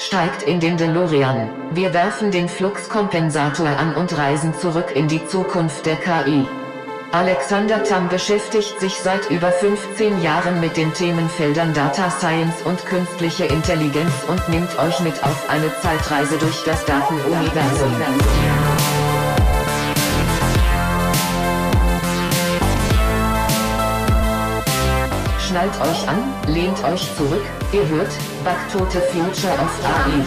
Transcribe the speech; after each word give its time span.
Steigt 0.00 0.44
in 0.44 0.60
den 0.60 0.76
DeLorean. 0.76 1.50
Wir 1.72 1.92
werfen 1.92 2.30
den 2.30 2.48
Fluxkompensator 2.48 3.66
an 3.66 3.96
und 3.96 4.16
reisen 4.16 4.54
zurück 4.54 4.92
in 4.94 5.08
die 5.08 5.26
Zukunft 5.26 5.86
der 5.86 5.96
KI. 5.96 6.46
Alexander 7.10 7.82
Tam 7.82 8.08
beschäftigt 8.08 8.78
sich 8.78 8.94
seit 8.94 9.28
über 9.28 9.50
15 9.50 10.22
Jahren 10.22 10.60
mit 10.60 10.76
den 10.76 10.94
Themenfeldern 10.94 11.74
Data 11.74 12.10
Science 12.10 12.62
und 12.64 12.86
künstliche 12.86 13.46
Intelligenz 13.46 14.12
und 14.28 14.48
nimmt 14.48 14.78
euch 14.78 15.00
mit 15.00 15.24
auf 15.24 15.50
eine 15.50 15.76
Zeitreise 15.80 16.38
durch 16.38 16.62
das 16.62 16.84
Datenuniversum. 16.84 17.96
Schnallt 25.48 25.80
euch 25.80 26.06
an, 26.06 26.22
lehnt 26.46 26.84
euch 26.84 27.08
zurück, 27.16 27.42
ihr 27.72 27.88
hört 27.88 28.10
Back 28.44 28.58
to 28.70 28.80
the 28.90 28.98
Future 28.98 29.54
of 29.54 29.82
AI. 29.82 30.22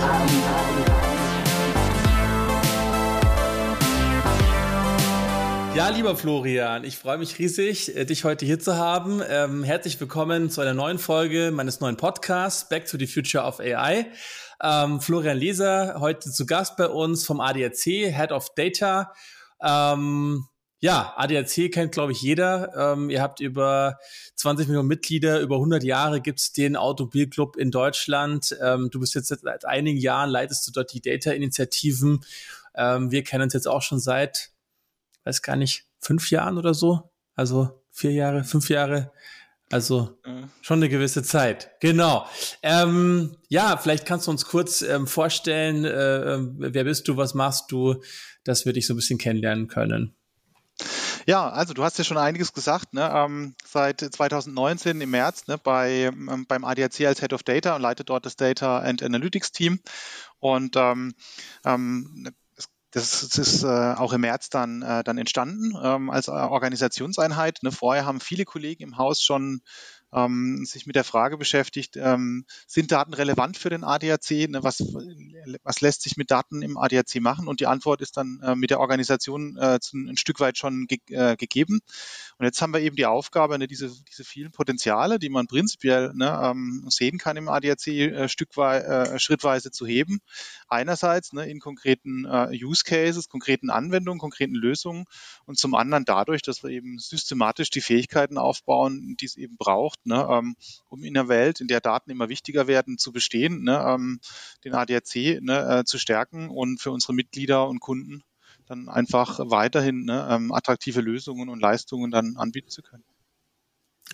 Ja, 5.76 5.90
lieber 5.90 6.16
Florian, 6.16 6.84
ich 6.84 6.98
freue 6.98 7.20
mich 7.20 7.38
riesig, 7.38 7.96
äh, 7.96 8.06
dich 8.06 8.24
heute 8.24 8.48
hier 8.48 8.60
zu 8.60 8.78
haben. 8.78 9.22
Ähm, 9.30 9.64
herzlich 9.64 10.00
willkommen 10.00 10.50
zu 10.50 10.60
einer 10.62 10.74
neuen 10.74 10.98
Folge 10.98 11.52
meines 11.52 11.82
neuen 11.82 11.98
Podcasts 11.98 12.68
Back 12.68 12.88
to 12.88 12.98
the 12.98 13.06
Future 13.06 13.44
of 13.44 13.60
AI. 13.60 14.08
Ähm, 14.64 15.02
Florian 15.02 15.38
Leser, 15.38 15.98
heute 16.00 16.32
zu 16.32 16.48
Gast 16.48 16.78
bei 16.78 16.88
uns 16.88 17.28
vom 17.28 17.42
ADAC, 17.42 18.12
Head 18.12 18.32
of 18.32 18.48
Data. 18.56 19.14
Ähm, 19.64 20.48
ja, 20.82 21.14
ADAC 21.16 21.72
kennt, 21.72 21.94
glaube 21.94 22.12
ich, 22.12 22.22
jeder. 22.22 22.74
Ähm, 22.76 23.10
ihr 23.10 23.22
habt 23.22 23.40
über 23.40 23.98
20 24.36 24.68
Millionen 24.68 24.90
Mitglieder, 24.90 25.40
über 25.40 25.56
100 25.56 25.84
Jahre 25.84 26.20
gibt's 26.20 26.52
den 26.52 26.76
Automobilclub 26.76 27.56
in 27.56 27.72
Deutschland. 27.72 28.58
Ähm, 28.62 28.90
du 28.92 29.00
bist 29.00 29.16
jetzt 29.16 29.30
seit 29.30 29.66
einigen 29.66 29.98
Jahren, 29.98 30.30
leitest 30.30 30.68
du 30.68 30.72
dort 30.72 30.92
die 30.92 31.02
Data-Initiativen. 31.02 32.26
Ähm, 32.76 33.12
wir 33.12 33.24
kennen 33.24 33.44
uns 33.44 33.54
jetzt 33.54 33.68
auch 33.68 33.82
schon 33.82 34.00
seit 34.00 34.52
weiß 35.24 35.42
gar 35.42 35.56
nicht, 35.56 35.86
fünf 36.00 36.32
Jahren 36.32 36.58
oder 36.58 36.74
so. 36.74 37.12
Also 37.36 37.84
vier 37.92 38.12
Jahre, 38.12 38.44
fünf 38.44 38.70
Jahre. 38.70 39.12
Also 39.72 40.20
schon 40.62 40.80
eine 40.80 40.90
gewisse 40.90 41.24
Zeit. 41.24 41.72
Genau. 41.80 42.28
Ähm, 42.62 43.38
ja, 43.48 43.78
vielleicht 43.78 44.06
kannst 44.06 44.28
du 44.28 44.32
uns 44.32 44.46
kurz 44.46 44.82
ähm, 44.82 45.08
vorstellen, 45.08 45.86
äh, 45.86 46.40
wer 46.74 46.84
bist 46.84 47.08
du, 47.08 47.16
was 47.16 47.34
machst 47.34 47.72
du, 47.72 48.02
dass 48.44 48.66
wir 48.66 48.74
dich 48.74 48.86
so 48.86 48.94
ein 48.94 48.98
bisschen 48.98 49.18
kennenlernen 49.18 49.68
können. 49.68 50.14
Ja, 51.28 51.50
also 51.50 51.74
du 51.74 51.84
hast 51.84 51.98
ja 51.98 52.04
schon 52.04 52.18
einiges 52.18 52.54
gesagt. 52.54 52.94
Ne? 52.94 53.10
Ähm, 53.14 53.56
seit 53.66 54.02
2019 54.02 55.02
im 55.02 55.12
März 55.12 55.48
ne, 55.48 55.58
bei, 55.58 56.12
ähm, 56.12 56.46
beim 56.48 56.64
ADAC 56.64 57.02
als 57.02 57.20
Head 57.20 57.34
of 57.34 57.44
Data 57.44 57.76
und 57.76 57.82
leite 57.82 58.04
dort 58.04 58.26
das 58.26 58.36
Data 58.36 58.80
and 58.80 59.04
Analytics 59.04 59.52
Team. 59.52 59.80
Und 60.40 60.76
ähm, 60.76 61.14
ähm, 61.66 62.32
das, 62.92 63.22
das 63.22 63.38
ist 63.38 63.64
äh, 63.64 63.68
auch 63.68 64.14
im 64.14 64.22
März 64.22 64.50
dann, 64.50 64.82
äh, 64.82 65.04
dann 65.04 65.18
entstanden 65.18 65.74
ähm, 65.82 66.10
als 66.10 66.28
äh, 66.28 66.32
Organisationseinheit. 66.32 67.60
Ne? 67.64 67.72
Vorher 67.72 68.06
haben 68.06 68.20
viele 68.20 68.46
Kollegen 68.46 68.84
im 68.84 68.98
Haus 68.98 69.22
schon 69.22 69.62
ähm, 70.14 70.66
sich 70.66 70.86
mit 70.86 70.96
der 70.96 71.04
Frage 71.04 71.38
beschäftigt, 71.38 71.98
ähm, 71.98 72.46
sind 72.68 72.92
Daten 72.92 73.14
relevant 73.14 73.58
für 73.58 73.70
den 73.70 73.84
ADAC? 73.84 74.50
Ne? 74.50 74.64
Was, 74.64 74.80
was 75.64 75.82
lässt 75.82 76.02
sich 76.02 76.18
mit 76.18 76.32
Daten 76.32 76.62
im 76.62 76.78
ADAC 76.78 77.22
machen? 77.22 77.48
Und 77.48 77.60
die 77.60 77.68
Antwort 77.68 78.02
ist 78.02 78.18
dann 78.18 78.42
äh, 78.44 78.56
mit 78.56 78.70
der 78.70 78.80
Organisation 78.80 79.58
äh, 79.58 79.80
ein 79.94 80.18
Stück 80.18 80.40
weit 80.40 80.58
schon 80.58 80.88
ge 80.88 81.00
äh, 81.10 81.36
gegeben. 81.36 81.80
Und 82.38 82.46
jetzt 82.46 82.62
haben 82.62 82.74
wir 82.74 82.82
eben 82.82 82.96
die 82.96 83.06
Aufgabe, 83.06 83.58
ne, 83.58 83.68
diese, 83.68 83.92
diese 84.10 84.24
vielen 84.24 84.52
Potenziale, 84.52 85.20
die 85.20 85.30
man 85.30 85.48
prinzipiell 85.48 86.12
ne, 86.14 86.40
ähm, 86.44 86.86
sehen 86.90 87.18
kann 87.18 87.38
im 87.38 87.48
ADAC, 87.48 87.88
äh, 87.88 88.30
stückweise, 88.30 88.86
äh, 88.86 89.20
schrittweise 89.20 89.72
zu 89.72 89.86
heben. 89.86 90.20
Einerseits 90.68 91.34
ne, 91.34 91.50
in 91.50 91.60
konkreten 91.60 92.26
äh, 92.26 92.50
Use 92.64 92.84
Cases, 92.84 93.30
konkreten 93.30 93.70
Anwendungen, 93.70 94.20
konkreten 94.20 94.56
Lösungen 94.56 95.06
und 95.46 95.58
zum 95.58 95.76
anderen 95.76 96.06
dadurch, 96.06 96.42
dass 96.42 96.64
wir 96.64 96.70
eben 96.70 96.98
systematisch 97.00 97.70
die 97.70 97.82
Fähigkeiten 97.82 98.38
aufbauen, 98.38 99.16
die 99.20 99.26
es 99.26 99.38
eben 99.38 99.58
braucht, 99.58 100.01
ne, 100.04 100.28
ähm, 100.30 100.56
um 100.90 101.04
in 101.04 101.14
der 101.14 101.28
Welt, 101.28 101.62
in 101.62 101.68
der 101.68 101.82
Daten 101.82 102.12
immer 102.12 102.30
wichtiger 102.30 102.68
werden, 102.68 102.98
zu 102.98 103.12
bestehen, 103.12 103.64
ne, 103.64 103.84
ähm, 103.88 104.20
den 104.64 104.74
ADAC 104.74 105.42
ne, 105.42 105.80
äh, 105.80 105.84
zu 105.86 105.98
stärken 105.98 106.50
und 106.50 106.82
für 106.82 106.92
unsere 106.92 107.14
Mitglieder 107.14 107.68
und 107.68 107.80
Kunden 107.80 108.24
dann 108.68 108.90
einfach 108.90 109.40
weiterhin 109.44 110.06
ne, 110.06 110.28
ähm, 110.30 110.52
attraktive 110.52 111.02
Lösungen 111.02 111.50
und 111.50 111.60
Leistungen 111.60 112.12
dann 112.12 112.38
anbieten 112.38 112.70
zu 112.70 112.82
können. 112.82 113.04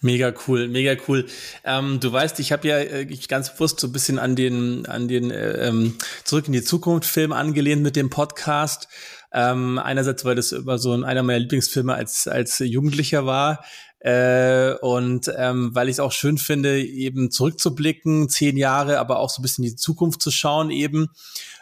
Mega 0.01 0.31
cool, 0.47 0.67
mega 0.67 0.95
cool. 1.07 1.25
Ähm, 1.63 1.99
du 1.99 2.11
weißt, 2.11 2.39
ich 2.39 2.51
habe 2.51 2.67
ja 2.67 2.77
äh, 2.79 3.05
ganz 3.27 3.53
bewusst 3.53 3.79
so 3.79 3.87
ein 3.87 3.93
bisschen 3.93 4.19
an 4.19 4.35
den, 4.35 4.85
an 4.85 5.07
den 5.07 5.31
äh, 5.31 5.67
ähm, 5.67 5.95
Zurück 6.23 6.47
in 6.47 6.53
die 6.53 6.63
Zukunft 6.63 7.09
Film 7.09 7.31
angelehnt 7.31 7.81
mit 7.81 7.95
dem 7.95 8.09
Podcast. 8.09 8.87
Ähm, 9.31 9.77
einerseits, 9.79 10.23
weil 10.23 10.35
das 10.35 10.51
immer 10.51 10.77
so 10.77 10.93
einer 10.93 11.23
meiner 11.23 11.39
Lieblingsfilme 11.39 11.93
als, 11.93 12.27
als 12.27 12.59
Jugendlicher 12.59 13.25
war. 13.25 13.63
Äh, 13.99 14.75
und 14.81 15.31
ähm, 15.35 15.73
weil 15.73 15.89
ich 15.89 15.93
es 15.93 15.99
auch 15.99 16.11
schön 16.11 16.37
finde, 16.37 16.83
eben 16.83 17.31
zurückzublicken, 17.31 18.29
zehn 18.29 18.57
Jahre, 18.57 18.99
aber 18.99 19.19
auch 19.19 19.29
so 19.29 19.41
ein 19.41 19.43
bisschen 19.43 19.63
in 19.63 19.71
die 19.71 19.75
Zukunft 19.75 20.21
zu 20.21 20.31
schauen 20.31 20.69
eben. 20.69 21.09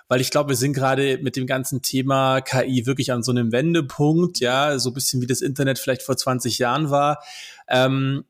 Weil 0.08 0.22
ich 0.22 0.30
glaube, 0.30 0.50
wir 0.50 0.56
sind 0.56 0.74
gerade 0.74 1.18
mit 1.24 1.36
dem 1.36 1.48
ganzen 1.48 1.82
Thema 1.82 2.42
KI 2.42 2.86
wirklich 2.86 3.12
an 3.12 3.24
so 3.24 3.32
einem 3.32 3.52
Wendepunkt, 3.52 4.40
ja, 4.40 4.78
so 4.78 4.92
ein 4.92 4.94
bisschen 4.94 5.22
wie 5.22 5.28
das 5.28 5.42
Internet 5.42 5.80
vielleicht 5.80 6.04
vor 6.04 6.16
20 6.16 6.60
Jahren 6.60 6.92
war. 6.92 7.24
Ähm, 7.68 8.26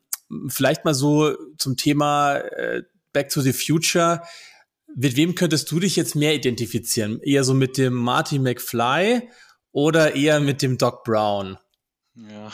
vielleicht 0.48 0.84
mal 0.84 0.94
so 0.94 1.36
zum 1.58 1.76
Thema 1.76 2.36
äh, 2.36 2.82
Back 3.12 3.28
to 3.28 3.40
the 3.40 3.52
Future. 3.52 4.22
Mit 4.94 5.16
wem 5.16 5.34
könntest 5.34 5.70
du 5.70 5.80
dich 5.80 5.96
jetzt 5.96 6.14
mehr 6.14 6.34
identifizieren? 6.34 7.20
Eher 7.20 7.44
so 7.44 7.52
mit 7.52 7.76
dem 7.76 7.92
Marty 7.92 8.38
McFly 8.38 9.28
oder 9.72 10.14
eher 10.14 10.40
mit 10.40 10.62
dem 10.62 10.78
Doc 10.78 11.04
Brown? 11.04 11.58
Ja, 12.14 12.50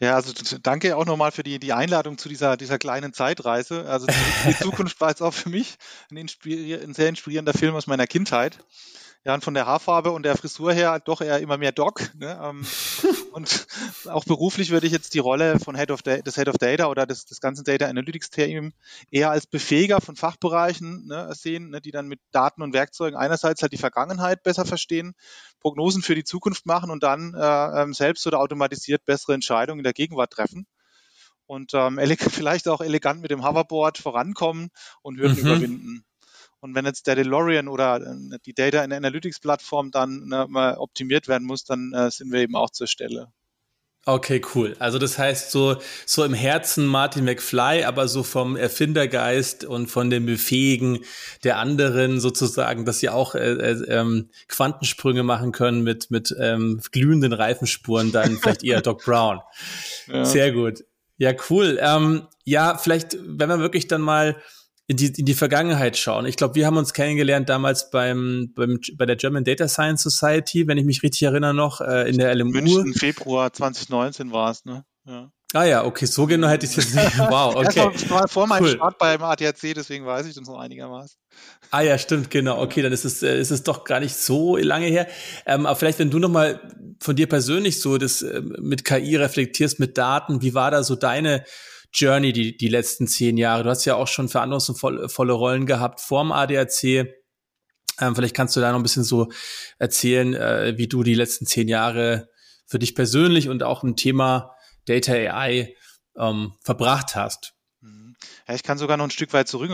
ja, 0.00 0.14
also 0.14 0.32
danke 0.62 0.96
auch 0.96 1.04
nochmal 1.04 1.30
für 1.30 1.42
die, 1.42 1.58
die 1.58 1.74
Einladung 1.74 2.16
zu 2.16 2.30
dieser, 2.30 2.56
dieser 2.56 2.78
kleinen 2.78 3.12
Zeitreise. 3.12 3.86
Also 3.86 4.06
die, 4.48 4.56
Zukunft 4.56 4.98
war 5.00 5.10
jetzt 5.10 5.20
auch 5.20 5.34
für 5.34 5.50
mich 5.50 5.76
ein, 6.10 6.16
ein, 6.18 6.94
sehr 6.94 7.08
inspirierender 7.10 7.52
Film 7.52 7.74
aus 7.74 7.86
meiner 7.86 8.06
Kindheit. 8.06 8.58
Ja, 9.22 9.34
und 9.34 9.44
von 9.44 9.52
der 9.52 9.66
Haarfarbe 9.66 10.12
und 10.12 10.22
der 10.22 10.34
Frisur 10.34 10.72
her 10.72 10.98
doch 10.98 11.20
eher 11.20 11.40
immer 11.40 11.58
mehr 11.58 11.72
Doc. 11.72 12.10
Ne? 12.14 12.40
Ähm, 12.42 12.64
und 13.32 13.66
auch 14.06 14.24
beruflich 14.24 14.70
würde 14.70 14.86
ich 14.86 14.92
jetzt 14.94 15.12
die 15.12 15.18
Rolle 15.18 15.60
von 15.60 15.76
Head 15.76 15.90
of 15.90 16.00
des 16.00 16.36
Head 16.36 16.48
of 16.48 16.56
Data 16.56 16.86
oder 16.86 17.04
des, 17.04 17.26
des 17.26 17.42
ganzen 17.42 17.64
Data 17.64 17.86
Analytics 17.86 18.30
Team 18.30 18.72
eher 19.10 19.30
als 19.30 19.46
Befähiger 19.46 20.00
von 20.00 20.16
Fachbereichen 20.16 21.08
ne, 21.08 21.34
sehen, 21.34 21.68
ne, 21.68 21.82
die 21.82 21.90
dann 21.90 22.08
mit 22.08 22.20
Daten 22.30 22.62
und 22.62 22.72
Werkzeugen 22.72 23.18
einerseits 23.18 23.60
halt 23.60 23.72
die 23.72 23.76
Vergangenheit 23.76 24.42
besser 24.42 24.64
verstehen, 24.64 25.14
Prognosen 25.60 26.02
für 26.02 26.14
die 26.14 26.24
Zukunft 26.24 26.66
machen 26.66 26.90
und 26.90 27.02
dann 27.02 27.34
äh, 27.34 27.82
ähm, 27.82 27.92
selbst 27.92 28.26
oder 28.26 28.40
automatisiert 28.40 29.04
bessere 29.04 29.34
Entscheidungen 29.34 29.80
in 29.80 29.84
der 29.84 29.92
Gegenwart 29.92 30.32
treffen 30.32 30.66
und 31.46 31.72
ähm, 31.74 31.98
vielleicht 32.18 32.68
auch 32.68 32.80
elegant 32.80 33.22
mit 33.22 33.30
dem 33.30 33.44
Hoverboard 33.44 33.98
vorankommen 33.98 34.70
und 35.02 35.18
Hürden 35.18 35.36
mhm. 35.36 35.46
überwinden. 35.46 36.04
Und 36.60 36.74
wenn 36.74 36.84
jetzt 36.84 37.06
der 37.06 37.16
DeLorean 37.16 37.68
oder 37.68 37.96
äh, 38.00 38.38
die 38.44 38.54
Data 38.54 38.82
Analytics 38.82 39.40
Plattform 39.40 39.90
dann 39.90 40.26
ne, 40.26 40.46
mal 40.48 40.76
optimiert 40.76 41.26
werden 41.26 41.46
muss, 41.46 41.64
dann 41.64 41.92
äh, 41.92 42.10
sind 42.10 42.30
wir 42.30 42.40
eben 42.40 42.54
auch 42.54 42.70
zur 42.70 42.86
Stelle. 42.86 43.32
Okay, 44.06 44.40
cool. 44.54 44.74
Also 44.78 44.98
das 44.98 45.18
heißt 45.18 45.50
so 45.50 45.76
so 46.06 46.24
im 46.24 46.32
Herzen 46.32 46.86
Martin 46.86 47.24
McFly, 47.24 47.84
aber 47.84 48.08
so 48.08 48.22
vom 48.22 48.56
Erfindergeist 48.56 49.64
und 49.64 49.88
von 49.88 50.08
dem 50.08 50.24
Befähigen 50.24 51.00
der 51.44 51.58
anderen 51.58 52.18
sozusagen, 52.18 52.86
dass 52.86 53.00
sie 53.00 53.10
auch 53.10 53.34
äh, 53.34 53.52
äh, 53.52 53.84
ähm, 53.88 54.30
Quantensprünge 54.48 55.22
machen 55.22 55.52
können 55.52 55.82
mit 55.82 56.10
mit 56.10 56.34
ähm, 56.40 56.80
glühenden 56.92 57.34
Reifenspuren, 57.34 58.10
dann 58.10 58.38
vielleicht 58.38 58.64
eher 58.64 58.80
Doc 58.80 59.04
Brown. 59.04 59.40
Ja. 60.06 60.24
Sehr 60.24 60.50
gut. 60.50 60.82
Ja, 61.18 61.32
cool. 61.50 61.78
Ähm, 61.80 62.26
ja, 62.44 62.78
vielleicht, 62.78 63.16
wenn 63.20 63.48
man 63.48 63.60
wirklich 63.60 63.86
dann 63.86 64.00
mal 64.00 64.36
in 64.90 64.96
die, 64.96 65.06
in 65.06 65.24
die 65.24 65.34
Vergangenheit 65.34 65.96
schauen. 65.96 66.26
Ich 66.26 66.34
glaube, 66.34 66.56
wir 66.56 66.66
haben 66.66 66.76
uns 66.76 66.92
kennengelernt 66.92 67.48
damals 67.48 67.90
beim, 67.90 68.52
beim 68.56 68.80
bei 68.96 69.06
der 69.06 69.14
German 69.14 69.44
Data 69.44 69.68
Science 69.68 70.02
Society, 70.02 70.66
wenn 70.66 70.78
ich 70.78 70.84
mich 70.84 71.04
richtig 71.04 71.22
erinnere 71.22 71.54
noch, 71.54 71.80
äh, 71.80 72.10
in 72.10 72.18
der 72.18 72.34
LMU. 72.34 72.50
München, 72.50 72.94
Februar 72.94 73.52
2019 73.52 74.32
war 74.32 74.50
es, 74.50 74.64
ne? 74.64 74.84
Ja. 75.06 75.30
Ah 75.52 75.62
ja, 75.62 75.84
okay, 75.84 76.06
so 76.06 76.26
genau 76.26 76.48
hätte 76.48 76.66
ich 76.66 76.76
es 76.76 76.92
jetzt 76.92 76.94
nicht. 76.96 77.18
Wow, 77.30 77.54
okay. 77.54 77.88
Das 77.92 78.10
war 78.10 78.26
vor 78.26 78.48
meinem 78.48 78.64
cool. 78.64 78.70
Start 78.70 78.98
beim 78.98 79.22
ADAC, 79.22 79.74
deswegen 79.76 80.06
weiß 80.06 80.26
ich 80.26 80.34
das 80.34 80.48
noch 80.48 80.58
einigermaßen. 80.58 81.16
Ah 81.70 81.82
ja, 81.82 81.96
stimmt, 81.96 82.28
genau. 82.28 82.60
Okay, 82.60 82.82
dann 82.82 82.92
ist 82.92 83.04
es, 83.04 83.22
äh, 83.22 83.38
ist 83.38 83.52
es 83.52 83.62
doch 83.62 83.84
gar 83.84 84.00
nicht 84.00 84.16
so 84.16 84.56
lange 84.56 84.86
her. 84.86 85.06
Ähm, 85.46 85.66
aber 85.66 85.76
vielleicht, 85.76 86.00
wenn 86.00 86.10
du 86.10 86.18
noch 86.18 86.30
mal 86.30 86.60
von 87.00 87.14
dir 87.14 87.28
persönlich 87.28 87.80
so 87.80 87.96
das 87.96 88.22
äh, 88.22 88.42
mit 88.58 88.84
KI 88.84 89.14
reflektierst, 89.14 89.78
mit 89.78 89.96
Daten, 89.96 90.42
wie 90.42 90.54
war 90.54 90.72
da 90.72 90.82
so 90.82 90.96
deine 90.96 91.44
Journey 91.92 92.32
die, 92.32 92.56
die 92.56 92.68
letzten 92.68 93.06
zehn 93.06 93.36
Jahre? 93.36 93.64
Du 93.64 93.70
hast 93.70 93.84
ja 93.84 93.96
auch 93.96 94.08
schon 94.08 94.28
verantwortungsvolle 94.28 95.32
Rollen 95.32 95.66
gehabt 95.66 96.00
vorm 96.00 96.32
ADAC. 96.32 96.84
Ähm, 96.84 98.14
vielleicht 98.14 98.34
kannst 98.34 98.56
du 98.56 98.60
da 98.60 98.70
noch 98.70 98.78
ein 98.78 98.82
bisschen 98.82 99.04
so 99.04 99.28
erzählen, 99.78 100.34
äh, 100.34 100.74
wie 100.76 100.88
du 100.88 101.02
die 101.02 101.14
letzten 101.14 101.46
zehn 101.46 101.68
Jahre 101.68 102.28
für 102.66 102.78
dich 102.78 102.94
persönlich 102.94 103.48
und 103.48 103.62
auch 103.62 103.82
im 103.82 103.96
Thema 103.96 104.54
Data 104.86 105.12
AI 105.12 105.74
ähm, 106.16 106.52
verbracht 106.62 107.14
hast. 107.16 107.54
Ja, 108.50 108.56
ich 108.56 108.64
kann 108.64 108.78
sogar 108.78 108.96
noch 108.96 109.04
ein 109.04 109.12
Stück 109.12 109.32
weit 109.32 109.46
zurück, 109.46 109.70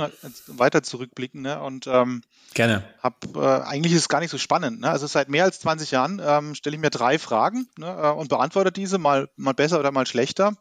weiter 0.49 0.83
zurückblicken 0.83 1.41
ne? 1.41 1.59
und 1.63 1.87
ähm, 1.87 2.21
Gerne. 2.53 2.85
Hab, 3.03 3.35
äh, 3.35 3.39
eigentlich 3.39 3.95
ist 3.95 4.01
es 4.01 4.09
gar 4.11 4.21
nicht 4.21 4.29
so 4.29 4.37
spannend. 4.37 4.81
Ne? 4.81 4.91
Also 4.91 5.07
seit 5.07 5.31
mehr 5.31 5.45
als 5.45 5.61
20 5.61 5.93
Jahren 5.93 6.21
ähm, 6.23 6.55
stelle 6.55 6.77
ich 6.77 6.83
mir 6.83 6.91
drei 6.91 7.19
Fragen 7.19 7.71
ne, 7.79 7.87
äh, 7.87 8.11
und 8.11 8.29
beantworte 8.29 8.73
diese 8.73 8.99
mal, 8.99 9.31
mal 9.37 9.55
besser 9.55 9.81
oder 9.81 9.93
mal 9.93 10.07
schlechter. 10.07 10.53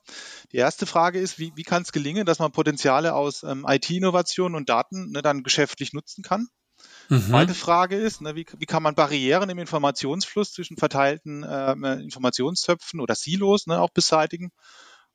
Die 0.53 0.57
erste 0.57 0.85
Frage 0.85 1.19
ist, 1.19 1.39
wie, 1.39 1.51
wie 1.57 1.63
kann 1.63 1.81
es 1.81 1.91
gelingen, 1.91 2.25
dass 2.25 2.39
man 2.39 2.53
Potenziale 2.53 3.13
aus 3.15 3.43
ähm, 3.43 3.65
IT-Innovationen 3.67 4.55
und 4.55 4.69
Daten 4.69 5.11
ne, 5.11 5.21
dann 5.21 5.43
geschäftlich 5.43 5.91
nutzen 5.91 6.23
kann? 6.23 6.47
Mhm. 7.09 7.21
Zweite 7.21 7.53
Frage 7.53 7.97
ist, 7.97 8.21
ne, 8.21 8.33
wie, 8.35 8.45
wie 8.57 8.65
kann 8.65 8.81
man 8.81 8.95
Barrieren 8.95 9.49
im 9.49 9.59
Informationsfluss 9.59 10.53
zwischen 10.53 10.77
verteilten 10.77 11.43
äh, 11.43 11.73
Informationstöpfen 11.95 13.01
oder 13.01 13.13
Silos 13.13 13.67
ne, 13.67 13.81
auch 13.81 13.89
beseitigen? 13.89 14.53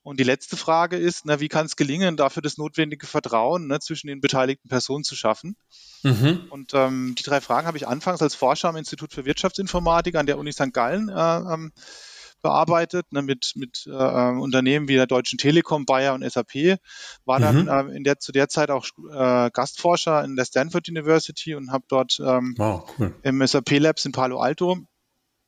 Und 0.02 0.18
die 0.18 0.24
letzte 0.24 0.56
Frage 0.56 0.96
ist, 0.96 1.26
na, 1.26 1.40
wie 1.40 1.48
kann 1.48 1.66
es 1.66 1.76
gelingen, 1.76 2.16
dafür 2.16 2.42
das 2.42 2.56
notwendige 2.56 3.06
Vertrauen 3.06 3.66
ne, 3.66 3.80
zwischen 3.80 4.06
den 4.06 4.20
beteiligten 4.20 4.68
Personen 4.68 5.04
zu 5.04 5.14
schaffen? 5.14 5.56
Mhm. 6.02 6.46
Und 6.48 6.72
ähm, 6.74 7.14
die 7.18 7.22
drei 7.22 7.40
Fragen 7.42 7.66
habe 7.66 7.76
ich 7.76 7.86
anfangs 7.86 8.22
als 8.22 8.34
Forscher 8.34 8.70
am 8.70 8.76
Institut 8.76 9.12
für 9.12 9.26
Wirtschaftsinformatik 9.26 10.16
an 10.16 10.26
der 10.26 10.38
Uni 10.38 10.52
St. 10.52 10.72
Gallen 10.72 11.10
äh, 11.10 11.12
ähm, 11.12 11.72
bearbeitet, 12.40 13.12
ne, 13.12 13.20
mit, 13.20 13.52
mit 13.56 13.86
äh, 13.86 13.90
Unternehmen 13.90 14.88
wie 14.88 14.94
der 14.94 15.06
Deutschen 15.06 15.38
Telekom, 15.38 15.84
Bayer 15.84 16.14
und 16.14 16.28
SAP. 16.28 16.78
War 17.26 17.38
dann 17.38 17.62
mhm. 17.64 17.68
äh, 17.68 17.96
in 17.96 18.04
der, 18.04 18.18
zu 18.18 18.32
der 18.32 18.48
Zeit 18.48 18.70
auch 18.70 18.86
äh, 19.12 19.50
Gastforscher 19.52 20.24
in 20.24 20.36
der 20.36 20.46
Stanford 20.46 20.88
University 20.88 21.54
und 21.54 21.70
habe 21.70 21.84
dort 21.88 22.18
ähm, 22.24 22.54
wow, 22.56 22.90
cool. 22.98 23.14
im 23.22 23.46
SAP 23.46 23.78
Labs 23.78 24.06
in 24.06 24.12
Palo 24.12 24.40
Alto 24.40 24.78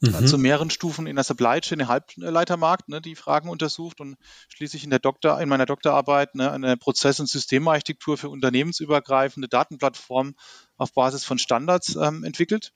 mhm. 0.03 0.27
zu 0.27 0.39
mehreren 0.39 0.71
Stufen 0.71 1.07
in 1.07 1.17
der 1.17 1.25
Supply 1.25 1.61
Chain, 1.61 1.81
im 1.81 1.89
Halbleitermarkt, 1.89 2.89
ne, 2.89 3.01
die 3.01 3.15
Fragen 3.15 3.49
untersucht 3.49 4.01
und 4.01 4.17
schließlich 4.49 4.85
in 4.85 4.91
der 4.91 4.99
Doktor, 4.99 5.41
in 5.41 5.49
meiner 5.49 5.67
Doktorarbeit 5.67 6.35
ne, 6.35 6.51
eine 6.51 6.77
Prozess- 6.77 7.21
und 7.21 7.29
Systemarchitektur 7.29 8.19
für 8.19 8.29
unternehmensübergreifende 8.29 9.49
Datenplattformen 9.49 10.35
auf 10.77 10.93
Basis 10.93 11.25
von 11.25 11.39
Standards 11.39 11.97
ähm, 11.97 12.25
entwickelt. 12.25 12.73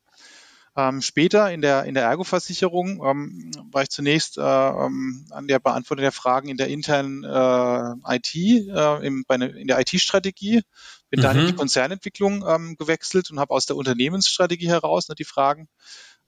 Ähm, 0.79 1.01
später 1.01 1.51
in 1.51 1.63
der, 1.63 1.85
in 1.85 1.95
der 1.95 2.05
Ergo-Versicherung 2.05 3.03
ähm, 3.03 3.51
war 3.73 3.83
ich 3.83 3.89
zunächst 3.89 4.37
äh, 4.37 4.43
ähm, 4.43 5.27
an 5.31 5.49
der 5.49 5.59
Beantwortung 5.59 6.03
der 6.03 6.13
Fragen 6.13 6.49
in 6.49 6.59
der 6.59 6.69
internen 6.69 7.25
äh, 7.25 8.17
IT, 8.17 8.35
äh, 8.35 9.07
im, 9.07 9.25
bei 9.27 9.39
ne, 9.39 9.47
in 9.47 9.69
der 9.69 9.81
IT-Strategie, 9.81 10.61
bin 11.09 11.21
mhm. 11.21 11.23
dann 11.23 11.39
in 11.39 11.47
die 11.47 11.55
Konzernentwicklung 11.55 12.45
ähm, 12.47 12.77
gewechselt 12.77 13.31
und 13.31 13.41
habe 13.41 13.55
aus 13.55 13.65
der 13.65 13.77
Unternehmensstrategie 13.77 14.69
heraus 14.69 15.09
ne, 15.09 15.15
die 15.15 15.25
Fragen 15.25 15.69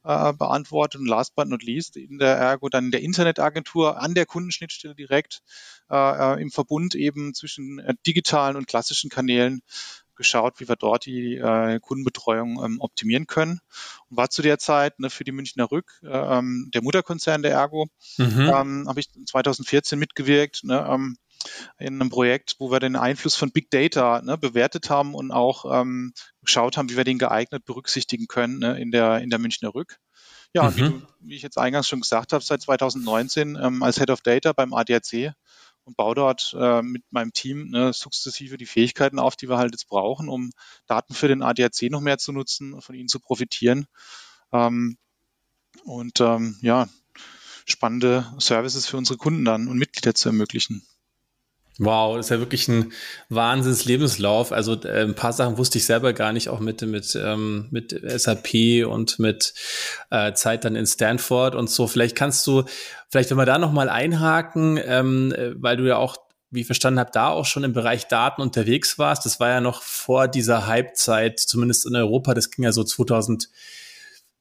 äh, 0.04 0.32
beantwortet 0.32 1.00
und 1.00 1.06
last 1.06 1.34
but 1.34 1.48
not 1.48 1.62
least 1.62 1.96
in 1.96 2.18
der 2.18 2.36
Ergo 2.36 2.68
dann 2.68 2.86
in 2.86 2.90
der 2.90 3.02
Internetagentur 3.02 4.00
an 4.00 4.14
der 4.14 4.26
Kundenschnittstelle 4.26 4.94
direkt 4.94 5.40
äh, 5.90 5.96
äh 5.96 6.40
im 6.40 6.50
Verbund 6.50 6.94
eben 6.94 7.34
zwischen 7.34 7.78
äh, 7.78 7.94
digitalen 8.06 8.56
und 8.56 8.66
klassischen 8.66 9.10
Kanälen 9.10 9.62
geschaut, 10.18 10.60
wie 10.60 10.68
wir 10.68 10.76
dort 10.76 11.06
die 11.06 11.36
äh, 11.36 11.80
Kundenbetreuung 11.80 12.62
ähm, 12.62 12.80
optimieren 12.80 13.26
können. 13.26 13.60
Und 14.10 14.16
war 14.18 14.28
zu 14.28 14.42
der 14.42 14.58
Zeit 14.58 14.98
ne, 14.98 15.08
für 15.08 15.24
die 15.24 15.32
Münchner 15.32 15.70
Rück, 15.70 16.00
äh, 16.02 16.08
ähm, 16.08 16.70
der 16.74 16.82
Mutterkonzern 16.82 17.42
der 17.42 17.52
Ergo, 17.52 17.86
mhm. 18.18 18.52
ähm, 18.54 18.84
habe 18.88 19.00
ich 19.00 19.08
2014 19.24 19.98
mitgewirkt. 19.98 20.64
Ne, 20.64 20.86
ähm, 20.90 21.16
in 21.78 22.00
einem 22.00 22.10
Projekt, 22.10 22.56
wo 22.58 22.70
wir 22.70 22.80
den 22.80 22.96
Einfluss 22.96 23.36
von 23.36 23.50
Big 23.50 23.70
Data 23.70 24.20
ne, 24.22 24.36
bewertet 24.38 24.90
haben 24.90 25.14
und 25.14 25.30
auch 25.30 25.80
ähm, 25.80 26.12
geschaut 26.42 26.76
haben, 26.76 26.90
wie 26.90 26.96
wir 26.96 27.04
den 27.04 27.18
geeignet 27.18 27.64
berücksichtigen 27.64 28.26
können 28.26 28.58
ne, 28.58 28.80
in, 28.80 28.90
der, 28.90 29.20
in 29.20 29.30
der 29.30 29.38
Münchner 29.38 29.74
Rück. 29.74 29.98
Ja, 30.54 30.70
mhm. 30.70 30.76
wie, 30.76 30.80
du, 30.80 31.02
wie, 31.20 31.36
ich 31.36 31.42
jetzt 31.42 31.58
eingangs 31.58 31.88
schon 31.88 32.00
gesagt 32.00 32.32
habe, 32.32 32.42
seit 32.42 32.62
2019 32.62 33.58
ähm, 33.60 33.82
als 33.82 33.98
Head 33.98 34.10
of 34.10 34.22
Data 34.22 34.52
beim 34.52 34.72
ADAC 34.72 35.34
und 35.84 35.96
baue 35.96 36.14
dort 36.14 36.54
äh, 36.58 36.82
mit 36.82 37.04
meinem 37.10 37.32
Team 37.32 37.70
ne, 37.70 37.92
sukzessive 37.92 38.56
die 38.56 38.66
Fähigkeiten 38.66 39.18
auf, 39.18 39.36
die 39.36 39.48
wir 39.48 39.58
halt 39.58 39.72
jetzt 39.72 39.88
brauchen, 39.88 40.28
um 40.28 40.50
Daten 40.86 41.14
für 41.14 41.28
den 41.28 41.42
ADAC 41.42 41.90
noch 41.90 42.00
mehr 42.00 42.18
zu 42.18 42.32
nutzen, 42.32 42.80
von 42.80 42.94
ihnen 42.94 43.08
zu 43.08 43.20
profitieren. 43.20 43.86
Ähm, 44.52 44.98
und 45.84 46.20
ähm, 46.20 46.58
ja, 46.60 46.88
spannende 47.66 48.26
Services 48.38 48.86
für 48.86 48.96
unsere 48.96 49.18
Kunden 49.18 49.44
dann 49.44 49.68
und 49.68 49.78
Mitglieder 49.78 50.14
zu 50.14 50.28
ermöglichen. 50.28 50.86
Wow, 51.80 52.16
das 52.16 52.26
ist 52.26 52.30
ja 52.30 52.38
wirklich 52.40 52.66
ein 52.66 52.92
Wahnsinns 53.28 53.84
Lebenslauf. 53.84 54.50
Also 54.50 54.74
äh, 54.82 55.04
ein 55.04 55.14
paar 55.14 55.32
Sachen 55.32 55.58
wusste 55.58 55.78
ich 55.78 55.86
selber 55.86 56.12
gar 56.12 56.32
nicht, 56.32 56.48
auch 56.48 56.58
mit 56.58 56.82
mit 56.82 57.16
ähm, 57.20 57.68
mit 57.70 57.98
SAP 58.02 58.84
und 58.86 59.20
mit 59.20 59.54
äh, 60.10 60.32
Zeit 60.32 60.64
dann 60.64 60.74
in 60.74 60.86
Stanford 60.86 61.54
und 61.54 61.70
so. 61.70 61.86
Vielleicht 61.86 62.16
kannst 62.16 62.44
du, 62.48 62.64
vielleicht 63.10 63.30
wenn 63.30 63.38
wir 63.38 63.46
da 63.46 63.58
noch 63.58 63.70
mal 63.70 63.88
einhaken, 63.88 64.80
ähm, 64.84 65.32
äh, 65.32 65.52
weil 65.54 65.76
du 65.76 65.86
ja 65.86 65.96
auch 65.98 66.16
wie 66.50 66.60
ich 66.60 66.66
verstanden 66.66 66.98
habe, 66.98 67.10
da 67.12 67.28
auch 67.28 67.44
schon 67.44 67.62
im 67.62 67.74
Bereich 67.74 68.08
Daten 68.08 68.40
unterwegs 68.40 68.98
warst. 68.98 69.26
Das 69.26 69.38
war 69.38 69.50
ja 69.50 69.60
noch 69.60 69.82
vor 69.82 70.28
dieser 70.28 70.66
Hypezeit, 70.66 71.38
zumindest 71.38 71.86
in 71.86 71.94
Europa. 71.94 72.32
Das 72.34 72.50
ging 72.50 72.64
ja 72.64 72.72
so 72.72 72.84
2000 72.84 73.50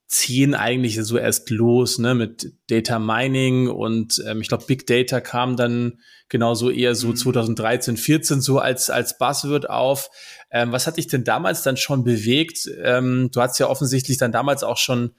ziehen 0.08 0.54
eigentlich 0.54 0.98
so 1.02 1.18
erst 1.18 1.50
los, 1.50 1.98
ne, 1.98 2.14
mit 2.14 2.54
Data 2.68 2.98
Mining 2.98 3.68
und 3.68 4.22
ähm, 4.26 4.40
ich 4.40 4.48
glaube 4.48 4.64
Big 4.66 4.86
Data 4.86 5.20
kam 5.20 5.56
dann 5.56 6.00
genauso 6.30 6.70
eher 6.70 6.94
so 6.94 7.12
2013, 7.12 7.94
mhm. 7.94 7.98
14 7.98 8.40
so 8.40 8.58
als 8.58 8.88
als 8.88 9.18
Buzzword 9.18 9.68
auf. 9.68 10.10
Ähm, 10.50 10.72
was 10.72 10.86
hat 10.86 10.96
dich 10.96 11.08
denn 11.08 11.24
damals 11.24 11.62
dann 11.62 11.76
schon 11.76 12.04
bewegt? 12.04 12.70
Ähm, 12.82 13.30
du 13.32 13.42
hattest 13.42 13.60
ja 13.60 13.68
offensichtlich 13.68 14.16
dann 14.16 14.32
damals 14.32 14.64
auch 14.64 14.78
schon 14.78 15.14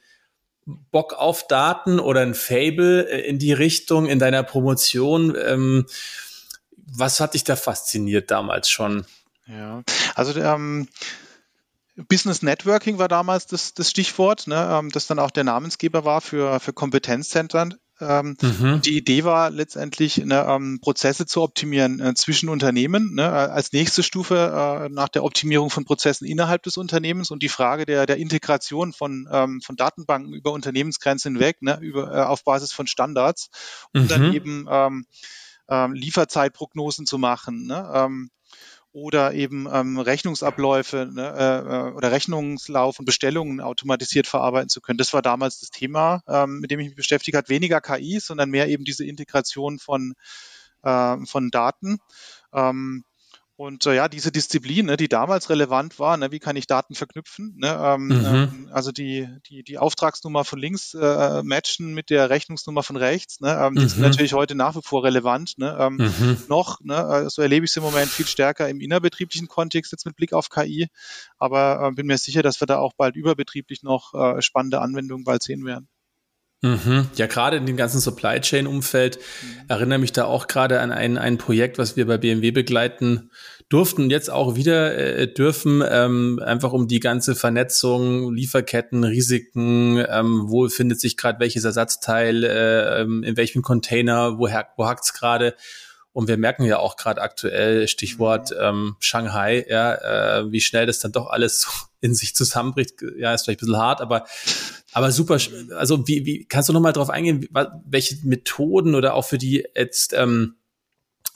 Bock 0.66 1.14
auf 1.14 1.46
Daten 1.46 2.00
oder 2.00 2.22
ein 2.22 2.34
Fable 2.34 3.08
äh, 3.08 3.22
in 3.22 3.38
die 3.38 3.54
Richtung 3.54 4.08
in 4.08 4.18
deiner 4.18 4.42
Promotion. 4.42 5.36
Ähm, 5.40 5.86
was 6.76 7.20
hat 7.20 7.36
dich 7.36 7.44
da 7.44 7.56
fasziniert 7.56 8.32
damals 8.32 8.72
schon? 8.72 9.06
Ja, 9.46 9.84
also 10.16 10.40
ähm, 10.40 10.88
Business 12.08 12.42
Networking 12.42 12.98
war 12.98 13.08
damals 13.08 13.48
das, 13.48 13.74
das 13.74 13.90
Stichwort, 13.90 14.48
ne, 14.48 14.70
ähm, 14.72 14.90
das 14.92 15.08
dann 15.08 15.20
auch 15.20 15.32
der 15.32 15.44
Namensgeber 15.44 16.06
war 16.06 16.22
für, 16.22 16.60
für 16.60 16.74
Kompetenzzentren. 16.74 17.76
Ähm, 18.02 18.38
mhm. 18.42 18.82
Die 18.82 18.98
Idee 18.98 19.26
war 19.26 19.50
letztendlich, 19.50 20.18
ne, 20.18 20.46
ähm, 20.48 20.80
Prozesse 20.82 21.26
zu 21.26 21.42
optimieren 21.42 22.00
äh, 22.00 22.14
zwischen 22.14 22.48
Unternehmen, 22.48 23.14
ne, 23.16 23.30
als 23.30 23.74
nächste 23.74 24.04
Stufe 24.04 24.36
äh, 24.36 24.90
nach 24.90 25.10
der 25.10 25.26
Optimierung 25.26 25.70
von 25.70 25.84
Prozessen 25.84 26.26
innerhalb 26.26 26.64
des 26.64 26.78
Unternehmens 26.78 27.30
und 27.30 27.44
die 27.44 27.50
Frage 27.50 27.86
der, 27.86 28.06
der 28.06 28.18
Integration 28.18 28.94
von, 28.94 29.28
ähm, 29.32 29.60
von 29.62 29.76
Datenbanken 29.76 30.34
über 30.34 30.54
Unternehmensgrenzen 30.54 31.34
hinweg, 31.34 31.62
ne, 31.62 31.78
über, 31.82 32.14
äh, 32.14 32.22
auf 32.22 32.46
Basis 32.46 32.72
von 32.72 32.88
Standards, 32.88 33.50
um 33.94 34.04
mhm. 34.04 34.08
dann 34.08 34.34
eben 34.34 34.66
ähm, 34.70 35.06
ähm, 35.68 35.94
Lieferzeitprognosen 35.94 37.06
zu 37.06 37.18
machen. 37.18 37.68
Ne, 37.68 37.92
ähm, 37.94 38.32
oder 39.00 39.34
eben 39.34 39.68
ähm, 39.72 39.98
Rechnungsabläufe 39.98 41.10
ne, 41.12 41.34
äh, 41.38 41.90
äh, 41.90 41.94
oder 41.94 42.12
Rechnungslauf 42.12 43.00
und 43.00 43.06
Bestellungen 43.06 43.62
automatisiert 43.62 44.28
verarbeiten 44.28 44.70
zu 44.70 44.82
können. 44.82 44.98
Das 44.98 45.14
war 45.14 45.22
damals 45.22 45.60
das 45.60 45.70
Thema, 45.70 46.22
ähm, 46.28 46.60
mit 46.60 46.72
dem 46.72 46.80
ich 46.80 46.88
mich 46.88 46.96
beschäftigt 46.96 47.38
habe. 47.38 47.50
Weniger 47.50 47.82
KI, 47.82 48.20
sondern 48.20 48.50
mehr 48.50 48.68
eben 48.68 48.84
diese 48.84 49.06
Integration 49.06 49.80
von, 49.80 50.14
äh, 50.84 51.18
von 51.26 51.50
Daten. 51.50 52.00
Ähm, 52.54 53.04
und 53.60 53.86
äh, 53.88 53.96
ja, 53.96 54.08
diese 54.08 54.32
Disziplin, 54.32 54.86
ne, 54.86 54.96
die 54.96 55.10
damals 55.10 55.50
relevant 55.50 56.00
war, 56.00 56.16
ne, 56.16 56.32
wie 56.32 56.40
kann 56.40 56.56
ich 56.56 56.66
Daten 56.66 56.96
verknüpfen? 56.96 57.58
Ne, 57.58 57.68
ähm, 57.68 58.06
mhm. 58.06 58.26
ähm, 58.26 58.70
also 58.72 58.94
die, 58.94 59.28
die, 59.50 59.64
die 59.64 59.78
Auftragsnummer 59.78 60.46
von 60.46 60.60
links 60.60 60.94
äh, 60.94 61.44
matchen 61.44 61.94
mit 61.94 62.10
der 62.10 62.30
Rechnungsnummer 62.30 62.84
von 62.84 62.96
rechts. 62.96 63.42
Ne, 63.42 63.50
ähm, 63.62 63.76
die 63.76 63.82
mhm. 63.82 63.90
sind 63.90 64.02
natürlich 64.02 64.32
heute 64.32 64.56
nach 64.56 64.78
wie 64.78 64.82
vor 64.82 65.04
relevant. 65.04 65.56
Ne, 65.58 65.76
ähm, 65.78 65.96
mhm. 65.98 66.38
Noch, 66.48 66.80
ne, 66.80 67.26
äh, 67.26 67.30
so 67.30 67.42
erlebe 67.42 67.66
ich 67.66 67.72
es 67.72 67.76
im 67.76 67.84
Moment 67.84 68.10
viel 68.10 68.28
stärker 68.28 68.70
im 68.70 68.80
innerbetrieblichen 68.80 69.50
Kontext 69.50 69.92
jetzt 69.92 70.06
mit 70.06 70.16
Blick 70.16 70.32
auf 70.32 70.50
KI. 70.50 70.88
Aber 71.38 71.86
äh, 71.86 71.92
bin 71.92 72.08
mir 72.08 72.18
sicher, 72.18 72.42
dass 72.42 72.62
wir 72.62 72.66
da 72.66 72.78
auch 72.78 72.94
bald 72.94 73.18
überbetrieblich 73.18 73.84
noch 73.84 74.14
äh, 74.14 74.42
spannende 74.42 74.80
Anwendungen 74.80 75.26
bald 75.26 75.44
sehen 75.44 75.66
werden. 75.66 75.90
Mhm. 76.62 77.08
Ja, 77.16 77.28
gerade 77.28 77.56
in 77.56 77.66
dem 77.66 77.78
ganzen 77.78 78.02
Supply 78.02 78.42
Chain 78.42 78.68
Umfeld 78.68 79.18
mhm. 79.18 79.66
erinnere 79.70 80.00
mich 80.00 80.12
da 80.12 80.26
auch 80.26 80.48
gerade 80.48 80.82
an 80.82 80.92
ein, 80.92 81.18
ein 81.18 81.38
Projekt, 81.38 81.78
was 81.78 81.96
wir 81.96 82.06
bei 82.06 82.18
BMW 82.18 82.52
begleiten 82.52 83.32
durften 83.70 84.04
und 84.04 84.10
jetzt 84.10 84.30
auch 84.30 84.56
wieder 84.56 84.98
äh, 84.98 85.32
dürfen, 85.32 85.84
ähm, 85.88 86.42
einfach 86.44 86.74
um 86.74 86.88
die 86.88 87.00
ganze 87.00 87.36
Vernetzung, 87.36 88.34
Lieferketten, 88.34 89.04
Risiken, 89.04 90.04
ähm, 90.10 90.46
wo 90.48 90.68
findet 90.68 91.00
sich 91.00 91.16
gerade 91.16 91.40
welches 91.40 91.64
Ersatzteil, 91.64 92.44
äh, 92.44 93.02
ähm, 93.02 93.24
in 93.24 93.38
welchem 93.38 93.62
Container, 93.62 94.38
woher, 94.38 94.68
wo 94.76 94.86
hakt's 94.86 95.14
gerade 95.14 95.56
und 96.12 96.28
wir 96.28 96.38
merken 96.38 96.66
ja 96.66 96.80
auch 96.80 96.98
gerade 96.98 97.22
aktuell, 97.22 97.88
Stichwort 97.88 98.52
mhm. 98.52 98.58
ähm, 98.60 98.96
Shanghai, 99.00 99.66
ja, 99.70 100.40
äh, 100.40 100.52
wie 100.52 100.60
schnell 100.62 100.86
das 100.86 101.00
dann 101.00 101.12
doch 101.12 101.28
alles 101.30 101.68
in 102.02 102.16
sich 102.16 102.36
zusammenbricht. 102.36 102.96
Ja, 103.18 103.34
ist 103.34 103.44
vielleicht 103.44 103.62
ein 103.62 103.68
bisschen 103.68 103.82
hart, 103.82 104.02
aber, 104.02 104.26
aber 104.94 105.12
super. 105.12 105.38
Also 105.76 106.08
wie, 106.08 106.26
wie 106.26 106.46
kannst 106.46 106.70
du 106.70 106.74
noch 106.74 106.82
mal 106.82 106.94
drauf 106.94 107.10
eingehen, 107.10 107.48
welche 107.86 108.18
Methoden 108.24 108.96
oder 108.96 109.14
auch 109.14 109.26
für 109.26 109.38
die 109.38 109.66
jetzt 109.76 110.14
ähm, 110.14 110.56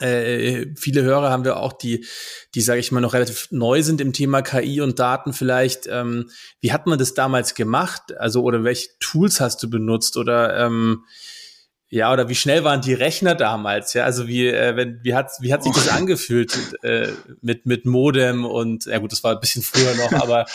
äh, 0.00 0.66
viele 0.76 1.02
Hörer 1.02 1.30
haben 1.30 1.44
wir 1.44 1.58
auch, 1.58 1.72
die, 1.72 2.04
die 2.54 2.60
sage 2.60 2.80
ich 2.80 2.90
mal 2.90 3.00
noch 3.00 3.14
relativ 3.14 3.48
neu 3.50 3.82
sind 3.82 4.00
im 4.00 4.12
Thema 4.12 4.42
KI 4.42 4.80
und 4.80 4.98
Daten 4.98 5.32
vielleicht. 5.32 5.86
Ähm, 5.86 6.30
wie 6.60 6.72
hat 6.72 6.86
man 6.86 6.98
das 6.98 7.14
damals 7.14 7.54
gemacht? 7.54 8.16
Also 8.16 8.42
oder 8.42 8.64
welche 8.64 8.88
Tools 8.98 9.40
hast 9.40 9.62
du 9.62 9.70
benutzt 9.70 10.16
oder 10.16 10.58
ähm, 10.58 11.04
ja, 11.90 12.12
oder 12.12 12.28
wie 12.28 12.34
schnell 12.34 12.64
waren 12.64 12.80
die 12.80 12.94
Rechner 12.94 13.34
damals? 13.34 13.92
Ja, 13.92 14.04
also 14.04 14.26
wie, 14.26 14.48
äh, 14.48 14.74
wenn, 14.74 14.98
wie 15.02 15.14
hat, 15.14 15.30
wie 15.40 15.52
hat 15.52 15.62
sich 15.62 15.72
das 15.72 15.88
oh. 15.88 15.90
angefühlt 15.96 16.58
äh, 16.82 17.08
mit, 17.40 17.66
mit 17.66 17.86
Modem 17.86 18.44
und, 18.44 18.86
ja 18.86 18.98
gut, 18.98 19.12
das 19.12 19.22
war 19.22 19.32
ein 19.32 19.40
bisschen 19.40 19.62
früher 19.62 19.94
noch, 19.94 20.12
aber. 20.12 20.46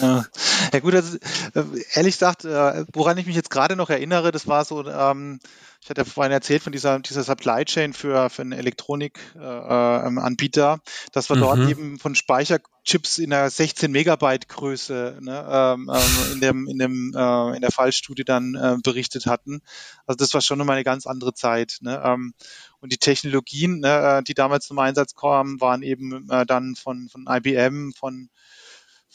ja, 0.72 0.80
gut, 0.80 0.94
also, 0.94 1.18
äh, 1.54 1.64
ehrlich 1.94 2.14
gesagt, 2.14 2.44
äh, 2.44 2.84
woran 2.92 3.18
ich 3.18 3.26
mich 3.26 3.36
jetzt 3.36 3.50
gerade 3.50 3.76
noch 3.76 3.90
erinnere, 3.90 4.32
das 4.32 4.46
war 4.46 4.64
so, 4.64 4.86
ähm, 4.86 5.40
ich 5.86 5.90
hatte 5.90 6.04
vorhin 6.04 6.32
erzählt 6.32 6.64
von 6.64 6.72
dieser, 6.72 6.98
dieser 6.98 7.22
Supply 7.22 7.64
Chain 7.64 7.92
für, 7.92 8.28
für 8.28 8.42
einen 8.42 8.50
Elektronikanbieter, 8.50 10.74
äh, 10.74 10.78
dass 11.12 11.28
wir 11.28 11.36
mhm. 11.36 11.40
dort 11.40 11.60
eben 11.68 12.00
von 12.00 12.16
Speicherchips 12.16 13.18
in 13.18 13.30
der 13.30 13.48
16 13.48 13.92
Megabyte 13.92 14.48
Größe 14.48 15.18
ne, 15.20 15.46
ähm, 15.48 15.88
ähm, 15.94 16.32
in, 16.32 16.40
dem, 16.40 16.66
in, 16.66 16.78
dem, 16.78 17.14
äh, 17.16 17.54
in 17.54 17.60
der 17.60 17.70
Fallstudie 17.70 18.24
dann 18.24 18.56
äh, 18.56 18.78
berichtet 18.82 19.26
hatten. 19.26 19.62
Also 20.06 20.16
das 20.16 20.34
war 20.34 20.40
schon 20.40 20.58
nochmal 20.58 20.74
eine 20.74 20.82
ganz 20.82 21.06
andere 21.06 21.34
Zeit. 21.34 21.78
Ne? 21.82 22.02
Ähm, 22.04 22.34
und 22.80 22.92
die 22.92 22.98
Technologien, 22.98 23.78
ne, 23.78 24.18
äh, 24.18 24.24
die 24.24 24.34
damals 24.34 24.66
zum 24.66 24.80
Einsatz 24.80 25.14
kamen, 25.14 25.60
waren 25.60 25.84
eben 25.84 26.28
äh, 26.30 26.44
dann 26.44 26.74
von, 26.74 27.08
von 27.08 27.28
IBM, 27.30 27.92
von 27.92 28.28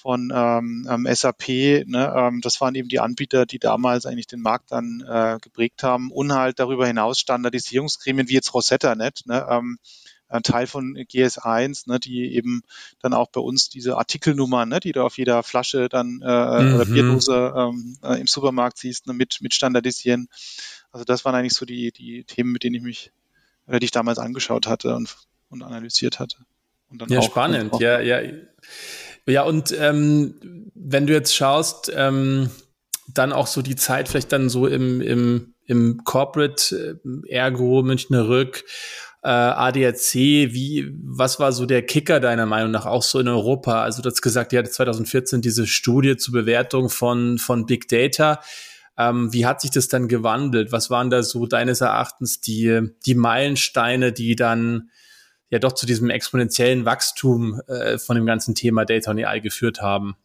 von 0.02 0.32
ähm, 0.34 0.88
ähm 0.90 1.08
SAP. 1.14 1.48
Ne? 1.86 2.14
Ähm, 2.16 2.42
das 2.42 2.60
waren 2.60 2.76
eben 2.76 2.90
die 2.90 3.00
Anbieter, 3.00 3.46
die 3.46 3.60
damals 3.60 4.06
eigentlich 4.06 4.28
den 4.28 4.42
Markt 4.42 4.72
dann 4.72 5.04
äh, 5.08 5.38
geprägt 5.42 5.84
haben. 5.84 6.12
Und 6.12 6.34
halt 6.34 6.60
darüber 6.60 6.88
hinaus 6.88 7.20
Standardisierungsgremien 7.20 8.28
wie 8.28 8.34
jetzt 8.34 8.54
Rosetta 8.54 8.96
Net, 8.96 9.22
ne? 9.26 9.46
ähm, 9.50 9.78
ein 10.32 10.44
Teil 10.44 10.66
von 10.66 10.96
GS1, 10.96 11.90
ne, 11.90 12.00
die 12.00 12.34
eben 12.34 12.62
dann 13.02 13.14
auch 13.14 13.30
bei 13.30 13.42
uns 13.42 13.70
diese 13.70 13.98
Artikelnummern, 13.98 14.70
ne, 14.70 14.80
die 14.80 14.94
du 14.94 15.04
auf 15.04 15.18
jeder 15.18 15.44
Flasche 15.44 15.90
dann 15.90 16.22
äh, 16.24 16.64
mhm. 16.64 16.76
oder 16.76 16.86
Bierdose 16.86 17.54
ähm, 17.56 17.98
äh, 18.02 18.20
im 18.20 18.28
Supermarkt 18.28 18.78
siehst, 18.78 19.08
ne, 19.08 19.14
mit, 19.14 19.40
mit 19.42 19.54
standardisieren. 19.54 20.30
Also 20.92 21.04
das 21.04 21.26
waren 21.26 21.36
eigentlich 21.36 21.54
so 21.54 21.66
die, 21.66 21.92
die 21.92 22.24
Themen, 22.24 22.54
mit 22.54 22.64
denen 22.64 22.76
ich 22.76 22.82
mich, 22.82 23.12
oder 23.68 23.80
die 23.80 23.86
ich 23.86 23.92
damals 23.92 24.20
angeschaut 24.20 24.68
hatte 24.68 24.96
und, 24.96 25.18
und 25.50 25.64
analysiert 25.64 26.20
hatte. 26.20 26.38
ja, 27.08 27.22
spannend. 27.22 27.74
Auch, 27.74 27.82
ja, 27.82 28.00
ja. 28.00 28.22
Ja, 29.28 29.44
und 29.44 29.74
ähm, 29.78 30.72
wenn 30.74 31.08
du 31.08 31.14
jetzt 31.14 31.36
schaust, 31.36 31.92
ähm, 31.96 32.50
dann 33.14 33.34
auch 33.34 33.48
so 33.48 33.62
die 33.62 33.76
Zeit 33.76 34.10
vielleicht 34.10 34.32
dann 34.32 34.50
so 34.50 34.68
im, 34.68 35.02
im, 35.02 35.54
im 35.66 36.04
Corporate 36.04 37.00
äh, 37.04 37.30
Ergo, 37.30 37.84
Münchner 37.84 38.28
Rück, 38.28 38.64
äh, 39.24 39.30
ADAC, 39.30 40.14
wie, 40.16 40.92
was 41.04 41.40
war 41.40 41.52
so 41.52 41.66
der 41.66 41.86
Kicker 41.86 42.20
deiner 42.20 42.48
Meinung 42.48 42.72
nach 42.72 42.86
auch 42.86 43.04
so 43.04 43.20
in 43.20 43.28
Europa? 43.28 43.84
Also 43.84 44.02
du 44.02 44.10
hast 44.10 44.22
gesagt, 44.22 44.54
ihr 44.54 44.60
hattet 44.60 44.74
2014 44.74 45.42
diese 45.42 45.68
Studie 45.68 46.18
zur 46.18 46.34
Bewertung 46.34 46.90
von, 46.90 47.38
von 47.38 47.66
Big 47.68 47.88
Data. 47.88 48.42
Ähm, 48.98 49.32
wie 49.32 49.46
hat 49.46 49.62
sich 49.62 49.72
das 49.72 49.88
dann 49.88 50.08
gewandelt? 50.08 50.72
Was 50.72 50.90
waren 50.90 51.12
da 51.12 51.22
so 51.22 51.46
deines 51.46 51.82
Erachtens 51.82 52.42
die, 52.42 52.90
die 53.06 53.16
Meilensteine, 53.16 54.12
die 54.12 54.36
dann 54.36 54.90
ja 55.52 55.60
doch 55.60 55.74
zu 55.74 55.86
diesem 55.86 56.10
exponentiellen 56.10 56.86
Wachstum 56.86 57.62
äh, 57.68 58.00
von 58.00 58.16
dem 58.16 58.26
ganzen 58.26 58.56
Thema 58.56 58.86
Data 58.86 59.12
und 59.12 59.24
AI 59.24 59.40
geführt 59.40 59.82
haben. 59.82 60.16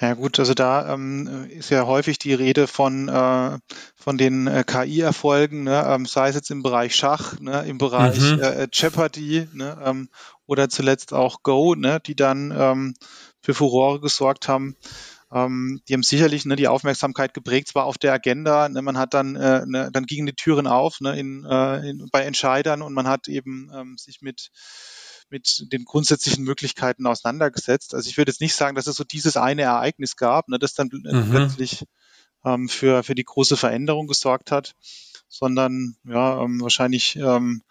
Ja 0.00 0.14
gut, 0.14 0.38
also 0.38 0.54
da 0.54 0.92
ähm, 0.92 1.48
ist 1.50 1.70
ja 1.70 1.86
häufig 1.86 2.18
die 2.18 2.34
Rede 2.34 2.66
von, 2.66 3.08
äh, 3.08 3.58
von 3.96 4.18
den 4.18 4.46
äh, 4.46 4.62
KI-Erfolgen, 4.64 5.64
ne, 5.64 5.84
ähm, 5.88 6.06
sei 6.06 6.28
es 6.28 6.34
jetzt 6.34 6.50
im 6.50 6.62
Bereich 6.62 6.94
Schach, 6.94 7.40
ne, 7.40 7.64
im 7.66 7.78
Bereich 7.78 8.20
mhm. 8.20 8.40
äh, 8.40 8.68
Jeopardy 8.72 9.48
ne, 9.54 9.76
ähm, 9.84 10.08
oder 10.46 10.68
zuletzt 10.68 11.12
auch 11.12 11.42
Go, 11.42 11.74
ne, 11.74 12.00
die 12.04 12.14
dann 12.14 12.54
ähm, 12.56 12.94
für 13.40 13.54
Furore 13.54 14.00
gesorgt 14.00 14.48
haben. 14.48 14.76
Ähm, 15.30 15.80
die 15.86 15.94
haben 15.94 16.02
sicherlich 16.02 16.44
ne, 16.46 16.56
die 16.56 16.68
Aufmerksamkeit 16.68 17.34
geprägt, 17.34 17.68
zwar 17.68 17.84
auf 17.84 17.98
der 17.98 18.12
Agenda, 18.12 18.68
ne, 18.68 18.80
man 18.80 18.96
hat 18.96 19.12
dann, 19.12 19.36
äh, 19.36 19.66
ne, 19.66 19.90
dann 19.92 20.06
gingen 20.06 20.26
die 20.26 20.34
Türen 20.34 20.66
auf 20.66 21.00
ne, 21.00 21.18
in, 21.18 21.44
äh, 21.44 21.90
in, 21.90 22.08
bei 22.10 22.22
Entscheidern 22.22 22.80
und 22.80 22.94
man 22.94 23.06
hat 23.06 23.28
eben 23.28 23.70
ähm, 23.74 23.96
sich 23.98 24.22
mit 24.22 24.50
mit 25.30 25.66
den 25.72 25.84
grundsätzlichen 25.84 26.42
Möglichkeiten 26.42 27.06
auseinandergesetzt. 27.06 27.94
Also 27.94 28.08
ich 28.08 28.16
würde 28.16 28.30
jetzt 28.30 28.40
nicht 28.40 28.54
sagen, 28.54 28.76
dass 28.76 28.86
es 28.86 28.96
so 28.96 29.04
dieses 29.04 29.36
eine 29.36 29.60
Ereignis 29.60 30.16
gab, 30.16 30.48
ne, 30.48 30.58
das 30.58 30.72
dann 30.72 30.88
mhm. 30.90 31.28
plötzlich 31.30 31.84
ähm, 32.44 32.68
für, 32.68 33.02
für 33.02 33.14
die 33.14 33.24
große 33.24 33.56
Veränderung 33.56 34.06
gesorgt 34.06 34.50
hat, 34.50 34.74
sondern 35.28 35.96
ja, 36.04 36.42
ähm, 36.42 36.60
wahrscheinlich 36.60 37.16
ähm, 37.16 37.62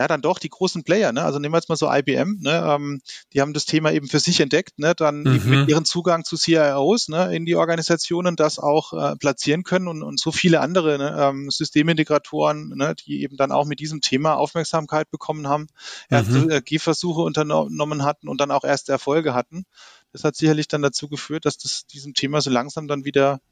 ja, 0.00 0.08
dann 0.08 0.22
doch 0.22 0.38
die 0.38 0.48
großen 0.48 0.82
Player, 0.82 1.12
ne? 1.12 1.22
Also 1.22 1.38
nehmen 1.38 1.52
wir 1.52 1.58
jetzt 1.58 1.68
mal 1.68 1.76
so 1.76 1.92
IBM, 1.92 2.38
ne? 2.40 2.64
Ähm, 2.66 3.02
die 3.34 3.42
haben 3.42 3.52
das 3.52 3.66
Thema 3.66 3.92
eben 3.92 4.08
für 4.08 4.18
sich 4.18 4.40
entdeckt, 4.40 4.78
ne? 4.78 4.94
Dann 4.94 5.24
mhm. 5.24 5.42
mit 5.44 5.68
ihren 5.68 5.84
Zugang 5.84 6.24
zu 6.24 6.38
CIOs, 6.38 7.08
ne? 7.08 7.36
In 7.36 7.44
die 7.44 7.54
Organisationen 7.54 8.34
das 8.34 8.58
auch 8.58 8.94
äh, 8.94 9.16
platzieren 9.16 9.62
können 9.62 9.88
und, 9.88 10.02
und 10.02 10.18
so 10.18 10.32
viele 10.32 10.60
andere 10.60 10.96
ne? 10.96 11.16
ähm, 11.18 11.50
Systemintegratoren, 11.50 12.70
ne? 12.76 12.94
die 12.94 13.22
eben 13.22 13.36
dann 13.36 13.52
auch 13.52 13.66
mit 13.66 13.78
diesem 13.78 14.00
Thema 14.00 14.36
Aufmerksamkeit 14.36 15.10
bekommen 15.10 15.48
haben, 15.48 15.66
mhm. 16.08 16.48
äh, 16.48 16.62
Gehversuche 16.62 17.20
unternommen 17.20 18.02
hatten 18.02 18.28
und 18.28 18.40
dann 18.40 18.50
auch 18.50 18.64
erste 18.64 18.92
Erfolge 18.92 19.34
hatten. 19.34 19.66
Das 20.14 20.24
hat 20.24 20.34
sicherlich 20.34 20.66
dann 20.66 20.80
dazu 20.80 21.08
geführt, 21.08 21.44
dass 21.44 21.58
das 21.58 21.86
diesem 21.86 22.14
Thema 22.14 22.40
so 22.40 22.48
langsam 22.48 22.88
dann 22.88 23.04
wieder 23.04 23.42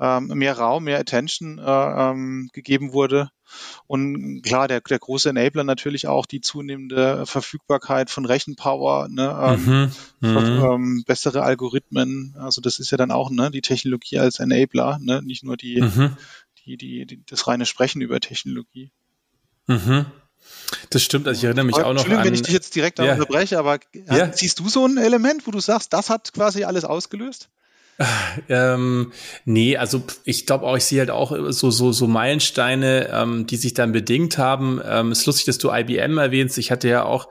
ähm, 0.00 0.26
mehr 0.28 0.56
Raum, 0.56 0.84
mehr 0.84 0.98
Attention 0.98 1.58
äh, 1.58 1.62
ähm, 2.10 2.50
gegeben 2.52 2.92
wurde. 2.92 3.30
Und 3.86 4.42
klar, 4.42 4.68
der, 4.68 4.80
der 4.80 4.98
große 4.98 5.30
Enabler 5.30 5.64
natürlich 5.64 6.06
auch 6.06 6.26
die 6.26 6.40
zunehmende 6.40 7.24
Verfügbarkeit 7.26 8.10
von 8.10 8.26
Rechenpower, 8.26 9.08
ne, 9.08 9.58
ähm, 9.66 9.92
mhm, 10.20 10.30
mhm. 10.30 10.64
ähm, 10.64 11.04
bessere 11.06 11.42
Algorithmen. 11.42 12.36
Also 12.38 12.60
das 12.60 12.78
ist 12.78 12.90
ja 12.90 12.98
dann 12.98 13.10
auch 13.10 13.30
ne, 13.30 13.50
die 13.50 13.62
Technologie 13.62 14.18
als 14.18 14.38
Enabler, 14.38 14.98
ne, 15.00 15.22
nicht 15.22 15.44
nur 15.44 15.56
die, 15.56 15.80
mhm. 15.80 16.16
die, 16.64 16.76
die, 16.76 17.06
die, 17.06 17.24
das 17.24 17.46
reine 17.46 17.64
Sprechen 17.64 18.02
über 18.02 18.20
Technologie. 18.20 18.90
Mhm. 19.66 20.06
Das 20.90 21.02
stimmt, 21.02 21.26
also 21.26 21.38
ich 21.38 21.44
erinnere 21.44 21.64
mich 21.64 21.76
auch 21.76 21.92
noch 21.92 22.08
an... 22.08 22.24
wenn 22.24 22.34
ich 22.34 22.42
dich 22.42 22.54
jetzt 22.54 22.74
direkt 22.74 22.98
ja. 22.98 23.12
unterbreche, 23.12 23.58
aber 23.58 23.78
ja. 23.92 24.32
siehst 24.32 24.60
du 24.60 24.68
so 24.68 24.86
ein 24.86 24.96
Element, 24.98 25.46
wo 25.46 25.50
du 25.50 25.60
sagst, 25.60 25.92
das 25.92 26.10
hat 26.10 26.32
quasi 26.32 26.64
alles 26.64 26.84
ausgelöst? 26.84 27.48
Ähm, 28.48 29.12
nee, 29.44 29.76
also 29.76 30.02
ich 30.24 30.46
glaube 30.46 30.66
auch, 30.66 30.76
ich 30.76 30.84
sehe 30.84 31.00
halt 31.00 31.10
auch 31.10 31.36
so, 31.50 31.70
so, 31.70 31.90
so 31.90 32.06
Meilensteine, 32.06 33.08
ähm, 33.12 33.46
die 33.46 33.56
sich 33.56 33.74
dann 33.74 33.92
bedingt 33.92 34.38
haben. 34.38 34.80
Ähm, 34.84 35.12
ist 35.12 35.26
lustig, 35.26 35.46
dass 35.46 35.58
du 35.58 35.72
IBM 35.72 36.18
erwähnst. 36.18 36.58
Ich 36.58 36.70
hatte 36.70 36.88
ja 36.88 37.04
auch 37.04 37.28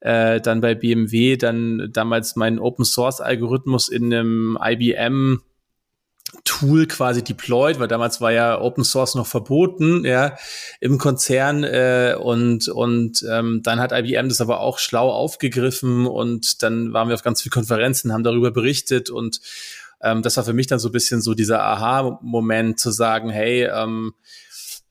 äh, 0.00 0.40
dann 0.40 0.60
bei 0.60 0.74
BMW 0.74 1.36
dann 1.36 1.90
damals 1.92 2.36
meinen 2.36 2.58
Open 2.58 2.84
Source 2.84 3.20
Algorithmus 3.20 3.88
in 3.88 4.12
einem 4.12 4.58
IBM 4.62 5.40
Tool 6.44 6.86
quasi 6.86 7.22
deployed, 7.22 7.78
weil 7.78 7.88
damals 7.88 8.20
war 8.20 8.32
ja 8.32 8.58
Open 8.58 8.84
Source 8.84 9.14
noch 9.14 9.26
verboten, 9.26 10.04
ja, 10.04 10.36
im 10.80 10.96
Konzern 10.96 11.62
äh, 11.62 12.16
und 12.18 12.68
und 12.68 13.24
ähm, 13.30 13.60
dann 13.62 13.78
hat 13.78 13.92
IBM 13.92 14.28
das 14.28 14.40
aber 14.40 14.60
auch 14.60 14.78
schlau 14.78 15.10
aufgegriffen 15.10 16.06
und 16.06 16.62
dann 16.62 16.92
waren 16.94 17.08
wir 17.08 17.14
auf 17.14 17.22
ganz 17.22 17.42
vielen 17.42 17.52
Konferenzen, 17.52 18.12
haben 18.12 18.24
darüber 18.24 18.50
berichtet 18.50 19.10
und 19.10 19.40
ähm, 20.02 20.22
das 20.22 20.36
war 20.36 20.44
für 20.44 20.52
mich 20.52 20.66
dann 20.66 20.78
so 20.78 20.88
ein 20.88 20.92
bisschen 20.92 21.22
so 21.22 21.34
dieser 21.34 21.62
Aha-Moment 21.62 22.78
zu 22.78 22.90
sagen, 22.90 23.30
hey, 23.30 23.64
ähm, 23.64 24.14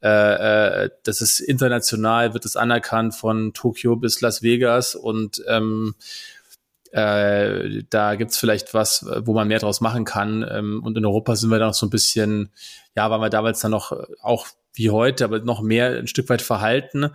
äh, 0.01 0.85
äh, 0.85 0.89
das 1.03 1.21
ist 1.21 1.39
international, 1.39 2.33
wird 2.33 2.45
es 2.45 2.55
anerkannt 2.55 3.13
von 3.13 3.53
Tokio 3.53 3.95
bis 3.95 4.21
Las 4.21 4.41
Vegas 4.41 4.95
und 4.95 5.43
ähm, 5.47 5.95
äh, 6.91 7.83
da 7.89 8.15
gibt's 8.15 8.37
vielleicht 8.37 8.73
was, 8.73 9.05
wo 9.19 9.33
man 9.33 9.47
mehr 9.47 9.59
draus 9.59 9.79
machen 9.79 10.03
kann. 10.03 10.45
Ähm, 10.49 10.83
und 10.83 10.97
in 10.97 11.05
Europa 11.05 11.35
sind 11.35 11.49
wir 11.49 11.59
da 11.59 11.67
noch 11.67 11.73
so 11.73 11.85
ein 11.85 11.91
bisschen, 11.91 12.49
ja, 12.95 13.09
waren 13.09 13.21
wir 13.21 13.29
damals 13.29 13.59
dann 13.59 13.71
noch 13.71 13.93
auch 14.21 14.47
wie 14.73 14.89
heute, 14.89 15.23
aber 15.23 15.39
noch 15.39 15.61
mehr 15.61 15.97
ein 15.97 16.07
Stück 16.07 16.29
weit 16.29 16.41
verhalten. 16.41 17.11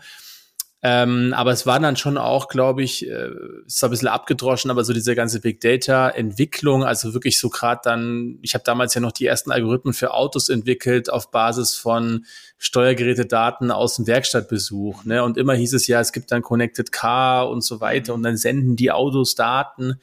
Ähm, 0.82 1.32
aber 1.34 1.52
es 1.52 1.66
war 1.66 1.80
dann 1.80 1.96
schon 1.96 2.18
auch, 2.18 2.48
glaube 2.48 2.82
ich, 2.82 3.08
äh, 3.08 3.30
ist 3.66 3.82
ein 3.82 3.90
bisschen 3.90 4.08
abgedroschen, 4.08 4.70
aber 4.70 4.84
so 4.84 4.92
diese 4.92 5.14
ganze 5.14 5.40
Big 5.40 5.60
Data 5.60 6.10
Entwicklung, 6.10 6.84
also 6.84 7.14
wirklich 7.14 7.38
so 7.38 7.48
gerade 7.48 7.80
dann, 7.82 8.38
ich 8.42 8.54
habe 8.54 8.62
damals 8.62 8.94
ja 8.94 9.00
noch 9.00 9.12
die 9.12 9.26
ersten 9.26 9.50
Algorithmen 9.50 9.94
für 9.94 10.12
Autos 10.12 10.50
entwickelt 10.50 11.10
auf 11.10 11.30
Basis 11.30 11.74
von 11.74 12.26
Steuergerätedaten 12.58 13.70
aus 13.70 13.96
dem 13.96 14.06
Werkstattbesuch. 14.06 15.04
Ne? 15.04 15.24
Und 15.24 15.38
immer 15.38 15.54
hieß 15.54 15.72
es 15.72 15.86
ja, 15.86 15.98
es 16.00 16.12
gibt 16.12 16.30
dann 16.30 16.42
Connected 16.42 16.92
Car 16.92 17.48
und 17.48 17.62
so 17.62 17.80
weiter 17.80 18.12
und 18.12 18.22
dann 18.22 18.36
senden 18.36 18.76
die 18.76 18.92
Autos 18.92 19.34
Daten. 19.34 19.98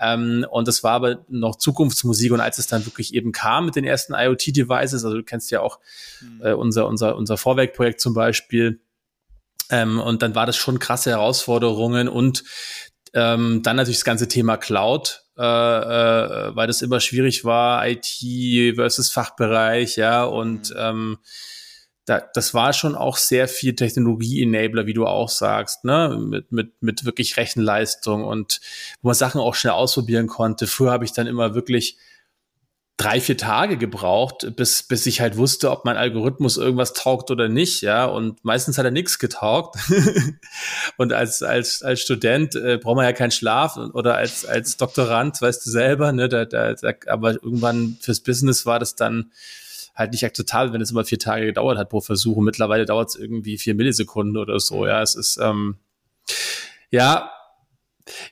Ähm, 0.00 0.44
und 0.50 0.66
das 0.66 0.82
war 0.82 0.92
aber 0.92 1.24
noch 1.28 1.56
Zukunftsmusik. 1.56 2.32
Und 2.32 2.40
als 2.40 2.58
es 2.58 2.66
dann 2.66 2.84
wirklich 2.86 3.14
eben 3.14 3.32
kam 3.32 3.66
mit 3.66 3.76
den 3.76 3.84
ersten 3.84 4.14
IoT-Devices, 4.14 5.04
also 5.04 5.14
du 5.14 5.22
kennst 5.22 5.50
ja 5.50 5.60
auch 5.60 5.78
mhm. 6.20 6.42
äh, 6.42 6.52
unser, 6.54 6.88
unser, 6.88 7.16
unser 7.16 7.36
Vorwerkprojekt 7.36 8.00
zum 8.00 8.14
Beispiel, 8.14 8.80
ähm, 9.70 10.00
und 10.00 10.22
dann 10.22 10.34
war 10.34 10.46
das 10.46 10.56
schon 10.56 10.78
krasse 10.78 11.10
Herausforderungen 11.10 12.08
und 12.08 12.44
ähm, 13.14 13.62
dann 13.62 13.76
natürlich 13.76 13.98
das 13.98 14.04
ganze 14.04 14.28
Thema 14.28 14.56
Cloud, 14.56 15.22
äh, 15.38 15.42
äh, 15.42 16.56
weil 16.56 16.66
das 16.66 16.82
immer 16.82 17.00
schwierig 17.00 17.44
war, 17.44 17.86
IT 17.86 18.76
versus 18.76 19.10
Fachbereich, 19.10 19.96
ja, 19.96 20.24
und 20.24 20.70
mhm. 20.70 20.76
ähm, 20.78 21.18
da, 22.06 22.20
das 22.34 22.52
war 22.52 22.72
schon 22.72 22.94
auch 22.94 23.16
sehr 23.16 23.48
viel 23.48 23.74
Technologie-Enabler, 23.74 24.86
wie 24.86 24.92
du 24.92 25.06
auch 25.06 25.30
sagst, 25.30 25.84
ne, 25.84 26.18
mit, 26.20 26.52
mit, 26.52 26.82
mit 26.82 27.04
wirklich 27.04 27.36
Rechenleistung 27.36 28.24
und 28.24 28.60
wo 29.00 29.08
man 29.08 29.14
Sachen 29.14 29.40
auch 29.40 29.54
schnell 29.54 29.72
ausprobieren 29.72 30.26
konnte. 30.26 30.66
Früher 30.66 30.92
habe 30.92 31.04
ich 31.04 31.12
dann 31.12 31.26
immer 31.26 31.54
wirklich 31.54 31.96
drei, 32.96 33.20
vier 33.20 33.36
Tage 33.36 33.76
gebraucht, 33.76 34.54
bis, 34.54 34.84
bis 34.84 35.06
ich 35.06 35.20
halt 35.20 35.36
wusste, 35.36 35.70
ob 35.70 35.84
mein 35.84 35.96
Algorithmus 35.96 36.56
irgendwas 36.56 36.92
taugt 36.92 37.30
oder 37.30 37.48
nicht, 37.48 37.80
ja. 37.82 38.04
Und 38.04 38.44
meistens 38.44 38.78
hat 38.78 38.84
er 38.84 38.92
nichts 38.92 39.18
getaugt. 39.18 39.76
und 40.96 41.12
als, 41.12 41.42
als, 41.42 41.82
als 41.82 42.00
Student 42.00 42.54
äh, 42.54 42.78
braucht 42.78 42.96
man 42.96 43.04
ja 43.04 43.12
keinen 43.12 43.32
Schlaf 43.32 43.76
oder 43.76 44.16
als, 44.16 44.46
als 44.46 44.76
Doktorand, 44.76 45.42
weißt 45.42 45.66
du 45.66 45.70
selber, 45.70 46.12
ne, 46.12 46.28
da, 46.28 46.44
da, 46.44 46.74
da, 46.74 46.92
aber 47.06 47.32
irgendwann 47.32 47.96
fürs 48.00 48.20
Business 48.20 48.64
war 48.64 48.78
das 48.78 48.94
dann 48.94 49.32
halt 49.94 50.12
nicht 50.12 50.24
akzeptabel, 50.24 50.72
wenn 50.72 50.80
es 50.80 50.90
immer 50.90 51.04
vier 51.04 51.18
Tage 51.18 51.46
gedauert 51.46 51.78
hat 51.78 51.88
pro 51.88 52.00
Versuch. 52.00 52.36
Und 52.36 52.44
mittlerweile 52.44 52.84
dauert 52.84 53.08
es 53.08 53.16
irgendwie 53.16 53.58
vier 53.58 53.74
Millisekunden 53.74 54.36
oder 54.36 54.60
so, 54.60 54.86
ja. 54.86 55.02
Es 55.02 55.16
ist, 55.16 55.38
ähm, 55.42 55.78
ja, 56.90 57.30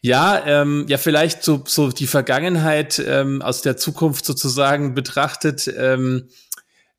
ja, 0.03 0.43
ähm, 0.47 0.87
ja, 0.89 0.99
vielleicht 0.99 1.43
so, 1.43 1.63
so 1.67 1.91
die 1.91 2.07
Vergangenheit 2.07 2.99
ähm, 2.99 3.41
aus 3.43 3.63
der 3.63 3.77
Zukunft 3.77 4.25
sozusagen 4.25 4.95
betrachtet, 4.95 5.67
ähm, 5.77 6.29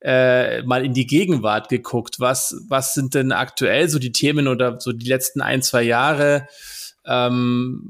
äh, 0.02 0.64
mal 0.64 0.84
in 0.84 0.94
die 0.94 1.08
Gegenwart 1.08 1.70
geguckt. 1.70 2.20
Was, 2.20 2.56
was 2.68 2.94
sind 2.94 3.14
denn 3.14 3.32
aktuell 3.32 3.90
so 3.90 4.00
die 4.00 4.12
Themen 4.12 4.48
oder 4.48 4.80
so 4.82 4.92
die 4.92 5.08
letzten 5.08 5.42
ein, 5.42 5.62
zwei 5.62 5.84
Jahre, 5.84 6.48
ähm, 7.06 7.82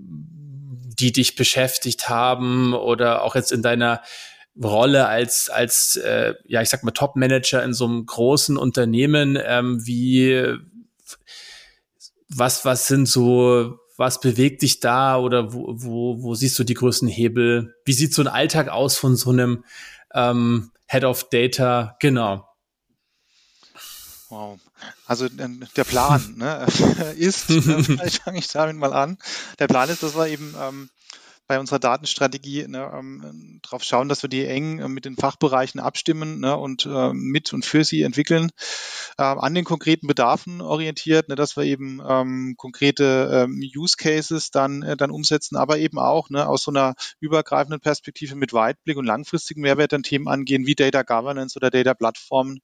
die 0.99 1.11
dich 1.11 1.35
beschäftigt 1.35 2.09
haben 2.09 2.73
oder 2.73 3.23
auch 3.23 3.35
jetzt 3.35 3.51
in 3.51 3.63
deiner 3.63 4.01
Rolle 4.61 5.07
als, 5.07 5.49
als 5.49 5.95
äh, 5.95 6.35
ja, 6.45 6.61
ich 6.61 6.69
sag 6.69 6.83
mal, 6.83 6.91
Top-Manager 6.91 7.63
in 7.63 7.73
so 7.73 7.85
einem 7.85 8.05
großen 8.05 8.57
Unternehmen, 8.57 9.39
ähm, 9.43 9.83
wie 9.85 10.55
was, 12.29 12.63
was 12.63 12.87
sind 12.87 13.07
so 13.07 13.79
was 14.03 14.19
bewegt 14.19 14.61
dich 14.63 14.81
da 14.81 15.17
oder 15.17 15.53
wo, 15.53 15.73
wo, 15.77 16.21
wo 16.21 16.35
siehst 16.35 16.59
du 16.59 16.65
die 16.65 16.73
größten 16.73 17.07
Hebel? 17.07 17.73
Wie 17.85 17.93
sieht 17.93 18.13
so 18.13 18.21
ein 18.21 18.27
Alltag 18.27 18.67
aus 18.67 18.97
von 18.97 19.15
so 19.15 19.29
einem 19.29 19.63
ähm, 20.13 20.71
Head 20.87 21.05
of 21.05 21.29
Data? 21.29 21.95
Genau. 22.01 22.45
Wow. 24.27 24.59
Also 25.07 25.27
äh, 25.27 25.29
der 25.77 25.83
Plan 25.85 26.33
ne, 26.37 26.65
ist, 27.17 27.49
ne, 27.49 27.61
vielleicht 27.83 28.23
fange 28.23 28.39
ich 28.39 28.47
damit 28.49 28.75
mal 28.75 28.91
an. 28.91 29.17
Der 29.59 29.67
Plan 29.67 29.87
ist, 29.87 30.03
dass 30.03 30.17
wir 30.17 30.27
eben 30.27 30.53
ähm, 30.59 30.89
bei 31.53 31.59
unserer 31.59 31.77
Datenstrategie 31.77 32.67
ne, 32.67 32.91
ähm, 32.91 33.59
darauf 33.61 33.83
schauen, 33.83 34.09
dass 34.09 34.23
wir 34.23 34.29
die 34.29 34.43
eng 34.43 34.79
äh, 34.79 34.87
mit 34.89 35.05
den 35.05 35.15
Fachbereichen 35.15 35.79
abstimmen 35.79 36.39
ne, 36.39 36.57
und 36.57 36.87
äh, 36.87 37.13
mit 37.13 37.53
und 37.53 37.63
für 37.63 37.83
sie 37.83 38.01
entwickeln, 38.01 38.49
äh, 39.19 39.23
an 39.23 39.53
den 39.53 39.63
konkreten 39.63 40.07
Bedarfen 40.07 40.61
orientiert, 40.61 41.29
ne, 41.29 41.35
dass 41.35 41.55
wir 41.55 41.63
eben 41.63 42.01
ähm, 42.07 42.55
konkrete 42.57 43.45
ähm, 43.45 43.61
Use 43.77 43.97
Cases 43.97 44.49
dann, 44.49 44.81
äh, 44.81 44.97
dann 44.97 45.11
umsetzen, 45.11 45.55
aber 45.55 45.77
eben 45.77 45.99
auch 45.99 46.31
ne, 46.31 46.47
aus 46.47 46.63
so 46.63 46.71
einer 46.71 46.95
übergreifenden 47.19 47.81
Perspektive 47.81 48.35
mit 48.35 48.51
Weitblick 48.51 48.97
und 48.97 49.05
langfristigen 49.05 49.61
Mehrwert 49.61 49.93
dann 49.93 50.01
Themen 50.01 50.27
angehen 50.27 50.65
wie 50.65 50.73
Data 50.73 51.03
Governance 51.03 51.55
oder 51.55 51.69
Data 51.69 51.93
Plattformen 51.93 52.61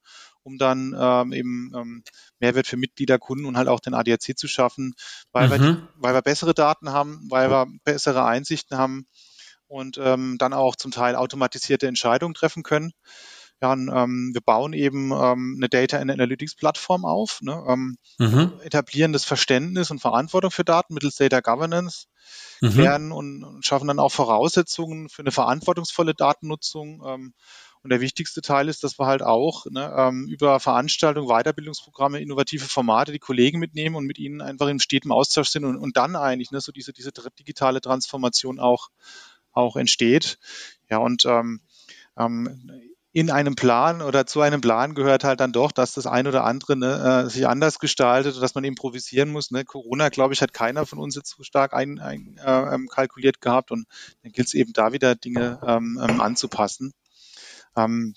um 0.49 0.57
dann 0.57 0.95
ähm, 0.99 1.31
eben 1.31 1.71
ähm, 1.75 2.03
Mehrwert 2.39 2.67
für 2.67 2.77
Mitglieder, 2.77 3.19
Kunden 3.19 3.45
und 3.45 3.55
halt 3.55 3.67
auch 3.67 3.79
den 3.79 3.93
ADAC 3.93 4.37
zu 4.37 4.47
schaffen, 4.47 4.93
weil, 5.31 5.47
mhm. 5.47 5.51
wir, 5.51 5.87
weil 5.95 6.13
wir 6.13 6.21
bessere 6.21 6.53
Daten 6.53 6.91
haben, 6.91 7.25
weil 7.29 7.49
wir 7.51 7.67
bessere 7.83 8.25
Einsichten 8.25 8.77
haben 8.77 9.05
und 9.67 9.99
ähm, 10.01 10.37
dann 10.39 10.53
auch 10.53 10.75
zum 10.75 10.91
Teil 10.91 11.15
automatisierte 11.15 11.87
Entscheidungen 11.87 12.33
treffen 12.33 12.63
können. 12.63 12.91
Ja, 13.61 13.73
und, 13.73 13.89
ähm, 13.93 14.31
wir 14.33 14.41
bauen 14.41 14.71
eben 14.71 15.11
ähm, 15.11 15.57
eine 15.57 15.67
Data 15.67 15.97
Analytics 15.97 16.55
Plattform 16.55 17.03
auf, 17.03 17.41
ne, 17.41 17.61
ähm, 17.67 17.97
mhm. 18.17 18.53
etablieren 18.63 19.11
das 19.11 19.25
Verständnis 19.25 19.91
und 19.91 19.99
Verantwortung 19.99 20.49
für 20.49 20.63
Daten 20.63 20.93
mittels 20.93 21.17
Data 21.17 21.41
Governance, 21.41 22.05
mhm. 22.61 22.71
klären 22.71 23.11
und, 23.11 23.43
und, 23.43 23.65
schaffen 23.65 23.89
dann 23.89 23.99
auch 23.99 24.13
Voraussetzungen 24.13 25.09
für 25.09 25.23
eine 25.23 25.31
verantwortungsvolle 25.31 26.13
Datennutzung 26.13 27.03
ähm, 27.05 27.33
und 27.81 27.91
der 27.91 28.01
wichtigste 28.01 28.41
Teil 28.41 28.67
ist, 28.67 28.83
dass 28.83 28.99
wir 28.99 29.05
halt 29.05 29.21
auch 29.21 29.65
ne, 29.69 29.93
ähm, 29.95 30.27
über 30.27 30.59
Veranstaltungen, 30.59 31.29
Weiterbildungsprogramme, 31.29 32.19
innovative 32.19 32.65
Formate 32.65 33.11
die 33.11 33.19
Kollegen 33.19 33.59
mitnehmen 33.59 33.95
und 33.95 34.05
mit 34.05 34.19
ihnen 34.19 34.41
einfach 34.41 34.67
im 34.67 34.79
steten 34.79 35.11
Austausch 35.11 35.49
sind 35.49 35.63
und, 35.63 35.77
und 35.77 35.95
dann 35.95 36.15
eigentlich 36.15 36.51
ne, 36.51 36.59
so 36.59 36.71
diese, 36.71 36.91
diese 36.91 37.11
digitale 37.39 37.79
Transformation 37.79 38.59
auch, 38.59 38.89
auch 39.51 39.77
entsteht. 39.77 40.39
Ja, 40.89 40.97
und 40.97 41.25
ähm, 41.25 41.61
ähm, 42.17 42.89
in 43.11 43.31
einem 43.31 43.55
Plan 43.55 44.01
oder 44.01 44.27
zu 44.27 44.41
einem 44.41 44.61
Plan 44.61 44.93
gehört 44.93 45.23
halt 45.23 45.39
dann 45.39 45.51
doch, 45.51 45.71
dass 45.71 45.93
das 45.93 46.05
ein 46.05 46.27
oder 46.27 46.43
andere 46.43 46.75
ne, 46.75 47.25
äh, 47.25 47.29
sich 47.29 47.47
anders 47.47 47.79
gestaltet, 47.79 48.39
dass 48.41 48.53
man 48.53 48.63
improvisieren 48.63 49.31
muss. 49.31 49.49
Ne? 49.49 49.65
Corona, 49.65 50.09
glaube 50.09 50.33
ich, 50.33 50.41
hat 50.41 50.53
keiner 50.53 50.85
von 50.85 50.99
uns 50.99 51.15
jetzt 51.15 51.35
so 51.35 51.43
stark 51.43 51.73
ein, 51.73 51.99
ein, 51.99 52.39
äh, 52.45 52.75
ähm, 52.75 52.87
kalkuliert 52.87 53.41
gehabt 53.41 53.71
und 53.71 53.87
dann 54.21 54.31
gilt 54.31 54.47
es 54.47 54.53
eben 54.53 54.73
da 54.73 54.93
wieder 54.93 55.15
Dinge 55.15 55.59
ähm, 55.65 55.99
ähm 56.01 56.21
anzupassen. 56.21 56.93
Ähm, 57.75 58.13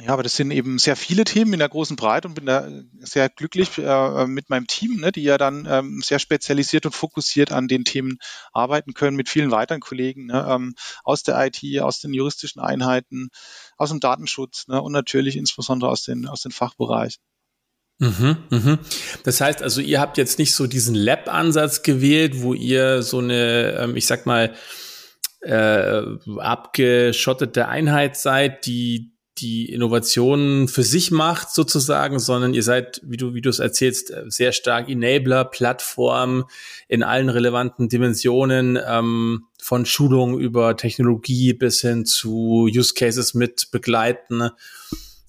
ja, 0.00 0.14
aber 0.14 0.22
das 0.22 0.36
sind 0.36 0.50
eben 0.52 0.78
sehr 0.78 0.96
viele 0.96 1.24
Themen 1.24 1.52
in 1.52 1.58
der 1.58 1.68
großen 1.68 1.96
Breite 1.96 2.26
und 2.26 2.34
bin 2.34 2.46
da 2.46 2.66
sehr 3.00 3.28
glücklich 3.28 3.76
äh, 3.76 4.26
mit 4.26 4.48
meinem 4.48 4.66
Team, 4.66 5.00
ne, 5.00 5.12
die 5.12 5.22
ja 5.22 5.36
dann 5.36 5.68
ähm, 5.70 6.00
sehr 6.02 6.18
spezialisiert 6.18 6.86
und 6.86 6.94
fokussiert 6.94 7.52
an 7.52 7.68
den 7.68 7.84
Themen 7.84 8.18
arbeiten 8.52 8.94
können 8.94 9.18
mit 9.18 9.28
vielen 9.28 9.50
weiteren 9.50 9.80
Kollegen 9.80 10.26
ne, 10.26 10.46
ähm, 10.48 10.74
aus 11.04 11.24
der 11.24 11.38
IT, 11.46 11.62
aus 11.82 12.00
den 12.00 12.14
juristischen 12.14 12.62
Einheiten, 12.62 13.28
aus 13.76 13.90
dem 13.90 14.00
Datenschutz 14.00 14.66
ne, 14.66 14.80
und 14.80 14.92
natürlich 14.92 15.36
insbesondere 15.36 15.90
aus 15.90 16.04
den, 16.04 16.26
aus 16.26 16.40
den 16.40 16.52
Fachbereichen. 16.52 17.22
Mhm, 17.98 18.38
mhm. 18.48 18.78
Das 19.24 19.42
heißt 19.42 19.62
also, 19.62 19.82
ihr 19.82 20.00
habt 20.00 20.16
jetzt 20.16 20.38
nicht 20.38 20.54
so 20.54 20.66
diesen 20.66 20.94
Lab-Ansatz 20.94 21.82
gewählt, 21.82 22.40
wo 22.40 22.54
ihr 22.54 23.02
so 23.02 23.18
eine, 23.18 23.78
ähm, 23.78 23.96
ich 23.96 24.06
sag 24.06 24.24
mal, 24.24 24.54
äh, 25.42 26.02
abgeschottete 26.38 27.68
Einheit 27.68 28.16
seid, 28.16 28.66
die 28.66 29.12
die 29.38 29.72
Innovationen 29.72 30.68
für 30.68 30.82
sich 30.82 31.10
macht 31.10 31.52
sozusagen, 31.52 32.18
sondern 32.18 32.54
ihr 32.54 32.62
seid, 32.62 33.00
wie 33.02 33.16
du 33.16 33.34
wie 33.34 33.40
du 33.40 33.48
es 33.48 33.58
erzählst, 33.58 34.12
sehr 34.26 34.52
stark 34.52 34.88
Enabler, 34.88 35.44
Plattform 35.44 36.44
in 36.86 37.02
allen 37.02 37.28
relevanten 37.28 37.88
Dimensionen 37.88 38.78
ähm, 38.86 39.46
von 39.60 39.86
Schulung 39.86 40.38
über 40.38 40.76
Technologie 40.76 41.54
bis 41.54 41.80
hin 41.80 42.04
zu 42.04 42.68
Use 42.70 42.94
Cases 42.94 43.32
mit 43.34 43.70
begleiten. 43.70 44.50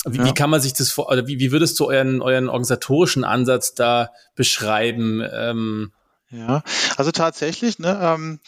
Wie, 0.05 0.17
ja. 0.17 0.25
wie 0.25 0.33
kann 0.33 0.49
man 0.49 0.59
sich 0.59 0.73
das 0.73 0.91
vor, 0.91 1.09
oder 1.09 1.25
wie, 1.27 1.39
wie 1.39 1.51
würdest 1.53 1.79
du 1.79 1.87
euren 1.87 2.21
euren 2.21 2.49
organisatorischen 2.49 3.23
Ansatz 3.23 3.73
da 3.73 4.11
beschreiben? 4.35 5.23
Ähm, 5.31 5.91
ja, 6.29 6.63
also 6.97 7.11
tatsächlich, 7.11 7.79
ne, 7.79 7.97
ähm, 8.01 8.39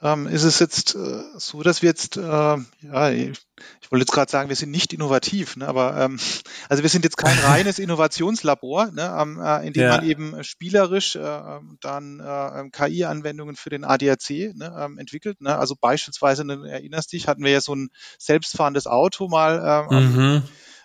ähm, 0.00 0.26
ist 0.28 0.44
es 0.44 0.60
jetzt 0.60 0.94
äh, 0.94 1.22
so, 1.36 1.62
dass 1.62 1.82
wir 1.82 1.88
jetzt, 1.88 2.16
äh, 2.16 2.20
ja, 2.20 3.10
ich, 3.10 3.38
ich 3.80 3.90
wollte 3.90 4.02
jetzt 4.02 4.12
gerade 4.12 4.30
sagen, 4.30 4.48
wir 4.48 4.54
sind 4.54 4.70
nicht 4.70 4.92
innovativ, 4.92 5.56
ne, 5.56 5.66
aber 5.66 5.96
ähm, 5.96 6.18
also 6.68 6.82
wir 6.82 6.90
sind 6.90 7.04
jetzt 7.04 7.16
kein 7.16 7.36
reines 7.44 7.78
Innovationslabor, 7.78 8.92
ne, 8.92 9.16
ähm, 9.20 9.40
äh, 9.40 9.66
in 9.66 9.72
dem 9.72 9.82
ja. 9.82 9.96
man 9.96 10.08
eben 10.08 10.44
spielerisch 10.44 11.16
äh, 11.16 11.20
ähm, 11.20 11.78
dann 11.80 12.20
äh, 12.20 12.70
KI-Anwendungen 12.70 13.56
für 13.56 13.70
den 13.70 13.84
ADAC 13.84 14.54
ne, 14.54 14.72
ähm, 14.78 14.98
entwickelt. 14.98 15.40
Ne? 15.40 15.58
Also 15.58 15.74
beispielsweise, 15.80 16.44
ne, 16.44 16.68
erinnerst 16.68 17.12
dich, 17.12 17.26
hatten 17.26 17.42
wir 17.42 17.50
ja 17.50 17.60
so 17.60 17.74
ein 17.74 17.88
selbstfahrendes 18.18 18.86
Auto 18.86 19.28
mal 19.28 19.86
ähm, 19.90 20.14
mhm 20.14 20.42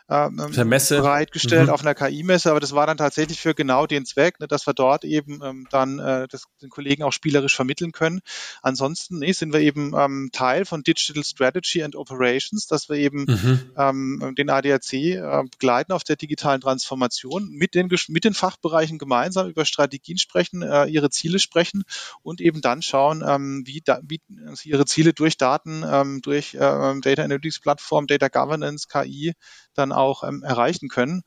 ähm, 0.10 0.36
bereitgestellt 0.36 1.68
mhm. 1.68 1.74
auf 1.74 1.82
einer 1.82 1.96
KI-Messe, 1.96 2.50
aber 2.52 2.60
das 2.60 2.74
war 2.74 2.86
dann 2.88 2.98
tatsächlich 2.98 3.40
für 3.40 3.54
genau 3.54 3.88
den 3.88 4.06
Zweck, 4.06 4.40
ne, 4.40 4.48
dass 4.48 4.68
wir 4.68 4.74
dort 4.74 5.06
eben 5.06 5.40
ähm, 5.44 5.68
dann 5.72 6.00
äh, 6.00 6.28
das, 6.30 6.44
den 6.62 6.70
Kollegen 6.70 7.04
auch 7.04 7.14
spielerisch 7.14 7.56
vermitteln 7.56 7.92
können. 7.92 8.20
Ansonsten 8.62 9.20
nee, 9.20 9.32
sind 9.32 9.54
wir 9.54 9.62
eben 9.62 9.94
ähm, 9.98 10.30
Teil 10.34 10.66
von 10.66 10.84
Digital 10.84 11.24
Strategy 11.24 11.84
and 11.84 11.96
Operations, 11.96 12.68
dass 12.68 12.90
wir 12.90 12.98
eben 12.98 13.26
mhm. 13.26 13.72
ähm, 13.78 14.34
den 14.38 14.50
ADAC 14.50 14.94
äh, 14.94 15.44
begleiten 15.52 15.94
auf 15.94 16.04
der 16.04 16.16
digitalen 16.16 16.62
Transformation, 16.62 17.50
mit 17.50 17.76
den, 17.76 17.90
mit 18.10 18.24
den 18.26 18.34
Fachbereichen 18.34 18.98
gemeinsam 18.98 19.50
über 19.50 19.66
Strategien 19.66 20.18
sprechen, 20.18 20.62
äh, 20.62 20.86
ihre 20.86 21.10
Ziele 21.10 21.40
sprechen 21.40 21.84
und 22.22 22.42
eben 22.42 22.62
dann 22.62 22.82
schauen, 22.82 23.24
ähm, 23.26 23.64
wie, 23.66 23.82
da, 23.84 24.00
wie 24.04 24.22
sie 24.54 24.70
ihre 24.70 24.86
Ziele 24.86 25.14
durch 25.14 25.38
Daten, 25.38 25.84
ähm, 25.88 26.22
durch 26.22 26.56
äh, 26.56 26.60
Data 26.60 27.24
Analytics 27.24 27.60
Plattform, 27.60 28.08
Data 28.08 28.28
Governance, 28.28 28.88
KI 28.88 29.34
dann 29.74 29.92
auch 29.92 30.24
ähm, 30.24 30.44
erreichen 30.44 30.90
können. 30.90 31.24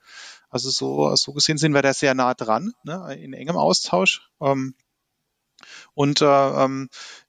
Also 0.48 0.70
so, 0.70 1.14
so 1.16 1.32
gesehen 1.32 1.58
sind 1.58 1.74
wir 1.74 1.82
da 1.82 1.92
sehr 1.92 2.14
nah 2.14 2.34
dran, 2.34 2.72
ne, 2.84 3.14
in 3.14 3.32
engem 3.32 3.56
Austausch. 3.56 4.30
Ähm, 4.40 4.74
und 5.94 6.20
äh, 6.20 6.64
ähm, 6.64 6.88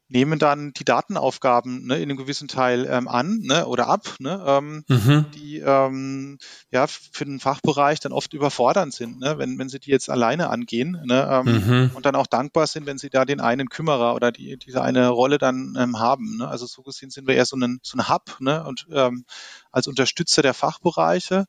nehmen 0.09 0.39
dann 0.39 0.71
die 0.73 0.85
Datenaufgaben 0.85 1.85
ne, 1.85 1.97
in 1.97 2.03
einem 2.03 2.17
gewissen 2.17 2.47
Teil 2.47 2.87
ähm, 2.89 3.07
an 3.07 3.39
ne, 3.39 3.65
oder 3.67 3.87
ab, 3.87 4.15
ne, 4.19 4.41
ähm, 4.45 4.83
mhm. 4.87 5.25
die 5.33 5.57
ähm, 5.57 6.37
ja 6.71 6.87
für 6.87 7.25
den 7.25 7.39
Fachbereich 7.39 7.99
dann 7.99 8.13
oft 8.13 8.33
überfordernd 8.33 8.93
sind, 8.93 9.19
ne, 9.19 9.37
wenn, 9.37 9.59
wenn 9.59 9.69
sie 9.69 9.79
die 9.79 9.91
jetzt 9.91 10.09
alleine 10.09 10.49
angehen 10.49 10.97
ne, 11.05 11.27
ähm, 11.29 11.67
mhm. 11.67 11.91
und 11.93 12.05
dann 12.05 12.15
auch 12.15 12.27
dankbar 12.27 12.67
sind, 12.67 12.85
wenn 12.85 12.97
sie 12.97 13.09
da 13.09 13.25
den 13.25 13.41
einen 13.41 13.69
Kümmerer 13.69 14.15
oder 14.15 14.31
die, 14.31 14.57
diese 14.57 14.81
eine 14.81 15.09
Rolle 15.09 15.37
dann 15.37 15.75
ähm, 15.77 15.99
haben. 15.99 16.37
Ne. 16.37 16.47
Also 16.47 16.65
so 16.65 16.83
gesehen 16.83 17.09
sind 17.09 17.27
wir 17.27 17.35
eher 17.35 17.45
so 17.45 17.57
ein, 17.57 17.79
so 17.83 17.97
ein 17.97 18.07
Hub 18.07 18.37
ne, 18.39 18.63
und 18.63 18.87
ähm, 18.91 19.25
als 19.71 19.87
Unterstützer 19.87 20.41
der 20.41 20.53
Fachbereiche 20.53 21.45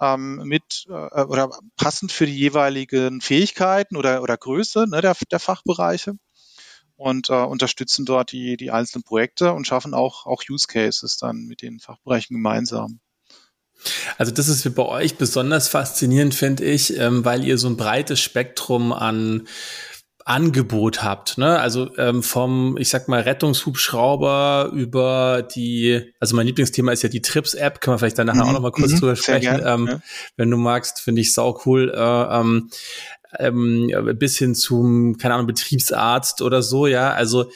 ähm, 0.00 0.42
mit 0.44 0.86
äh, 0.88 1.22
oder 1.22 1.50
passend 1.76 2.12
für 2.12 2.26
die 2.26 2.36
jeweiligen 2.36 3.20
Fähigkeiten 3.20 3.96
oder, 3.96 4.22
oder 4.22 4.36
Größe 4.36 4.86
ne, 4.88 5.00
der, 5.00 5.16
der 5.30 5.40
Fachbereiche 5.40 6.16
und 6.96 7.30
äh, 7.30 7.34
unterstützen 7.34 8.04
dort 8.04 8.32
die, 8.32 8.56
die 8.56 8.70
einzelnen 8.70 9.04
Projekte 9.04 9.52
und 9.52 9.66
schaffen 9.66 9.94
auch, 9.94 10.26
auch 10.26 10.42
Use 10.48 10.66
Cases 10.66 11.16
dann 11.18 11.46
mit 11.46 11.62
den 11.62 11.78
Fachbereichen 11.78 12.34
gemeinsam. 12.34 13.00
Also 14.16 14.32
das 14.32 14.48
ist 14.48 14.74
bei 14.74 14.84
euch 14.84 15.16
besonders 15.16 15.68
faszinierend, 15.68 16.34
finde 16.34 16.64
ich, 16.64 16.98
ähm, 16.98 17.24
weil 17.24 17.44
ihr 17.44 17.58
so 17.58 17.68
ein 17.68 17.76
breites 17.76 18.20
Spektrum 18.20 18.92
an 18.92 19.46
Angebot 20.26 21.04
habt. 21.04 21.38
Ne? 21.38 21.60
Also 21.60 21.96
ähm, 21.98 22.20
vom, 22.20 22.76
ich 22.78 22.88
sag 22.88 23.06
mal, 23.06 23.20
Rettungshubschrauber 23.20 24.72
über 24.74 25.46
die, 25.54 26.12
also 26.18 26.34
mein 26.34 26.48
Lieblingsthema 26.48 26.90
ist 26.90 27.04
ja 27.04 27.08
die 27.08 27.22
Trips-App, 27.22 27.80
können 27.80 27.94
wir 27.94 27.98
vielleicht 28.00 28.18
dann 28.18 28.26
nachher 28.26 28.42
mhm. 28.42 28.48
auch 28.48 28.52
noch 28.54 28.60
mal 28.60 28.72
kurz 28.72 28.94
mhm. 28.94 28.98
drüber 28.98 29.14
sprechen. 29.14 29.62
Ähm, 29.64 29.86
ja. 29.86 30.00
Wenn 30.36 30.50
du 30.50 30.56
magst, 30.56 31.00
finde 31.00 31.20
ich 31.20 31.32
sau 31.32 31.60
cool. 31.64 31.92
Äh, 31.94 32.40
ähm, 32.40 32.70
ähm, 33.38 33.90
bis 34.18 34.38
hin 34.38 34.54
zum, 34.54 35.16
keine 35.18 35.34
Ahnung, 35.34 35.46
Betriebsarzt 35.46 36.42
oder 36.42 36.62
so, 36.62 36.86
ja. 36.86 37.12
Also 37.12 37.50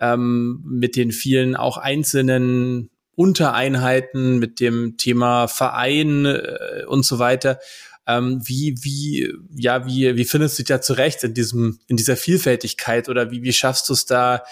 ähm, 0.00 0.62
mit 0.64 0.96
den 0.96 1.12
vielen 1.12 1.56
auch 1.56 1.76
einzelnen 1.76 2.90
Untereinheiten, 3.16 4.38
mit 4.38 4.60
dem 4.60 4.96
Thema 4.96 5.46
Verein 5.46 6.26
äh, 6.26 6.84
und 6.86 7.04
so 7.04 7.18
weiter. 7.18 7.58
Ähm, 8.06 8.42
wie, 8.44 8.74
wie, 8.82 9.32
ja, 9.54 9.86
wie, 9.86 10.16
wie 10.16 10.24
findest 10.24 10.58
du 10.58 10.62
dich 10.62 10.68
da 10.68 10.80
zurecht 10.80 11.24
in 11.24 11.32
diesem, 11.32 11.78
in 11.86 11.96
dieser 11.96 12.16
Vielfältigkeit 12.16 13.08
oder 13.08 13.30
wie, 13.30 13.42
wie 13.42 13.52
schaffst 13.52 13.88
du 13.88 13.94
es 13.94 14.04
da? 14.04 14.42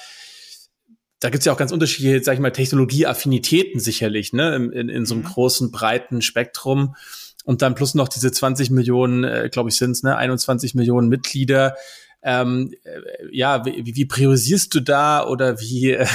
Da 1.21 1.29
gibt 1.29 1.41
es 1.41 1.45
ja 1.45 1.53
auch 1.53 1.59
ganz 1.59 1.71
unterschiedliche, 1.71 2.23
sag 2.23 2.35
ich 2.35 2.41
mal, 2.41 2.51
Technologieaffinitäten 2.51 3.79
sicherlich, 3.79 4.33
ne, 4.33 4.57
in, 4.57 4.73
in, 4.73 4.89
in 4.89 5.07
so 5.07 5.15
einem 5.15 5.25
mhm. 5.25 5.29
großen, 5.29 5.71
breiten 5.71 6.23
Spektrum. 6.23 6.97
Und 7.45 7.63
dann 7.63 7.75
plus 7.75 7.95
noch 7.95 8.09
diese 8.09 8.31
20 8.31 8.71
Millionen, 8.71 9.25
äh, 9.25 9.49
glaube 9.51 9.71
ich, 9.71 9.77
sind 9.77 9.93
es, 9.93 10.03
ne, 10.03 10.17
21 10.17 10.75
Millionen 10.75 11.09
Mitglieder. 11.09 11.77
Ähm, 12.23 12.73
äh, 12.85 13.01
ja, 13.33 13.65
wie, 13.65 13.95
wie 13.97 14.05
priorisierst 14.05 14.75
du 14.75 14.81
da 14.81 15.27
oder 15.27 15.61
wie, 15.61 15.91
äh, 15.91 16.07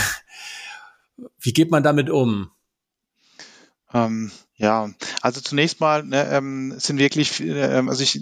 wie 1.39 1.53
geht 1.53 1.71
man 1.71 1.83
damit 1.83 2.09
um? 2.09 2.51
Ähm, 3.93 4.31
ja, 4.55 4.89
also 5.21 5.41
zunächst 5.41 5.79
mal 5.79 6.03
ne, 6.03 6.27
ähm, 6.31 6.75
sind 6.77 6.97
wirklich, 6.97 7.41
äh, 7.41 7.83
also 7.87 8.01
ich, 8.01 8.19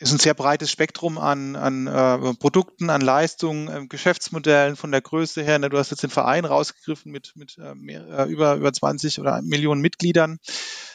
ist 0.00 0.12
ein 0.12 0.18
sehr 0.18 0.34
breites 0.34 0.70
Spektrum 0.70 1.18
an, 1.18 1.56
an 1.56 1.86
äh, 1.86 2.34
Produkten, 2.34 2.90
an 2.90 3.02
Leistungen, 3.02 3.68
äh, 3.68 3.86
Geschäftsmodellen 3.86 4.76
von 4.76 4.90
der 4.90 5.02
Größe 5.02 5.42
her. 5.42 5.58
Ne, 5.58 5.68
du 5.68 5.78
hast 5.78 5.90
jetzt 5.90 6.02
den 6.02 6.10
Verein 6.10 6.46
rausgegriffen 6.46 7.12
mit, 7.12 7.32
mit 7.36 7.58
äh, 7.58 7.74
mehr, 7.74 8.06
äh, 8.08 8.30
über, 8.30 8.54
über 8.54 8.72
20 8.72 9.20
oder 9.20 9.42
Millionen 9.42 9.82
Mitgliedern. 9.82 10.38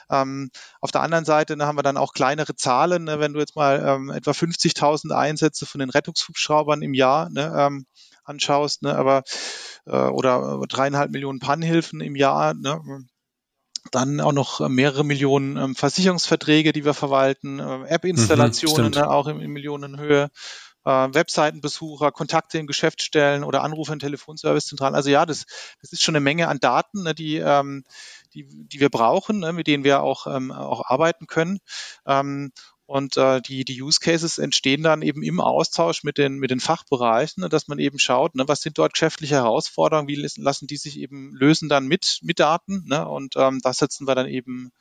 Ähm, 0.09 0.49
auf 0.81 0.91
der 0.91 1.01
anderen 1.01 1.25
Seite 1.25 1.57
ne, 1.57 1.65
haben 1.65 1.77
wir 1.77 1.83
dann 1.83 1.97
auch 1.97 2.13
kleinere 2.13 2.55
Zahlen. 2.55 3.05
Ne, 3.05 3.19
wenn 3.19 3.33
du 3.33 3.39
jetzt 3.39 3.55
mal 3.55 3.83
ähm, 3.85 4.09
etwa 4.09 4.31
50.000 4.31 5.11
Einsätze 5.11 5.65
von 5.65 5.79
den 5.79 5.89
Rettungshubschraubern 5.89 6.81
im 6.81 6.93
Jahr 6.93 7.29
ne, 7.29 7.53
ähm, 7.57 7.85
anschaust, 8.23 8.81
ne, 8.81 8.95
aber 8.95 9.23
äh, 9.85 9.95
oder 9.95 10.61
dreieinhalb 10.67 11.11
Millionen 11.11 11.39
Pannhilfen 11.39 12.01
im 12.01 12.15
Jahr, 12.15 12.53
ne, 12.53 12.81
dann 13.91 14.19
auch 14.19 14.31
noch 14.31 14.67
mehrere 14.67 15.03
Millionen 15.03 15.57
ähm, 15.57 15.75
Versicherungsverträge, 15.75 16.73
die 16.73 16.85
wir 16.85 16.93
verwalten, 16.93 17.59
äh, 17.59 17.87
App-Installationen 17.87 18.91
mhm, 18.91 18.99
ne, 18.99 19.09
auch 19.09 19.27
in, 19.27 19.39
in 19.39 19.51
Millionenhöhe, 19.51 20.29
äh, 20.85 20.89
Webseitenbesucher, 20.89 22.11
Kontakte 22.11 22.57
in 22.57 22.67
Geschäftsstellen 22.67 23.43
oder 23.43 23.63
Anrufe 23.63 23.93
in 23.93 23.99
Telefonservicezentralen. 23.99 24.95
Also 24.95 25.09
ja, 25.09 25.25
das, 25.25 25.45
das 25.81 25.91
ist 25.91 26.03
schon 26.03 26.15
eine 26.15 26.23
Menge 26.23 26.47
an 26.47 26.59
Daten, 26.59 27.03
ne, 27.03 27.13
die, 27.13 27.37
ähm, 27.37 27.83
die, 28.35 28.67
die 28.67 28.79
wir 28.79 28.89
brauchen, 28.89 29.39
ne, 29.39 29.53
mit 29.53 29.67
denen 29.67 29.83
wir 29.83 30.03
auch, 30.03 30.27
ähm, 30.27 30.51
auch 30.51 30.85
arbeiten 30.85 31.27
können. 31.27 31.59
Ähm, 32.05 32.51
und 32.87 33.17
äh, 33.17 33.41
die, 33.41 33.65
die 33.65 33.81
Use 33.81 33.99
Cases 33.99 34.37
entstehen 34.37 34.83
dann 34.83 35.01
eben 35.01 35.23
im 35.23 35.41
Austausch 35.41 36.03
mit 36.03 36.19
den, 36.19 36.37
mit 36.37 36.51
den 36.51 36.59
Fachbereichen, 36.59 37.41
ne, 37.41 37.49
dass 37.49 37.67
man 37.67 37.79
eben 37.79 37.97
schaut, 37.97 38.35
ne, 38.35 38.47
was 38.47 38.61
sind 38.61 38.77
dort 38.77 38.93
geschäftliche 38.93 39.35
Herausforderungen, 39.35 40.07
wie 40.07 40.27
lassen 40.37 40.67
die 40.67 40.77
sich 40.77 40.99
eben 40.99 41.33
lösen 41.33 41.67
dann 41.67 41.87
mit, 41.87 42.19
mit 42.21 42.39
Daten. 42.39 42.83
Ne, 42.85 43.07
und 43.07 43.35
ähm, 43.37 43.59
das 43.63 43.77
setzen 43.77 44.07
wir 44.07 44.13
dann 44.13 44.27
eben 44.27 44.71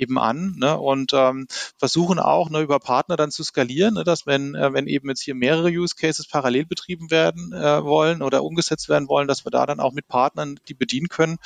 eben 0.00 0.18
an 0.18 0.56
ne, 0.58 0.78
und 0.78 1.12
ähm, 1.14 1.46
versuchen 1.78 2.18
auch 2.18 2.50
ne, 2.50 2.60
über 2.60 2.78
Partner 2.78 3.16
dann 3.16 3.30
zu 3.30 3.44
skalieren, 3.44 3.94
ne, 3.94 4.04
dass 4.04 4.26
wenn, 4.26 4.54
äh, 4.54 4.72
wenn 4.72 4.86
eben 4.86 5.08
jetzt 5.08 5.22
hier 5.22 5.34
mehrere 5.34 5.68
Use 5.68 5.94
Cases 5.94 6.26
parallel 6.26 6.66
betrieben 6.66 7.10
werden 7.10 7.52
äh, 7.52 7.84
wollen 7.84 8.22
oder 8.22 8.42
umgesetzt 8.42 8.88
werden 8.88 9.08
wollen, 9.08 9.28
dass 9.28 9.44
wir 9.44 9.50
da 9.50 9.66
dann 9.66 9.80
auch 9.80 9.92
mit 9.92 10.08
Partnern 10.08 10.58
die 10.68 10.74
bedienen 10.74 11.08
können. 11.08 11.38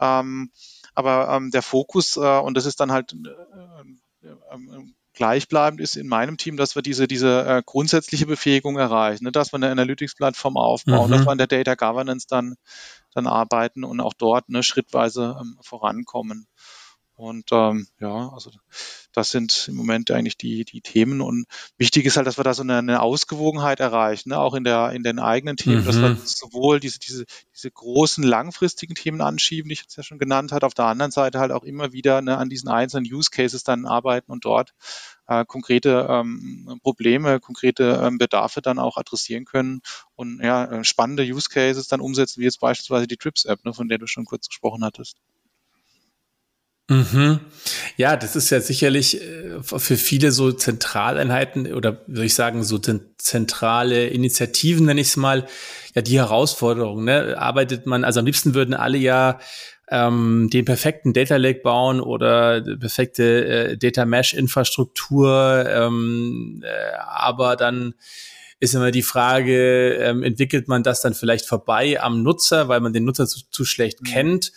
Ähm, 0.00 0.50
aber 0.94 1.28
ähm, 1.30 1.50
der 1.50 1.62
Fokus, 1.62 2.16
äh, 2.16 2.38
und 2.38 2.56
das 2.56 2.66
ist 2.66 2.80
dann 2.80 2.92
halt 2.92 3.14
äh, 3.14 4.28
äh, 4.28 4.84
gleichbleibend 5.14 5.80
ist 5.80 5.96
in 5.96 6.08
meinem 6.08 6.36
Team, 6.36 6.56
dass 6.56 6.74
wir 6.74 6.82
diese, 6.82 7.06
diese 7.06 7.46
äh, 7.46 7.62
grundsätzliche 7.64 8.26
Befähigung 8.26 8.76
erreichen, 8.76 9.24
ne? 9.24 9.32
dass 9.32 9.52
wir 9.52 9.56
eine 9.56 9.70
Analytics-Plattform 9.70 10.56
aufbauen, 10.56 11.08
mhm. 11.08 11.12
dass 11.12 11.24
wir 11.24 11.30
an 11.30 11.38
der 11.38 11.46
Data 11.46 11.74
Governance 11.76 12.26
dann, 12.28 12.56
dann 13.12 13.26
arbeiten 13.26 13.84
und 13.84 14.00
auch 14.00 14.12
dort 14.12 14.48
ne, 14.48 14.62
schrittweise 14.62 15.36
ähm, 15.40 15.56
vorankommen. 15.62 16.46
Und 17.16 17.50
ähm, 17.52 17.86
ja, 18.00 18.30
also 18.30 18.50
das 19.12 19.30
sind 19.30 19.68
im 19.68 19.76
Moment 19.76 20.10
eigentlich 20.10 20.36
die, 20.36 20.64
die 20.64 20.80
Themen. 20.80 21.20
Und 21.20 21.46
wichtig 21.78 22.06
ist 22.06 22.16
halt, 22.16 22.26
dass 22.26 22.38
wir 22.38 22.44
da 22.44 22.54
so 22.54 22.62
eine, 22.62 22.78
eine 22.78 23.02
Ausgewogenheit 23.02 23.78
erreichen, 23.78 24.30
ne? 24.30 24.38
auch 24.38 24.54
in, 24.54 24.64
der, 24.64 24.90
in 24.90 25.04
den 25.04 25.20
eigenen 25.20 25.56
Themen, 25.56 25.82
mhm. 25.82 25.86
dass 25.86 26.00
wir 26.00 26.08
mhm. 26.10 26.18
sowohl 26.24 26.80
diese, 26.80 26.98
diese, 26.98 27.24
diese 27.54 27.70
großen 27.70 28.24
langfristigen 28.24 28.96
Themen 28.96 29.20
anschieben, 29.20 29.68
die 29.68 29.74
ich 29.74 29.82
jetzt 29.82 29.96
ja 29.96 30.02
schon 30.02 30.18
genannt 30.18 30.50
habe, 30.50 30.66
auf 30.66 30.74
der 30.74 30.86
anderen 30.86 31.12
Seite 31.12 31.38
halt 31.38 31.52
auch 31.52 31.62
immer 31.62 31.92
wieder 31.92 32.20
ne, 32.20 32.36
an 32.36 32.48
diesen 32.48 32.68
einzelnen 32.68 33.06
Use 33.10 33.30
Cases 33.30 33.62
dann 33.62 33.86
arbeiten 33.86 34.32
und 34.32 34.44
dort 34.44 34.74
äh, 35.28 35.44
konkrete 35.44 36.08
ähm, 36.10 36.80
Probleme, 36.82 37.38
konkrete 37.38 38.00
ähm, 38.02 38.18
Bedarfe 38.18 38.60
dann 38.60 38.80
auch 38.80 38.96
adressieren 38.96 39.44
können 39.44 39.82
und 40.16 40.42
ja, 40.42 40.64
äh, 40.64 40.84
spannende 40.84 41.22
Use 41.22 41.48
Cases 41.48 41.86
dann 41.86 42.00
umsetzen, 42.00 42.40
wie 42.40 42.44
jetzt 42.44 42.60
beispielsweise 42.60 43.06
die 43.06 43.16
Trips-App, 43.16 43.64
ne, 43.64 43.72
von 43.72 43.88
der 43.88 43.98
du 43.98 44.08
schon 44.08 44.24
kurz 44.24 44.48
gesprochen 44.48 44.84
hattest. 44.84 45.18
Mhm. 46.88 47.40
Ja, 47.96 48.16
das 48.16 48.36
ist 48.36 48.50
ja 48.50 48.60
sicherlich 48.60 49.22
äh, 49.22 49.62
für 49.62 49.96
viele 49.96 50.32
so 50.32 50.52
Zentraleinheiten 50.52 51.72
oder 51.72 52.02
würde 52.06 52.26
ich 52.26 52.34
sagen, 52.34 52.62
so 52.62 52.78
zentrale 52.78 54.08
Initiativen, 54.08 54.84
nenne 54.86 55.00
ich 55.00 55.08
es 55.08 55.16
mal, 55.16 55.46
ja 55.94 56.02
die 56.02 56.18
Herausforderung. 56.18 57.04
Ne? 57.04 57.36
Arbeitet 57.38 57.86
man, 57.86 58.04
also 58.04 58.20
am 58.20 58.26
liebsten 58.26 58.54
würden 58.54 58.74
alle 58.74 58.98
ja 58.98 59.38
ähm, 59.88 60.50
den 60.52 60.66
perfekten 60.66 61.14
Data 61.14 61.36
Lake 61.36 61.60
bauen 61.62 62.00
oder 62.00 62.60
perfekte 62.60 63.46
äh, 63.46 63.76
Data 63.78 64.04
Mesh 64.04 64.34
Infrastruktur, 64.34 65.64
ähm, 65.68 66.62
äh, 66.64 66.96
aber 66.98 67.56
dann 67.56 67.94
ist 68.60 68.74
immer 68.74 68.90
die 68.90 69.02
Frage, 69.02 69.94
ähm, 69.94 70.22
entwickelt 70.22 70.68
man 70.68 70.82
das 70.82 71.00
dann 71.00 71.14
vielleicht 71.14 71.46
vorbei 71.46 72.00
am 72.00 72.22
Nutzer, 72.22 72.68
weil 72.68 72.80
man 72.80 72.92
den 72.92 73.04
Nutzer 73.04 73.26
zu, 73.26 73.40
zu 73.50 73.64
schlecht 73.64 74.02
mhm. 74.02 74.06
kennt? 74.06 74.52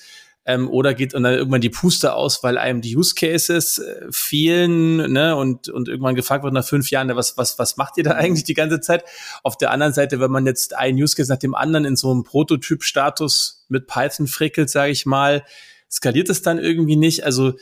Ähm, 0.47 0.69
oder 0.69 0.93
geht 0.93 1.13
und 1.13 1.23
dann 1.23 1.33
irgendwann 1.33 1.59
die 1.59 1.69
Puste 1.69 2.13
aus, 2.13 2.41
weil 2.41 2.57
einem 2.57 2.81
die 2.81 2.95
Use 2.95 3.13
Cases 3.15 3.79
äh, 3.79 4.07
fehlen, 4.09 5.11
ne, 5.11 5.35
und, 5.35 5.67
und 5.67 5.89
irgendwann 5.89 6.15
gefragt 6.15 6.45
wird 6.45 6.53
nach 6.53 6.65
fünf 6.65 6.89
Jahren, 6.89 7.13
was, 7.17 7.37
was, 7.37 7.59
was 7.59 7.75
macht 7.75 7.97
ihr 7.97 8.05
da 8.05 8.11
eigentlich 8.15 8.45
die 8.45 8.53
ganze 8.53 8.79
Zeit? 8.79 9.03
Auf 9.43 9.57
der 9.57 9.71
anderen 9.71 9.93
Seite, 9.93 10.21
wenn 10.21 10.31
man 10.31 10.45
jetzt 10.45 10.75
einen 10.75 10.97
Use 10.97 11.17
Case 11.17 11.31
nach 11.31 11.37
dem 11.37 11.53
anderen 11.53 11.83
in 11.83 11.97
so 11.97 12.09
einem 12.09 12.23
Prototyp-Status 12.23 13.65
mit 13.67 13.87
Python 13.87 14.27
frickelt, 14.27 14.69
sage 14.69 14.93
ich 14.93 15.05
mal, 15.05 15.43
skaliert 15.91 16.29
es 16.29 16.41
dann 16.41 16.59
irgendwie 16.59 16.95
nicht. 16.95 17.25
Also 17.25 17.53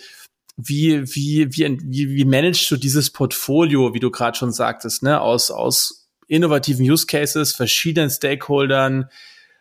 wie, 0.55 1.03
wie, 1.15 1.47
wie, 1.51 1.79
wie, 1.81 2.09
wie 2.11 2.25
managst 2.25 2.69
du 2.69 2.77
dieses 2.77 3.09
Portfolio, 3.09 3.95
wie 3.95 3.99
du 3.99 4.11
gerade 4.11 4.37
schon 4.37 4.53
sagtest, 4.53 5.01
ne, 5.01 5.19
aus, 5.19 5.49
aus 5.49 6.07
innovativen 6.27 6.85
Use 6.85 7.07
Cases, 7.07 7.51
verschiedenen 7.51 8.11
Stakeholdern, 8.11 9.09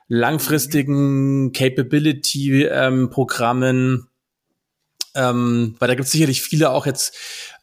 langfristigen 0.08 1.52
Capability-Programmen. 1.52 4.08
Ähm, 5.16 5.76
weil 5.78 5.86
da 5.86 5.94
gibt 5.94 6.06
es 6.06 6.12
sicherlich 6.12 6.42
viele 6.42 6.70
auch 6.70 6.86
jetzt 6.86 7.14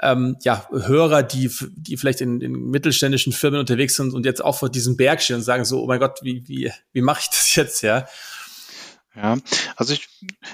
ähm, 0.02 0.38
ja, 0.42 0.70
Hörer, 0.72 1.22
die, 1.22 1.52
die 1.76 1.98
vielleicht 1.98 2.22
in, 2.22 2.40
in 2.40 2.70
mittelständischen 2.70 3.34
Firmen 3.34 3.60
unterwegs 3.60 3.98
sind 3.98 4.14
und 4.14 4.26
jetzt 4.26 4.42
auch 4.42 4.58
vor 4.58 4.70
diesem 4.70 4.96
Berg 4.96 5.22
stehen 5.22 5.36
und 5.36 5.42
sagen 5.42 5.66
so, 5.66 5.84
oh 5.84 5.88
mein 5.88 6.00
Gott, 6.00 6.20
wie, 6.22 6.48
wie, 6.48 6.72
wie 6.94 7.02
mache 7.02 7.24
ich 7.24 7.28
das 7.28 7.54
jetzt, 7.56 7.82
ja? 7.82 8.08
Ja, 9.14 9.38
also 9.76 9.92
ich, 9.92 10.08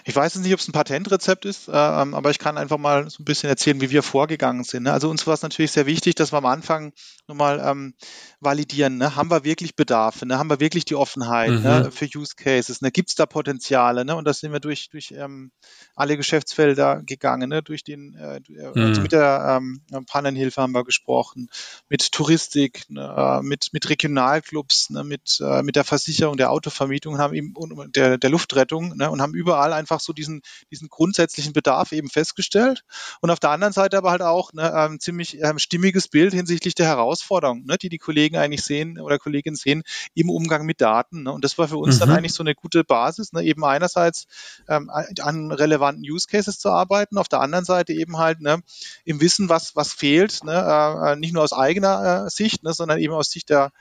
ich 0.03 0.15
weiß 0.15 0.35
nicht, 0.37 0.51
ob 0.51 0.59
es 0.59 0.67
ein 0.67 0.71
Patentrezept 0.71 1.45
ist, 1.45 1.67
äh, 1.67 1.73
aber 1.73 2.31
ich 2.31 2.39
kann 2.39 2.57
einfach 2.57 2.79
mal 2.79 3.07
so 3.07 3.21
ein 3.21 3.25
bisschen 3.25 3.49
erzählen, 3.49 3.81
wie 3.81 3.91
wir 3.91 4.01
vorgegangen 4.01 4.63
sind. 4.63 4.83
Ne? 4.83 4.93
Also 4.93 5.11
uns 5.11 5.27
war 5.27 5.35
es 5.35 5.43
natürlich 5.43 5.71
sehr 5.71 5.85
wichtig, 5.85 6.15
dass 6.15 6.33
wir 6.33 6.39
am 6.39 6.47
Anfang 6.47 6.91
nochmal 7.27 7.61
ähm, 7.63 7.93
validieren, 8.39 8.97
ne? 8.97 9.15
haben 9.15 9.29
wir 9.29 9.43
wirklich 9.43 9.75
Bedarfe, 9.75 10.25
ne? 10.25 10.39
haben 10.39 10.49
wir 10.49 10.59
wirklich 10.59 10.85
die 10.85 10.95
Offenheit 10.95 11.51
ne? 11.51 11.57
mhm. 11.57 11.63
ne? 11.63 11.91
für 11.91 12.05
Use 12.15 12.33
Cases, 12.35 12.81
ne? 12.81 12.89
gibt 12.89 13.09
es 13.09 13.15
da 13.15 13.27
Potenziale? 13.27 14.05
Ne? 14.05 14.15
Und 14.15 14.25
das 14.25 14.39
sind 14.39 14.51
wir 14.51 14.59
durch, 14.59 14.89
durch 14.89 15.11
ähm, 15.15 15.51
alle 15.95 16.17
Geschäftsfelder 16.17 17.03
gegangen, 17.05 17.49
ne? 17.49 17.61
durch 17.61 17.83
den, 17.83 18.15
äh, 18.15 18.37
äh 18.37 18.71
mhm. 18.73 18.81
also 18.81 19.01
mit 19.01 19.11
der 19.11 19.59
ähm, 19.61 19.81
Pannenhilfe 20.07 20.63
haben 20.63 20.73
wir 20.73 20.83
gesprochen, 20.83 21.49
mit 21.89 22.11
Touristik, 22.11 22.85
ne? 22.89 23.41
mit, 23.43 23.69
mit 23.71 23.87
Regionalclubs, 23.87 24.89
ne? 24.89 25.03
mit, 25.03 25.39
äh, 25.41 25.61
mit 25.61 25.75
der 25.75 25.83
Versicherung, 25.83 26.37
der 26.37 26.49
Autovermietung 26.49 27.19
haben 27.19 27.35
eben, 27.35 27.53
und 27.55 27.95
der, 27.95 28.17
der 28.17 28.29
Luft 28.31 28.46
Luftrettung 28.47 28.95
ne, 28.95 29.09
und 29.09 29.21
haben 29.21 29.33
überall 29.33 29.73
einfach 29.73 29.99
so 29.99 30.13
diesen, 30.13 30.41
diesen 30.71 30.89
grundsätzlichen 30.89 31.53
Bedarf 31.53 31.91
eben 31.91 32.09
festgestellt. 32.09 32.83
Und 33.21 33.29
auf 33.29 33.39
der 33.39 33.51
anderen 33.51 33.73
Seite 33.73 33.97
aber 33.97 34.11
halt 34.11 34.21
auch 34.21 34.53
ne, 34.53 34.71
ähm, 34.75 34.99
ziemlich 34.99 35.41
ähm, 35.41 35.59
stimmiges 35.59 36.07
Bild 36.07 36.33
hinsichtlich 36.33 36.75
der 36.75 36.87
Herausforderungen, 36.87 37.65
ne, 37.65 37.77
die 37.77 37.89
die 37.89 37.97
Kollegen 37.97 38.37
eigentlich 38.37 38.63
sehen 38.63 38.99
oder 38.99 39.19
Kolleginnen 39.19 39.55
sehen 39.55 39.83
im 40.15 40.29
Umgang 40.29 40.65
mit 40.65 40.81
Daten. 40.81 41.23
Ne. 41.23 41.31
Und 41.31 41.43
das 41.43 41.57
war 41.57 41.67
für 41.67 41.77
uns 41.77 41.95
mhm. 41.95 41.99
dann 41.99 42.09
eigentlich 42.11 42.33
so 42.33 42.43
eine 42.43 42.55
gute 42.55 42.83
Basis, 42.83 43.33
ne, 43.33 43.43
eben 43.43 43.63
einerseits 43.63 44.25
ähm, 44.67 44.89
an 44.89 45.51
relevanten 45.51 46.03
Use 46.03 46.27
Cases 46.27 46.57
zu 46.57 46.69
arbeiten, 46.69 47.17
auf 47.17 47.27
der 47.27 47.41
anderen 47.41 47.65
Seite 47.65 47.93
eben 47.93 48.17
halt 48.17 48.41
ne, 48.41 48.61
im 49.03 49.21
Wissen, 49.21 49.49
was, 49.49 49.75
was 49.75 49.93
fehlt, 49.93 50.43
ne, 50.43 50.53
äh, 50.53 51.15
nicht 51.17 51.33
nur 51.33 51.43
aus 51.43 51.53
eigener 51.53 52.25
äh, 52.25 52.29
Sicht, 52.29 52.63
ne, 52.63 52.73
sondern 52.73 52.99
eben 52.99 53.13
aus 53.13 53.29
Sicht 53.29 53.49
der 53.49 53.71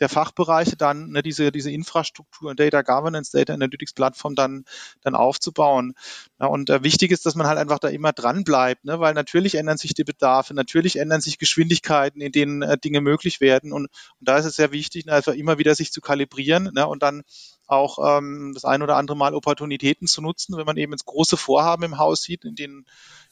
der 0.00 0.08
Fachbereiche 0.08 0.76
dann 0.76 1.10
ne, 1.10 1.22
diese, 1.22 1.52
diese 1.52 1.70
Infrastruktur 1.70 2.54
Data 2.54 2.82
Governance, 2.82 3.30
Data 3.36 3.54
Analytics 3.54 3.92
Plattform 3.92 4.34
dann, 4.34 4.64
dann 5.02 5.14
aufzubauen. 5.14 5.94
Ja, 6.42 6.48
und 6.48 6.70
äh, 6.70 6.82
wichtig 6.82 7.12
ist, 7.12 7.24
dass 7.24 7.36
man 7.36 7.46
halt 7.46 7.56
einfach 7.56 7.78
da 7.78 7.86
immer 7.86 8.12
dran 8.12 8.42
bleibt, 8.42 8.84
ne, 8.84 8.98
weil 8.98 9.14
natürlich 9.14 9.54
ändern 9.54 9.78
sich 9.78 9.94
die 9.94 10.02
Bedarfe, 10.02 10.54
natürlich 10.54 10.96
ändern 10.98 11.20
sich 11.20 11.38
Geschwindigkeiten, 11.38 12.20
in 12.20 12.32
denen 12.32 12.62
äh, 12.62 12.76
Dinge 12.76 13.00
möglich 13.00 13.40
werden. 13.40 13.72
Und, 13.72 13.84
und 13.84 14.28
da 14.28 14.38
ist 14.38 14.46
es 14.46 14.56
sehr 14.56 14.72
wichtig, 14.72 15.06
ne, 15.06 15.12
einfach 15.12 15.34
immer 15.34 15.58
wieder 15.58 15.76
sich 15.76 15.92
zu 15.92 16.00
kalibrieren 16.00 16.70
ne, 16.74 16.84
und 16.88 17.00
dann 17.00 17.22
auch 17.68 18.18
ähm, 18.18 18.50
das 18.54 18.64
ein 18.64 18.82
oder 18.82 18.96
andere 18.96 19.16
Mal 19.16 19.34
Opportunitäten 19.34 20.08
zu 20.08 20.20
nutzen, 20.20 20.56
wenn 20.56 20.66
man 20.66 20.76
eben 20.76 20.92
jetzt 20.92 21.06
große 21.06 21.36
Vorhaben 21.36 21.84
im 21.84 21.98
Haus 21.98 22.22
sieht, 22.22 22.44
in 22.44 22.56
denen 22.56 22.86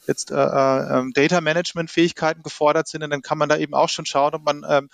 jetzt 0.06 0.30
äh, 0.30 0.34
äh, 0.34 0.98
ähm, 0.98 1.12
Data 1.12 1.40
Management 1.40 1.90
Fähigkeiten 1.90 2.42
gefordert 2.42 2.88
sind, 2.88 3.02
dann 3.02 3.22
kann 3.22 3.38
man 3.38 3.48
da 3.48 3.56
eben 3.56 3.74
auch 3.74 3.88
schon 3.88 4.06
schauen, 4.06 4.34
ob 4.34 4.44
man 4.44 4.64
ähm, 4.68 4.88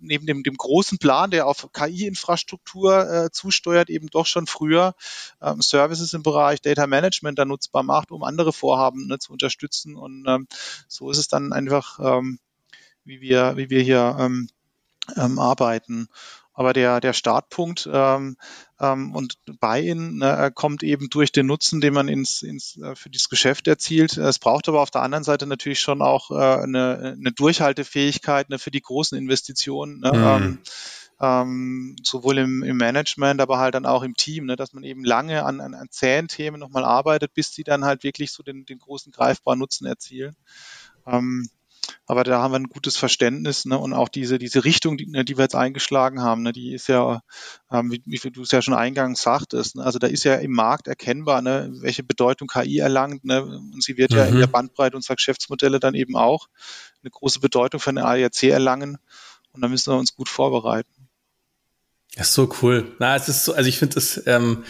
neben 0.00 0.26
dem, 0.26 0.42
dem 0.42 0.56
großen 0.56 0.98
Plan, 0.98 1.30
der 1.30 1.46
auf 1.46 1.68
KI-Infrastruktur 1.72 3.10
äh, 3.10 3.30
zusteuert, 3.30 3.90
eben 3.90 4.08
doch 4.08 4.26
schon 4.26 4.46
früher 4.46 4.94
ähm, 5.42 5.60
Services 5.60 6.12
im 6.14 6.22
Bereich 6.22 6.60
Data 6.60 6.86
Management 6.90 7.38
da 7.38 7.44
nutzbar 7.46 7.82
macht, 7.82 8.10
um 8.10 8.22
andere 8.22 8.52
Vorhaben 8.52 9.06
ne, 9.06 9.18
zu 9.18 9.32
unterstützen. 9.32 9.96
Und 9.96 10.26
ähm, 10.28 10.46
so 10.88 11.10
ist 11.10 11.18
es 11.18 11.28
dann 11.28 11.52
einfach, 11.52 11.98
ähm, 12.00 12.38
wie 13.04 13.20
wir, 13.20 13.56
wie 13.56 13.70
wir 13.70 13.80
hier 13.80 14.16
ähm, 14.18 14.48
ähm, 15.16 15.38
arbeiten. 15.38 16.08
Aber 16.52 16.74
der, 16.74 17.00
der 17.00 17.14
Startpunkt 17.14 17.88
ähm, 17.90 18.36
ähm, 18.80 19.14
und 19.14 19.38
Buy-in 19.60 20.18
ne, 20.18 20.50
kommt 20.54 20.82
eben 20.82 21.08
durch 21.08 21.32
den 21.32 21.46
Nutzen, 21.46 21.80
den 21.80 21.94
man 21.94 22.08
ins, 22.08 22.42
ins, 22.42 22.76
äh, 22.76 22.94
für 22.96 23.08
dieses 23.08 23.30
Geschäft 23.30 23.66
erzielt. 23.66 24.18
Es 24.18 24.38
braucht 24.38 24.68
aber 24.68 24.82
auf 24.82 24.90
der 24.90 25.02
anderen 25.02 25.24
Seite 25.24 25.46
natürlich 25.46 25.80
schon 25.80 26.02
auch 26.02 26.30
äh, 26.30 26.34
eine, 26.34 27.16
eine 27.18 27.32
Durchhaltefähigkeit 27.32 28.50
ne, 28.50 28.58
für 28.58 28.70
die 28.70 28.82
großen 28.82 29.16
Investitionen. 29.16 30.00
Ne, 30.00 30.12
mhm. 30.12 30.24
ähm, 30.24 30.58
ähm, 31.20 31.96
sowohl 32.02 32.38
im, 32.38 32.62
im 32.62 32.76
Management, 32.76 33.40
aber 33.40 33.58
halt 33.58 33.74
dann 33.74 33.86
auch 33.86 34.02
im 34.02 34.14
Team, 34.14 34.46
ne, 34.46 34.56
dass 34.56 34.72
man 34.72 34.84
eben 34.84 35.04
lange 35.04 35.44
an, 35.44 35.60
an, 35.60 35.74
an 35.74 35.88
zähen 35.90 36.28
Themen 36.28 36.58
nochmal 36.58 36.84
arbeitet, 36.84 37.34
bis 37.34 37.52
die 37.52 37.64
dann 37.64 37.84
halt 37.84 38.02
wirklich 38.04 38.32
so 38.32 38.42
den, 38.42 38.64
den 38.64 38.78
großen 38.78 39.12
greifbaren 39.12 39.58
Nutzen 39.58 39.86
erzielen. 39.86 40.34
Ähm, 41.06 41.48
aber 42.06 42.24
da 42.24 42.40
haben 42.40 42.52
wir 42.52 42.58
ein 42.58 42.68
gutes 42.68 42.96
Verständnis 42.96 43.64
ne? 43.64 43.78
und 43.78 43.92
auch 43.92 44.08
diese, 44.08 44.38
diese 44.38 44.64
Richtung, 44.64 44.96
die, 44.96 45.06
ne, 45.06 45.24
die 45.24 45.36
wir 45.36 45.44
jetzt 45.44 45.54
eingeschlagen 45.54 46.22
haben, 46.22 46.42
ne? 46.42 46.52
die 46.52 46.72
ist 46.72 46.88
ja, 46.88 47.20
ähm, 47.70 47.90
wie, 47.90 48.02
wie 48.04 48.30
du 48.30 48.42
es 48.42 48.50
ja 48.50 48.62
schon 48.62 48.74
eingangs 48.74 49.22
sagtest, 49.22 49.76
ne? 49.76 49.84
also 49.84 49.98
da 49.98 50.06
ist 50.06 50.24
ja 50.24 50.36
im 50.36 50.52
Markt 50.52 50.88
erkennbar, 50.88 51.42
ne? 51.42 51.70
welche 51.80 52.02
Bedeutung 52.02 52.48
KI 52.48 52.78
erlangt 52.78 53.24
ne? 53.24 53.44
und 53.44 53.82
sie 53.82 53.96
wird 53.96 54.12
mhm. 54.12 54.16
ja 54.16 54.24
in 54.26 54.38
der 54.38 54.46
mhm. 54.46 54.52
Bandbreite 54.52 54.96
unserer 54.96 55.16
Geschäftsmodelle 55.16 55.80
dann 55.80 55.94
eben 55.94 56.16
auch 56.16 56.48
eine 57.02 57.10
große 57.10 57.40
Bedeutung 57.40 57.80
für 57.80 57.90
eine 57.90 58.04
ARC 58.04 58.42
erlangen 58.44 58.98
und 59.52 59.62
da 59.62 59.68
müssen 59.68 59.92
wir 59.92 59.98
uns 59.98 60.14
gut 60.14 60.28
vorbereiten. 60.28 60.99
Das 62.16 62.28
ist 62.28 62.34
so 62.34 62.52
cool. 62.62 62.92
Na, 62.98 63.16
es 63.16 63.28
ist 63.28 63.44
so, 63.44 63.54
also 63.54 63.68
ich 63.68 63.78
finde 63.78 63.98
es 63.98 64.22
ähm, 64.26 64.64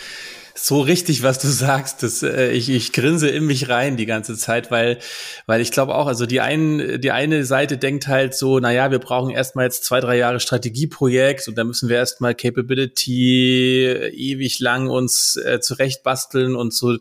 so 0.54 0.80
richtig, 0.80 1.22
was 1.22 1.38
du 1.38 1.48
sagst. 1.48 2.02
Das, 2.02 2.22
äh, 2.22 2.50
ich, 2.50 2.68
ich 2.68 2.92
grinse 2.92 3.28
in 3.28 3.46
mich 3.46 3.68
rein 3.68 3.96
die 3.96 4.06
ganze 4.06 4.36
Zeit, 4.36 4.70
weil, 4.70 4.98
weil 5.46 5.60
ich 5.60 5.70
glaube 5.70 5.94
auch, 5.94 6.06
also 6.06 6.26
die, 6.26 6.40
einen, 6.40 7.00
die 7.00 7.10
eine 7.10 7.44
Seite 7.44 7.78
denkt 7.78 8.08
halt 8.08 8.34
so, 8.34 8.58
na 8.58 8.72
ja, 8.72 8.90
wir 8.90 8.98
brauchen 8.98 9.30
erstmal 9.30 9.64
jetzt 9.64 9.84
zwei, 9.84 10.00
drei 10.00 10.18
Jahre 10.18 10.40
Strategieprojekt 10.40 11.48
und 11.48 11.56
da 11.56 11.64
müssen 11.64 11.88
wir 11.88 11.96
erstmal 11.96 12.34
Capability 12.34 13.86
ewig 14.12 14.60
lang 14.60 14.88
uns 14.88 15.36
äh, 15.36 15.60
zurechtbasteln 15.60 16.54
und 16.54 16.74
so 16.74 16.98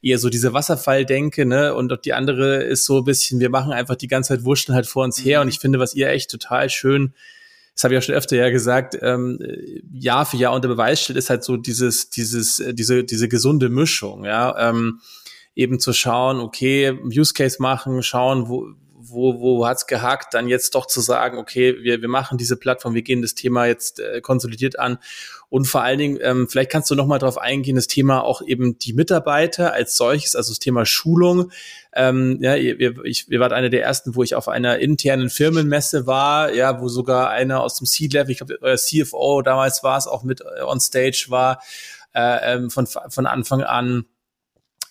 eher 0.00 0.18
so 0.18 0.30
diese 0.30 0.54
Wasserfalldenke, 0.54 1.44
ne? 1.44 1.74
Und 1.74 2.04
die 2.04 2.14
andere 2.14 2.62
ist 2.62 2.86
so 2.86 2.98
ein 2.98 3.04
bisschen, 3.04 3.40
wir 3.40 3.50
machen 3.50 3.72
einfach 3.72 3.96
die 3.96 4.08
ganze 4.08 4.28
Zeit 4.28 4.44
Wurschen 4.44 4.74
halt 4.74 4.86
vor 4.86 5.04
uns 5.04 5.22
her. 5.22 5.38
Mhm. 5.38 5.42
Und 5.42 5.48
ich 5.48 5.58
finde, 5.58 5.78
was 5.78 5.94
ihr 5.94 6.08
echt 6.08 6.30
total 6.30 6.70
schön 6.70 7.12
das 7.74 7.84
habe 7.84 7.94
ich 7.94 7.98
ja 7.98 8.02
schon 8.02 8.14
öfter 8.14 8.36
ja 8.36 8.50
gesagt, 8.50 8.98
ähm, 9.00 9.38
Jahr 9.92 10.26
für 10.26 10.36
Jahr 10.36 10.52
unter 10.52 10.68
Beweis 10.68 11.00
stellt, 11.00 11.18
ist 11.18 11.30
halt 11.30 11.44
so 11.44 11.56
dieses, 11.56 12.10
dieses, 12.10 12.60
äh, 12.60 12.74
diese, 12.74 13.04
diese 13.04 13.28
gesunde 13.28 13.68
Mischung, 13.68 14.24
ja, 14.24 14.70
ähm, 14.70 15.00
eben 15.54 15.80
zu 15.80 15.92
schauen, 15.92 16.40
okay, 16.40 16.98
Use 17.04 17.34
Case 17.34 17.56
machen, 17.60 18.02
schauen, 18.02 18.48
wo, 18.48 18.68
wo, 19.12 19.40
wo 19.40 19.66
hat's 19.66 19.86
gehackt, 19.86 20.34
dann 20.34 20.48
jetzt 20.48 20.74
doch 20.74 20.86
zu 20.86 21.00
sagen, 21.00 21.38
okay, 21.38 21.76
wir, 21.82 22.02
wir 22.02 22.08
machen 22.08 22.38
diese 22.38 22.56
Plattform, 22.56 22.94
wir 22.94 23.02
gehen 23.02 23.22
das 23.22 23.34
Thema 23.34 23.66
jetzt 23.66 24.00
äh, 24.00 24.20
konsolidiert 24.20 24.78
an 24.78 24.98
und 25.52 25.66
vor 25.66 25.82
allen 25.82 25.98
Dingen, 25.98 26.18
ähm, 26.22 26.48
vielleicht 26.48 26.70
kannst 26.70 26.90
du 26.90 26.94
noch 26.94 27.06
mal 27.06 27.18
darauf 27.18 27.36
eingehen, 27.36 27.76
das 27.76 27.86
Thema 27.86 28.24
auch 28.24 28.40
eben 28.40 28.78
die 28.78 28.94
Mitarbeiter 28.94 29.74
als 29.74 29.98
solches, 29.98 30.34
also 30.34 30.50
das 30.50 30.60
Thema 30.60 30.86
Schulung. 30.86 31.52
Ähm, 31.94 32.38
ja, 32.40 32.56
ihr, 32.56 33.04
ich, 33.04 33.30
ihr 33.30 33.38
wart 33.38 33.52
einer 33.52 33.68
der 33.68 33.82
ersten, 33.82 34.14
wo 34.16 34.22
ich 34.22 34.34
auf 34.34 34.48
einer 34.48 34.78
internen 34.78 35.28
Firmenmesse 35.28 36.06
war, 36.06 36.54
ja, 36.54 36.80
wo 36.80 36.88
sogar 36.88 37.28
einer 37.28 37.60
aus 37.60 37.74
dem 37.74 37.86
C-Level, 37.86 38.30
ich 38.30 38.38
glaube, 38.38 38.56
euer 38.62 38.78
CFO 38.78 39.42
damals 39.42 39.82
war 39.82 39.98
es, 39.98 40.06
auch 40.06 40.22
mit 40.22 40.42
on 40.64 40.80
stage 40.80 41.26
war, 41.28 41.62
äh, 42.14 42.54
ähm, 42.54 42.70
von, 42.70 42.86
von 42.86 43.26
Anfang 43.26 43.62
an 43.62 44.06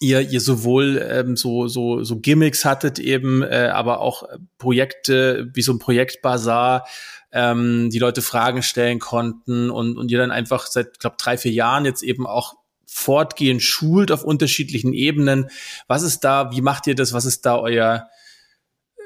ihr, 0.01 0.21
ihr 0.21 0.41
sowohl 0.41 0.97
ähm, 1.07 1.37
so, 1.37 1.67
so, 1.67 2.03
so 2.03 2.19
Gimmicks 2.19 2.65
hattet 2.65 2.99
eben, 2.99 3.43
äh, 3.43 3.69
aber 3.71 4.01
auch 4.01 4.23
Projekte 4.57 5.49
wie 5.53 5.61
so 5.61 5.71
ein 5.71 5.79
Projektbazar, 5.79 6.87
ähm, 7.31 7.89
die 7.91 7.99
Leute 7.99 8.21
Fragen 8.21 8.63
stellen 8.63 8.99
konnten 8.99 9.69
und, 9.69 9.97
und 9.97 10.11
ihr 10.11 10.17
dann 10.17 10.31
einfach 10.31 10.65
seit, 10.65 10.99
glaube 10.99 11.17
drei, 11.19 11.37
vier 11.37 11.51
Jahren 11.51 11.85
jetzt 11.85 12.01
eben 12.01 12.25
auch 12.25 12.55
fortgehend 12.87 13.61
schult 13.61 14.11
auf 14.11 14.23
unterschiedlichen 14.23 14.91
Ebenen. 14.91 15.49
Was 15.87 16.01
ist 16.01 16.21
da, 16.21 16.51
wie 16.51 16.61
macht 16.61 16.87
ihr 16.87 16.95
das? 16.95 17.13
Was 17.13 17.25
ist 17.25 17.45
da 17.45 17.57
euer 17.57 18.09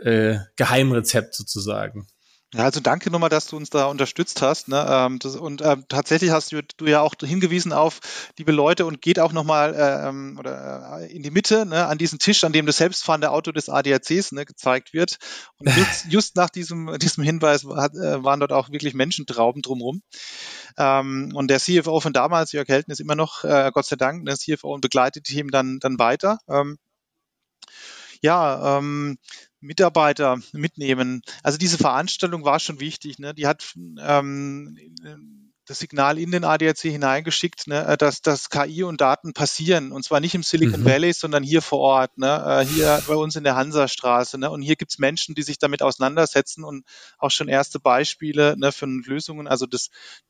äh, 0.01 0.37
Geheimrezept 0.55 1.35
sozusagen? 1.35 2.07
Ja, 2.55 2.63
also 2.63 2.79
danke 2.79 3.11
nochmal, 3.11 3.29
dass 3.29 3.47
du 3.47 3.57
uns 3.57 3.69
da 3.69 3.87
unterstützt 3.87 4.41
hast. 4.41 4.69
Ne? 4.69 4.85
Ähm, 4.87 5.19
das, 5.19 5.35
und 5.35 5.61
ähm, 5.61 5.83
tatsächlich 5.89 6.31
hast 6.31 6.53
du, 6.53 6.61
du, 6.77 6.85
ja 6.85 7.01
auch 7.01 7.13
hingewiesen 7.19 7.73
auf 7.73 7.99
liebe 8.37 8.53
Leute 8.53 8.85
und 8.85 9.01
geht 9.01 9.19
auch 9.19 9.33
nochmal 9.33 9.75
äh, 9.75 10.07
ähm, 10.07 10.37
oder, 10.39 11.01
äh, 11.01 11.13
in 11.13 11.21
die 11.21 11.31
Mitte 11.31 11.65
ne, 11.65 11.85
an 11.85 11.97
diesen 11.97 12.17
Tisch, 12.17 12.45
an 12.45 12.53
dem 12.53 12.65
das 12.65 12.77
selbstfahrende 12.77 13.31
Auto 13.31 13.51
des 13.51 13.67
ADACs 13.67 14.31
ne, 14.31 14.45
gezeigt 14.45 14.93
wird. 14.93 15.17
Und 15.57 15.67
just, 15.75 16.05
just 16.07 16.35
nach 16.37 16.49
diesem, 16.49 16.97
diesem 16.97 17.25
Hinweis 17.25 17.65
hat, 17.65 17.93
äh, 17.95 18.23
waren 18.23 18.39
dort 18.39 18.53
auch 18.53 18.69
wirklich 18.69 18.93
Menschentrauben 18.93 19.61
drumherum. 19.61 20.01
Ähm, 20.77 21.31
und 21.33 21.49
der 21.49 21.59
CFO 21.59 21.99
von 21.99 22.13
damals, 22.13 22.53
Jörg 22.53 22.69
Helten, 22.69 22.91
ist 22.91 23.01
immer 23.01 23.15
noch, 23.15 23.43
äh, 23.43 23.69
Gott 23.73 23.85
sei 23.85 23.97
Dank, 23.97 24.25
der 24.25 24.37
CFO 24.37 24.73
und 24.73 24.79
begleitet 24.79 25.27
die 25.27 25.33
Team 25.33 25.51
dann, 25.51 25.79
dann 25.79 25.99
weiter. 25.99 26.39
Ähm, 26.47 26.77
ja, 28.21 28.77
ähm, 28.77 29.17
Mitarbeiter 29.65 30.39
mitnehmen. 30.53 31.21
Also 31.43 31.57
diese 31.57 31.77
Veranstaltung 31.77 32.45
war 32.45 32.59
schon 32.59 32.79
wichtig. 32.79 33.19
Ne? 33.19 33.33
Die 33.33 33.47
hat 33.47 33.73
ähm, 33.99 34.77
das 35.65 35.79
Signal 35.79 36.19
in 36.19 36.31
den 36.31 36.43
ADAC 36.43 36.77
hineingeschickt, 36.77 37.67
ne, 37.67 37.95
dass, 37.97 38.21
dass 38.21 38.49
KI 38.49 38.83
und 38.83 39.01
Daten 39.01 39.33
passieren. 39.33 39.91
Und 39.91 40.03
zwar 40.03 40.19
nicht 40.19 40.35
im 40.35 40.43
Silicon 40.43 40.81
mhm. 40.81 40.85
Valley, 40.85 41.13
sondern 41.13 41.43
hier 41.43 41.61
vor 41.61 41.79
Ort, 41.79 42.17
ne, 42.17 42.61
äh, 42.61 42.65
hier 42.65 43.01
bei 43.07 43.15
uns 43.15 43.35
in 43.35 43.43
der 43.43 43.55
Hansastraße. 43.55 44.37
Ne, 44.37 44.49
und 44.49 44.61
hier 44.61 44.75
gibt's 44.75 44.99
Menschen, 44.99 45.35
die 45.35 45.41
sich 45.41 45.57
damit 45.57 45.81
auseinandersetzen 45.81 46.63
und 46.63 46.85
auch 47.17 47.31
schon 47.31 47.47
erste 47.47 47.79
Beispiele 47.79 48.55
ne, 48.57 48.71
für 48.71 48.85
Lösungen. 48.85 49.47
Also 49.47 49.65
das, 49.65 49.89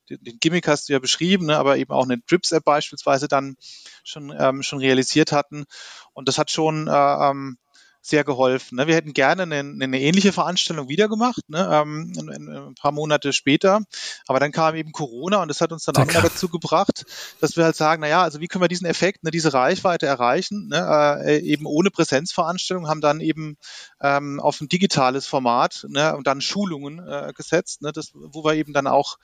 den 0.09 0.39
Gimmick 0.39 0.67
hast 0.67 0.87
du 0.87 0.93
ja 0.93 0.99
beschrieben, 0.99 1.47
ne, 1.47 1.57
aber 1.57 1.77
eben 1.77 1.91
auch 1.91 2.05
eine 2.05 2.19
Drips-App 2.19 2.63
beispielsweise 2.63 3.27
dann 3.27 3.57
schon, 4.03 4.33
ähm, 4.37 4.63
schon 4.63 4.79
realisiert 4.79 5.31
hatten. 5.31 5.65
Und 6.13 6.27
das 6.29 6.37
hat 6.37 6.49
schon 6.49 6.87
äh, 6.87 6.91
ähm, 6.91 7.57
sehr 8.05 8.23
geholfen. 8.23 8.75
Ne? 8.75 8.85
Wir 8.85 8.95
hätten 8.95 9.13
gerne 9.13 9.43
eine, 9.43 9.57
eine 9.57 9.99
ähnliche 9.99 10.31
Veranstaltung 10.31 10.89
wieder 10.89 11.09
gemacht, 11.09 11.41
ne? 11.47 11.67
ähm, 11.71 12.13
ein, 12.15 12.29
ein, 12.29 12.75
paar 12.75 12.91
Monate 12.91 13.33
später. 13.33 13.81
Aber 14.27 14.39
dann 14.39 14.51
kam 14.51 14.75
eben 14.75 14.91
Corona 14.91 15.41
und 15.41 15.47
das 15.47 15.59
hat 15.59 15.71
uns 15.71 15.85
dann 15.85 15.97
auch 15.97 16.05
dazu 16.21 16.47
gebracht, 16.49 17.05
dass 17.41 17.57
wir 17.57 17.63
halt 17.63 17.75
sagen, 17.75 18.01
naja, 18.01 18.21
also 18.21 18.41
wie 18.41 18.47
können 18.47 18.63
wir 18.63 18.67
diesen 18.67 18.85
Effekt, 18.85 19.23
ne, 19.23 19.31
diese 19.31 19.53
Reichweite 19.53 20.05
erreichen, 20.05 20.67
ne? 20.67 21.23
äh, 21.25 21.39
eben 21.39 21.65
ohne 21.65 21.89
Präsenzveranstaltung, 21.89 22.87
haben 22.87 23.01
dann 23.01 23.21
eben 23.21 23.57
ähm, 24.01 24.39
auf 24.39 24.61
ein 24.61 24.69
digitales 24.69 25.25
Format 25.25 25.87
ne? 25.89 26.15
und 26.15 26.27
dann 26.27 26.41
Schulungen 26.41 26.99
äh, 26.99 27.33
gesetzt, 27.35 27.81
ne? 27.81 27.91
das, 27.91 28.11
wo 28.13 28.43
wir 28.43 28.53
eben 28.53 28.73
dann 28.73 28.85
auch 28.85 29.17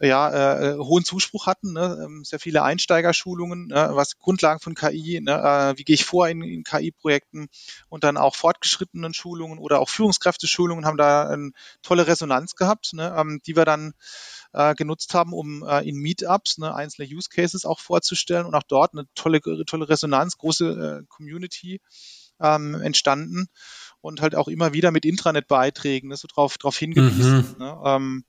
ja, 0.00 0.28
äh, 0.28 0.70
äh, 0.70 0.78
hohen 0.78 1.04
Zuspruch 1.04 1.46
hatten, 1.46 1.72
ne? 1.72 1.98
Ähm, 2.04 2.24
sehr 2.24 2.38
viele 2.38 2.62
Einsteigerschulungen, 2.62 3.68
ne? 3.68 3.90
was 3.92 4.18
Grundlagen 4.18 4.60
von 4.60 4.74
KI, 4.74 5.20
ne? 5.22 5.32
äh, 5.32 5.78
wie 5.78 5.84
gehe 5.84 5.94
ich 5.94 6.04
vor 6.04 6.28
in, 6.28 6.42
in 6.42 6.64
KI-Projekten 6.64 7.48
und 7.88 8.04
dann 8.04 8.16
auch 8.16 8.34
fortgeschrittenen 8.34 9.14
Schulungen 9.14 9.58
oder 9.58 9.80
auch 9.80 9.88
Führungskräfteschulungen 9.88 10.84
haben 10.84 10.98
da 10.98 11.28
eine 11.28 11.52
tolle 11.82 12.06
Resonanz 12.06 12.56
gehabt, 12.56 12.92
ne? 12.92 13.14
ähm, 13.16 13.40
die 13.46 13.56
wir 13.56 13.64
dann 13.64 13.94
äh, 14.52 14.74
genutzt 14.74 15.14
haben, 15.14 15.32
um 15.32 15.64
äh, 15.66 15.88
in 15.88 15.96
Meetups 15.96 16.58
ne, 16.58 16.74
einzelne 16.74 17.08
Use 17.08 17.28
Cases 17.30 17.64
auch 17.64 17.80
vorzustellen 17.80 18.46
und 18.46 18.54
auch 18.54 18.64
dort 18.64 18.92
eine 18.92 19.06
tolle, 19.14 19.40
tolle 19.40 19.88
Resonanz, 19.88 20.36
große 20.36 21.02
äh, 21.02 21.06
Community 21.08 21.80
ähm, 22.40 22.74
entstanden 22.74 23.48
und 24.00 24.20
halt 24.20 24.34
auch 24.34 24.48
immer 24.48 24.72
wieder 24.72 24.90
mit 24.90 25.04
Intranet-Beiträgen 25.04 26.08
ne, 26.08 26.16
so 26.16 26.28
drauf, 26.28 26.58
drauf 26.58 26.76
hingewiesen. 26.76 27.38
Mhm. 27.38 27.54
Ne, 27.58 27.80
ähm, 27.84 28.24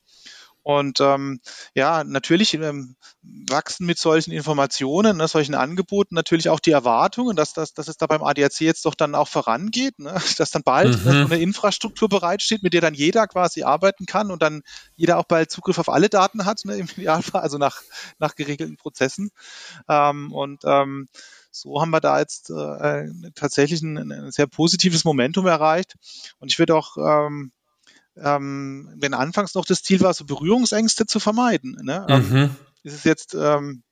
und 0.67 0.99
ähm, 0.99 1.39
ja, 1.75 2.03
natürlich 2.03 2.53
ähm, 2.53 2.97
wachsen 3.21 3.85
mit 3.85 3.97
solchen 3.97 4.33
Informationen, 4.33 5.15
ne, 5.15 5.25
solchen 5.29 5.55
Angeboten 5.55 6.13
natürlich 6.13 6.49
auch 6.49 6.59
die 6.59 6.71
Erwartungen, 6.71 7.37
dass, 7.37 7.53
das, 7.53 7.73
dass 7.73 7.87
es 7.87 7.95
da 7.95 8.05
beim 8.05 8.21
ADAC 8.21 8.59
jetzt 8.59 8.83
doch 8.85 8.93
dann 8.93 9.15
auch 9.15 9.29
vorangeht, 9.29 9.97
ne, 9.97 10.19
dass 10.37 10.51
dann 10.51 10.63
bald 10.63 11.05
mhm. 11.05 11.27
eine 11.27 11.37
Infrastruktur 11.37 12.09
bereitsteht, 12.09 12.63
mit 12.63 12.73
der 12.73 12.81
dann 12.81 12.95
jeder 12.95 13.27
quasi 13.27 13.63
arbeiten 13.63 14.05
kann 14.05 14.29
und 14.29 14.41
dann 14.41 14.61
jeder 14.97 15.19
auch 15.19 15.23
bald 15.23 15.51
Zugriff 15.51 15.79
auf 15.79 15.87
alle 15.87 16.09
Daten 16.09 16.43
hat, 16.43 16.65
ne, 16.65 16.75
im 16.75 16.87
Idealfall, 16.97 17.39
also 17.39 17.57
nach, 17.57 17.81
nach 18.19 18.35
geregelten 18.35 18.75
Prozessen. 18.75 19.29
Ähm, 19.87 20.33
und 20.33 20.63
ähm, 20.65 21.07
so 21.49 21.79
haben 21.79 21.91
wir 21.91 22.01
da 22.01 22.19
jetzt 22.19 22.49
äh, 22.49 23.07
tatsächlich 23.35 23.81
ein, 23.83 24.11
ein, 24.11 24.31
sehr 24.31 24.47
positives 24.47 25.05
Momentum 25.05 25.47
erreicht. 25.47 25.95
Und 26.39 26.51
ich 26.51 26.59
würde 26.59 26.75
auch 26.75 26.97
ähm, 26.97 27.53
ähm, 28.21 28.93
wenn 28.95 29.13
anfangs 29.13 29.55
noch 29.55 29.65
das 29.65 29.83
Ziel 29.83 30.01
war, 30.01 30.13
so 30.13 30.25
Berührungsängste 30.25 31.05
zu 31.05 31.19
vermeiden, 31.19 31.77
ne, 31.83 32.05
ähm, 32.09 32.29
mhm. 32.29 32.55
ist 32.83 32.93
es 32.93 33.03
jetzt 33.03 33.35
ähm, 33.35 33.83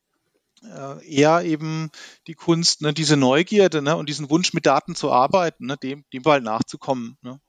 äh, 0.64 1.08
eher 1.08 1.44
eben 1.44 1.90
die 2.28 2.34
Kunst, 2.34 2.82
ne, 2.82 2.94
diese 2.94 3.18
Neugierde 3.18 3.82
ne, 3.82 3.96
und 3.96 4.10
diesen 4.10 4.30
Wunsch 4.30 4.54
mit 4.54 4.66
Daten 4.66 4.96
zu 4.96 5.12
arbeiten, 5.12 5.68
ne, 5.68 5.78
dem, 5.78 6.06
dem 6.14 6.24
bald 6.24 6.44
nachzukommen. 6.44 7.18
Ne. 7.22 7.40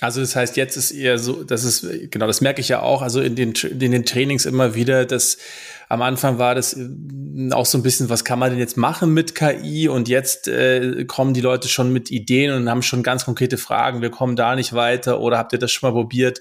Also 0.00 0.20
das 0.20 0.36
heißt, 0.36 0.56
jetzt 0.56 0.76
ist 0.76 0.92
eher 0.92 1.18
so, 1.18 1.42
das 1.42 1.64
ist, 1.64 1.84
genau, 2.12 2.28
das 2.28 2.40
merke 2.40 2.60
ich 2.60 2.68
ja 2.68 2.82
auch, 2.82 3.02
also 3.02 3.20
in 3.20 3.34
den, 3.34 3.52
in 3.52 3.90
den 3.90 4.04
Trainings 4.04 4.46
immer 4.46 4.76
wieder, 4.76 5.04
dass 5.04 5.38
am 5.88 6.02
Anfang 6.02 6.38
war 6.38 6.54
das 6.54 6.74
äh, 6.74 6.88
auch 7.50 7.66
so 7.66 7.78
ein 7.78 7.82
bisschen, 7.82 8.08
was 8.08 8.24
kann 8.24 8.38
man 8.38 8.50
denn 8.50 8.60
jetzt 8.60 8.76
machen 8.76 9.12
mit 9.12 9.34
KI? 9.34 9.88
Und 9.88 10.08
jetzt 10.08 10.46
äh, 10.46 11.04
kommen 11.06 11.34
die 11.34 11.40
Leute 11.40 11.68
schon 11.68 11.92
mit 11.92 12.10
Ideen 12.12 12.52
und 12.52 12.70
haben 12.70 12.82
schon 12.82 13.02
ganz 13.02 13.24
konkrete 13.24 13.58
Fragen, 13.58 14.02
wir 14.02 14.10
kommen 14.10 14.36
da 14.36 14.54
nicht 14.54 14.72
weiter 14.72 15.20
oder 15.20 15.38
habt 15.38 15.52
ihr 15.52 15.58
das 15.58 15.72
schon 15.72 15.88
mal 15.88 15.94
probiert? 15.94 16.40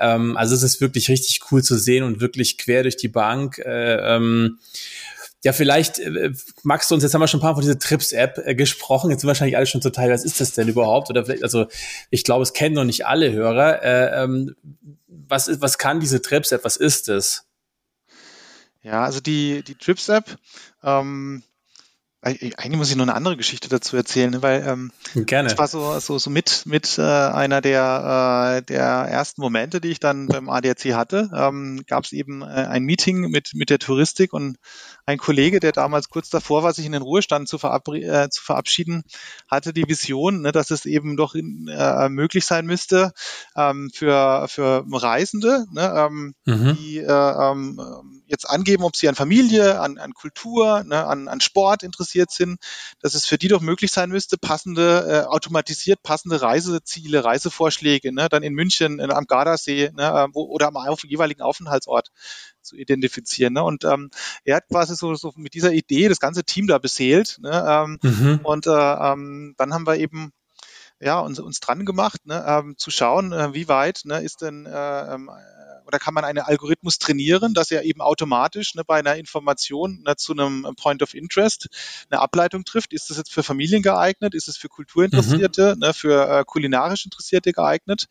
Ähm, 0.00 0.36
also 0.36 0.54
es 0.54 0.62
ist 0.64 0.80
wirklich 0.80 1.08
richtig 1.08 1.40
cool 1.50 1.62
zu 1.62 1.76
sehen 1.76 2.02
und 2.02 2.20
wirklich 2.20 2.58
quer 2.58 2.82
durch 2.82 2.96
die 2.96 3.08
Bank. 3.08 3.58
Äh, 3.58 4.16
ähm, 4.16 4.58
ja, 5.44 5.52
vielleicht 5.52 5.98
äh, 6.00 6.32
magst 6.62 6.90
du 6.90 6.94
uns, 6.94 7.04
jetzt 7.04 7.14
haben 7.14 7.20
wir 7.20 7.28
schon 7.28 7.38
ein 7.38 7.42
paar 7.42 7.54
von 7.54 7.62
dieser 7.62 7.78
Trips-App 7.78 8.42
äh, 8.44 8.54
gesprochen, 8.54 9.10
jetzt 9.10 9.20
sind 9.20 9.28
wahrscheinlich 9.28 9.56
alle 9.56 9.66
schon 9.66 9.80
total, 9.80 10.10
was 10.10 10.24
ist 10.24 10.40
das 10.40 10.52
denn 10.52 10.68
überhaupt? 10.68 11.10
Oder 11.10 11.24
vielleicht, 11.24 11.44
also 11.44 11.66
ich 12.10 12.24
glaube, 12.24 12.42
es 12.42 12.52
kennen 12.52 12.74
noch 12.74 12.84
nicht 12.84 13.06
alle 13.06 13.32
Hörer. 13.32 13.82
Äh, 13.82 14.24
ähm, 14.24 14.56
was, 15.06 15.60
was 15.60 15.78
kann 15.78 16.00
diese 16.00 16.22
Trips-App, 16.22 16.64
was 16.64 16.76
ist 16.76 17.08
es? 17.08 17.44
Ja, 18.82 19.04
also 19.04 19.20
die, 19.20 19.62
die 19.62 19.74
Trips-App 19.74 20.38
ähm, 20.82 21.42
eigentlich 22.20 22.76
muss 22.76 22.90
ich 22.90 22.96
noch 22.96 23.04
eine 23.04 23.14
andere 23.14 23.36
Geschichte 23.36 23.68
dazu 23.68 23.96
erzählen, 23.96 24.30
ne, 24.30 24.42
weil 24.42 24.66
ähm, 24.66 24.90
Gerne. 25.14 25.48
das 25.48 25.56
war 25.56 25.68
so, 25.68 26.00
so, 26.00 26.18
so 26.18 26.30
mit, 26.30 26.64
mit 26.66 26.98
äh, 26.98 27.02
einer 27.02 27.60
der, 27.60 28.58
äh, 28.58 28.62
der 28.62 28.82
ersten 28.82 29.40
Momente, 29.40 29.80
die 29.80 29.90
ich 29.90 30.00
dann 30.00 30.26
beim 30.26 30.48
ADAC 30.48 30.94
hatte. 30.94 31.30
Ähm, 31.32 31.84
Gab 31.86 32.04
es 32.04 32.12
eben 32.12 32.42
äh, 32.42 32.46
ein 32.46 32.82
Meeting 32.82 33.30
mit, 33.30 33.52
mit 33.54 33.70
der 33.70 33.78
Touristik 33.78 34.32
und 34.32 34.56
ein 35.06 35.18
Kollege, 35.18 35.60
der 35.60 35.70
damals 35.70 36.08
kurz 36.08 36.28
davor 36.28 36.64
war, 36.64 36.72
sich 36.72 36.86
in 36.86 36.92
den 36.92 37.02
Ruhestand 37.02 37.48
zu, 37.48 37.56
äh, 37.58 38.28
zu 38.30 38.42
verabschieden, 38.42 39.04
hatte 39.48 39.72
die 39.72 39.86
Vision, 39.86 40.42
ne, 40.42 40.50
dass 40.50 40.72
es 40.72 40.86
eben 40.86 41.16
doch 41.16 41.36
in, 41.36 41.68
äh, 41.68 42.08
möglich 42.08 42.46
sein 42.46 42.66
müsste 42.66 43.12
ähm, 43.54 43.90
für, 43.94 44.48
für 44.48 44.84
Reisende, 44.90 45.66
ne, 45.70 45.94
ähm, 45.96 46.34
mhm. 46.46 46.76
die 46.76 46.98
äh, 46.98 47.04
ähm, 47.04 47.80
jetzt 48.26 48.50
angeben, 48.50 48.82
ob 48.82 48.96
sie 48.96 49.08
an 49.08 49.14
Familie, 49.14 49.80
an, 49.80 49.98
an 49.98 50.14
Kultur, 50.14 50.82
ne, 50.82 51.06
an, 51.06 51.28
an 51.28 51.40
Sport 51.40 51.84
interessiert 51.84 52.07
sind, 52.30 52.60
dass 53.00 53.14
es 53.14 53.26
für 53.26 53.38
die 53.38 53.48
doch 53.48 53.60
möglich 53.60 53.92
sein 53.92 54.10
müsste, 54.10 54.38
passende, 54.38 55.06
äh, 55.08 55.26
automatisiert 55.26 56.02
passende 56.02 56.40
Reiseziele, 56.40 57.24
Reisevorschläge, 57.24 58.12
ne, 58.12 58.28
dann 58.28 58.42
in 58.42 58.54
München, 58.54 58.98
in, 58.98 59.10
am 59.10 59.26
Gardasee 59.26 59.90
ne, 59.94 60.04
äh, 60.04 60.28
wo, 60.32 60.44
oder 60.44 60.68
am 60.68 60.76
auf, 60.76 61.04
jeweiligen 61.04 61.42
Aufenthaltsort 61.42 62.10
zu 62.62 62.76
identifizieren. 62.76 63.54
Ne? 63.54 63.62
Und 63.62 63.84
ähm, 63.84 64.10
er 64.44 64.56
hat 64.56 64.68
quasi 64.68 64.94
so, 64.94 65.14
so 65.14 65.32
mit 65.36 65.54
dieser 65.54 65.72
Idee 65.72 66.08
das 66.08 66.20
ganze 66.20 66.44
Team 66.44 66.66
da 66.66 66.78
beseelt. 66.78 67.38
Ne? 67.40 67.64
Ähm, 67.66 67.98
mhm. 68.02 68.40
Und 68.42 68.66
äh, 68.66 68.70
ähm, 68.70 69.54
dann 69.56 69.74
haben 69.74 69.86
wir 69.86 69.96
eben 69.96 70.32
ja, 71.00 71.20
uns, 71.20 71.38
uns 71.38 71.60
dran 71.60 71.84
gemacht, 71.84 72.26
ne, 72.26 72.44
ähm, 72.46 72.74
zu 72.76 72.90
schauen, 72.90 73.32
äh, 73.32 73.54
wie 73.54 73.68
weit 73.68 74.02
ne, 74.04 74.20
ist 74.20 74.42
denn 74.42 74.66
äh, 74.66 75.14
ähm, 75.14 75.30
oder 75.88 75.98
kann 75.98 76.12
man 76.12 76.24
einen 76.24 76.40
Algorithmus 76.40 76.98
trainieren, 76.98 77.54
dass 77.54 77.70
er 77.70 77.82
eben 77.82 78.02
automatisch 78.02 78.74
ne, 78.74 78.84
bei 78.84 78.98
einer 78.98 79.16
Information 79.16 80.02
ne, 80.04 80.16
zu 80.16 80.32
einem 80.32 80.66
Point 80.76 81.02
of 81.02 81.14
Interest 81.14 81.68
eine 82.10 82.20
Ableitung 82.20 82.64
trifft. 82.64 82.92
Ist 82.92 83.08
das 83.08 83.16
jetzt 83.16 83.32
für 83.32 83.42
Familien 83.42 83.82
geeignet? 83.82 84.34
Ist 84.34 84.48
es 84.48 84.58
für 84.58 84.68
Kulturinteressierte, 84.68 85.74
mhm. 85.74 85.80
ne, 85.80 85.94
für 85.94 86.28
äh, 86.28 86.44
kulinarisch 86.44 87.06
Interessierte 87.06 87.52
geeignet? 87.52 88.04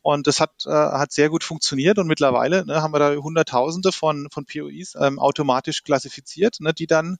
Und 0.00 0.26
das 0.26 0.40
hat, 0.40 0.64
äh, 0.64 0.70
hat 0.70 1.12
sehr 1.12 1.28
gut 1.28 1.44
funktioniert 1.44 1.98
und 1.98 2.06
mittlerweile 2.06 2.64
ne, 2.64 2.80
haben 2.80 2.94
wir 2.94 2.98
da 2.98 3.14
Hunderttausende 3.14 3.92
von, 3.92 4.28
von 4.32 4.46
POIs 4.46 4.94
ähm, 4.98 5.18
automatisch 5.18 5.84
klassifiziert, 5.84 6.60
ne, 6.60 6.72
die 6.72 6.86
dann 6.86 7.18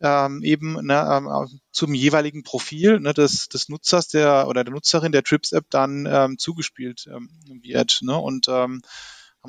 ähm, 0.00 0.42
eben 0.42 0.84
ne, 0.84 1.08
ähm, 1.08 1.60
zum 1.70 1.94
jeweiligen 1.94 2.42
Profil 2.42 2.98
ne, 2.98 3.14
des, 3.14 3.48
des 3.48 3.68
Nutzers 3.68 4.08
der 4.08 4.48
oder 4.48 4.64
der 4.64 4.74
Nutzerin 4.74 5.12
der 5.12 5.22
Trips-App 5.22 5.66
dann 5.70 6.06
ähm, 6.10 6.38
zugespielt 6.38 7.08
ähm, 7.08 7.30
wird. 7.62 8.00
Ne? 8.02 8.16
Und 8.16 8.48
ähm, 8.48 8.82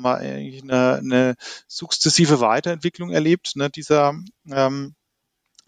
haben 0.02 0.20
wir 0.22 0.30
eigentlich 0.30 0.62
eine, 0.62 0.96
eine 0.96 1.34
sukzessive 1.66 2.40
Weiterentwicklung 2.40 3.10
erlebt, 3.10 3.56
ne, 3.56 3.70
dieser 3.70 4.14
ähm, 4.50 4.94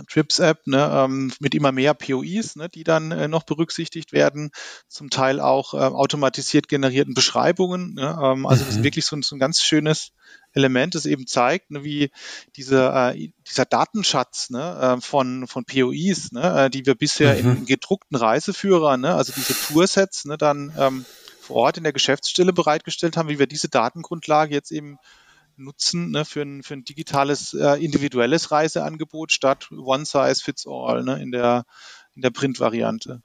Trips-App 0.09 0.67
ne, 0.67 0.91
ähm, 0.93 1.33
mit 1.39 1.55
immer 1.55 1.73
mehr 1.73 1.95
POIs, 1.95 2.57
ne, 2.57 2.69
die 2.69 2.85
dann 2.85 3.11
äh, 3.13 3.29
noch 3.29 3.45
berücksichtigt 3.45 4.13
werden, 4.13 4.51
zum 4.89 5.11
Teil 5.11 5.41
auch 5.41 5.75
äh, 5.75 5.79
automatisiert 5.79 6.69
generierten 6.69 7.15
Beschreibungen. 7.15 7.95
Ne, 7.95 8.19
ähm, 8.23 8.47
also 8.47 8.65
mhm. 8.65 8.67
das 8.67 8.75
ist 8.75 8.79
mhm. 8.79 8.85
wirklich 8.85 9.07
so, 9.07 9.21
so, 9.21 9.37
ein 9.37 9.39
ganz 9.39 9.61
schönes 9.63 10.13
Element, 10.53 10.95
das 10.95 11.07
eben 11.07 11.27
zeigt, 11.27 11.71
ne, 11.71 11.85
wie 11.85 12.11
diese, 12.57 12.89
äh, 12.89 13.31
dieser 13.49 13.65
Datenschatz 13.65 14.51
ne, 14.51 14.97
äh, 14.99 15.01
von, 15.01 15.47
von 15.47 15.65
POIs, 15.65 16.33
ne, 16.33 16.65
äh, 16.65 16.71
die 16.71 16.87
wir 16.87 16.95
bisher 16.95 17.35
mhm. 17.43 17.59
in 17.59 17.67
gedruckten 17.67 18.17
Reiseführern, 18.17 19.05
also 19.05 19.33
diese 19.37 19.55
Toursets, 19.55 20.25
dann 20.39 20.73
ähm, 20.77 21.05
vor 21.53 21.63
Ort 21.63 21.77
in 21.77 21.85
der 21.85 21.93
Geschäftsstelle 21.93 22.53
bereitgestellt 22.53 23.17
haben, 23.17 23.29
wie 23.29 23.39
wir 23.39 23.47
diese 23.47 23.69
Datengrundlage 23.69 24.55
jetzt 24.55 24.73
eben 24.73 24.97
nutzen 25.57 26.11
ne, 26.11 26.25
für, 26.25 26.43
ein, 26.43 26.63
für 26.63 26.75
ein 26.75 26.85
digitales, 26.85 27.53
äh, 27.53 27.85
individuelles 27.85 28.51
Reiseangebot 28.51 29.33
statt 29.33 29.71
One 29.71 30.07
Size 30.07 30.43
Fits 30.43 30.67
All 30.67 31.05
ne, 31.05 31.21
in 31.23 31.31
der, 31.31 31.65
in 32.15 32.23
der 32.23 32.31
Print-Variante. 32.31 33.21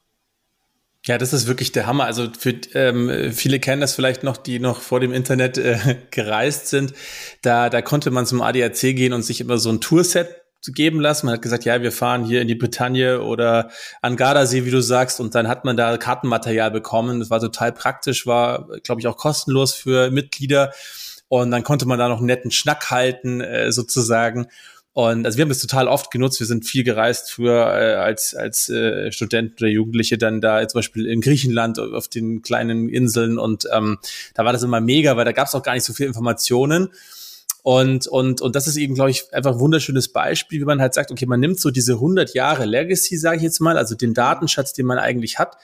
Ja, 1.06 1.18
das 1.18 1.32
ist 1.32 1.48
wirklich 1.48 1.72
der 1.72 1.88
Hammer. 1.88 2.04
Also 2.04 2.28
für 2.38 2.60
ähm, 2.74 3.32
viele 3.32 3.62
kennen 3.62 3.80
das 3.80 3.96
vielleicht 3.96 4.24
noch, 4.24 4.36
die 4.36 4.60
noch 4.60 4.82
vor 4.82 5.00
dem 5.00 5.14
Internet 5.14 5.58
äh, 5.58 5.96
gereist 6.12 6.68
sind. 6.68 6.94
Da, 7.42 7.70
da 7.70 7.82
konnte 7.82 8.12
man 8.12 8.26
zum 8.26 8.42
ADAC 8.42 8.94
gehen 8.94 9.14
und 9.14 9.22
sich 9.22 9.40
immer 9.40 9.58
so 9.58 9.70
ein 9.70 9.80
Tourset 9.80 10.28
geben 10.74 11.00
lassen. 11.00 11.26
Man 11.26 11.36
hat 11.36 11.42
gesagt, 11.42 11.66
ja, 11.66 11.82
wir 11.82 11.92
fahren 11.92 12.24
hier 12.24 12.42
in 12.42 12.48
die 12.48 12.56
Bretagne 12.56 13.22
oder 13.22 13.70
an 14.02 14.16
Gardasee, 14.16 14.66
wie 14.66 14.72
du 14.72 14.82
sagst, 14.82 15.20
und 15.20 15.36
dann 15.36 15.48
hat 15.48 15.66
man 15.66 15.78
da 15.78 15.98
Kartenmaterial 15.98 16.72
bekommen. 16.72 17.20
Das 17.20 17.30
war 17.30 17.40
total 17.40 17.72
praktisch, 17.72 18.26
war, 18.26 18.68
glaube 18.84 19.02
ich, 19.02 19.08
auch 19.08 19.18
kostenlos 19.18 19.74
für 19.74 20.12
Mitglieder. 20.12 20.74
Und 21.30 21.52
dann 21.52 21.64
konnte 21.64 21.86
man 21.86 22.00
da 22.00 22.08
noch 22.08 22.18
einen 22.18 22.28
netten 22.28 22.52
Schnack 22.52 22.90
halten, 22.90 23.42
äh, 23.42 23.72
sozusagen. 23.72 24.48
Und 24.98 25.28
also 25.28 25.38
wir 25.38 25.44
haben 25.44 25.50
das 25.50 25.60
total 25.60 25.88
oft 25.88 26.10
genutzt. 26.10 26.40
Wir 26.40 26.48
sind 26.48 26.66
viel 26.66 26.84
gereist 26.84 27.32
für 27.32 27.52
äh, 27.52 27.94
als 27.94 28.34
als 28.34 28.68
äh, 28.68 29.12
Studenten 29.12 29.64
oder 29.64 29.68
Jugendliche 29.68 30.18
dann 30.18 30.42
da 30.42 30.68
zum 30.68 30.80
Beispiel 30.80 31.06
in 31.06 31.22
Griechenland 31.22 31.78
auf 31.78 32.08
den 32.08 32.42
kleinen 32.42 32.90
Inseln 32.90 33.38
und 33.38 33.68
ähm, 33.72 34.00
da 34.34 34.44
war 34.44 34.54
das 34.54 34.64
immer 34.64 34.82
mega, 34.82 35.16
weil 35.16 35.26
da 35.26 35.34
gab 35.34 35.46
es 35.46 35.54
auch 35.54 35.62
gar 35.62 35.76
nicht 35.76 35.84
so 35.84 35.94
viel 35.94 36.08
Informationen. 36.08 36.90
Und, 37.68 38.08
und, 38.08 38.40
und 38.40 38.56
das 38.56 38.66
ist 38.66 38.78
eben, 38.78 38.96
glaube 38.96 39.10
ich, 39.10 39.26
einfach 39.34 39.52
ein 39.52 39.60
wunderschönes 39.60 40.14
Beispiel, 40.14 40.62
wie 40.62 40.64
man 40.64 40.80
halt 40.80 40.94
sagt, 40.94 41.12
okay, 41.12 41.26
man 41.26 41.42
nimmt 41.42 41.60
so 41.60 41.70
diese 41.70 41.96
100 41.96 42.34
Jahre 42.34 42.64
Legacy, 42.64 43.18
sage 43.18 43.36
ich 43.36 43.44
jetzt 43.44 43.60
mal, 43.60 43.78
also 43.78 43.94
den 43.94 44.14
Datenschatz, 44.14 44.72
den 44.72 44.86
man 44.86 45.00
eigentlich 45.00 45.38
hat, 45.38 45.58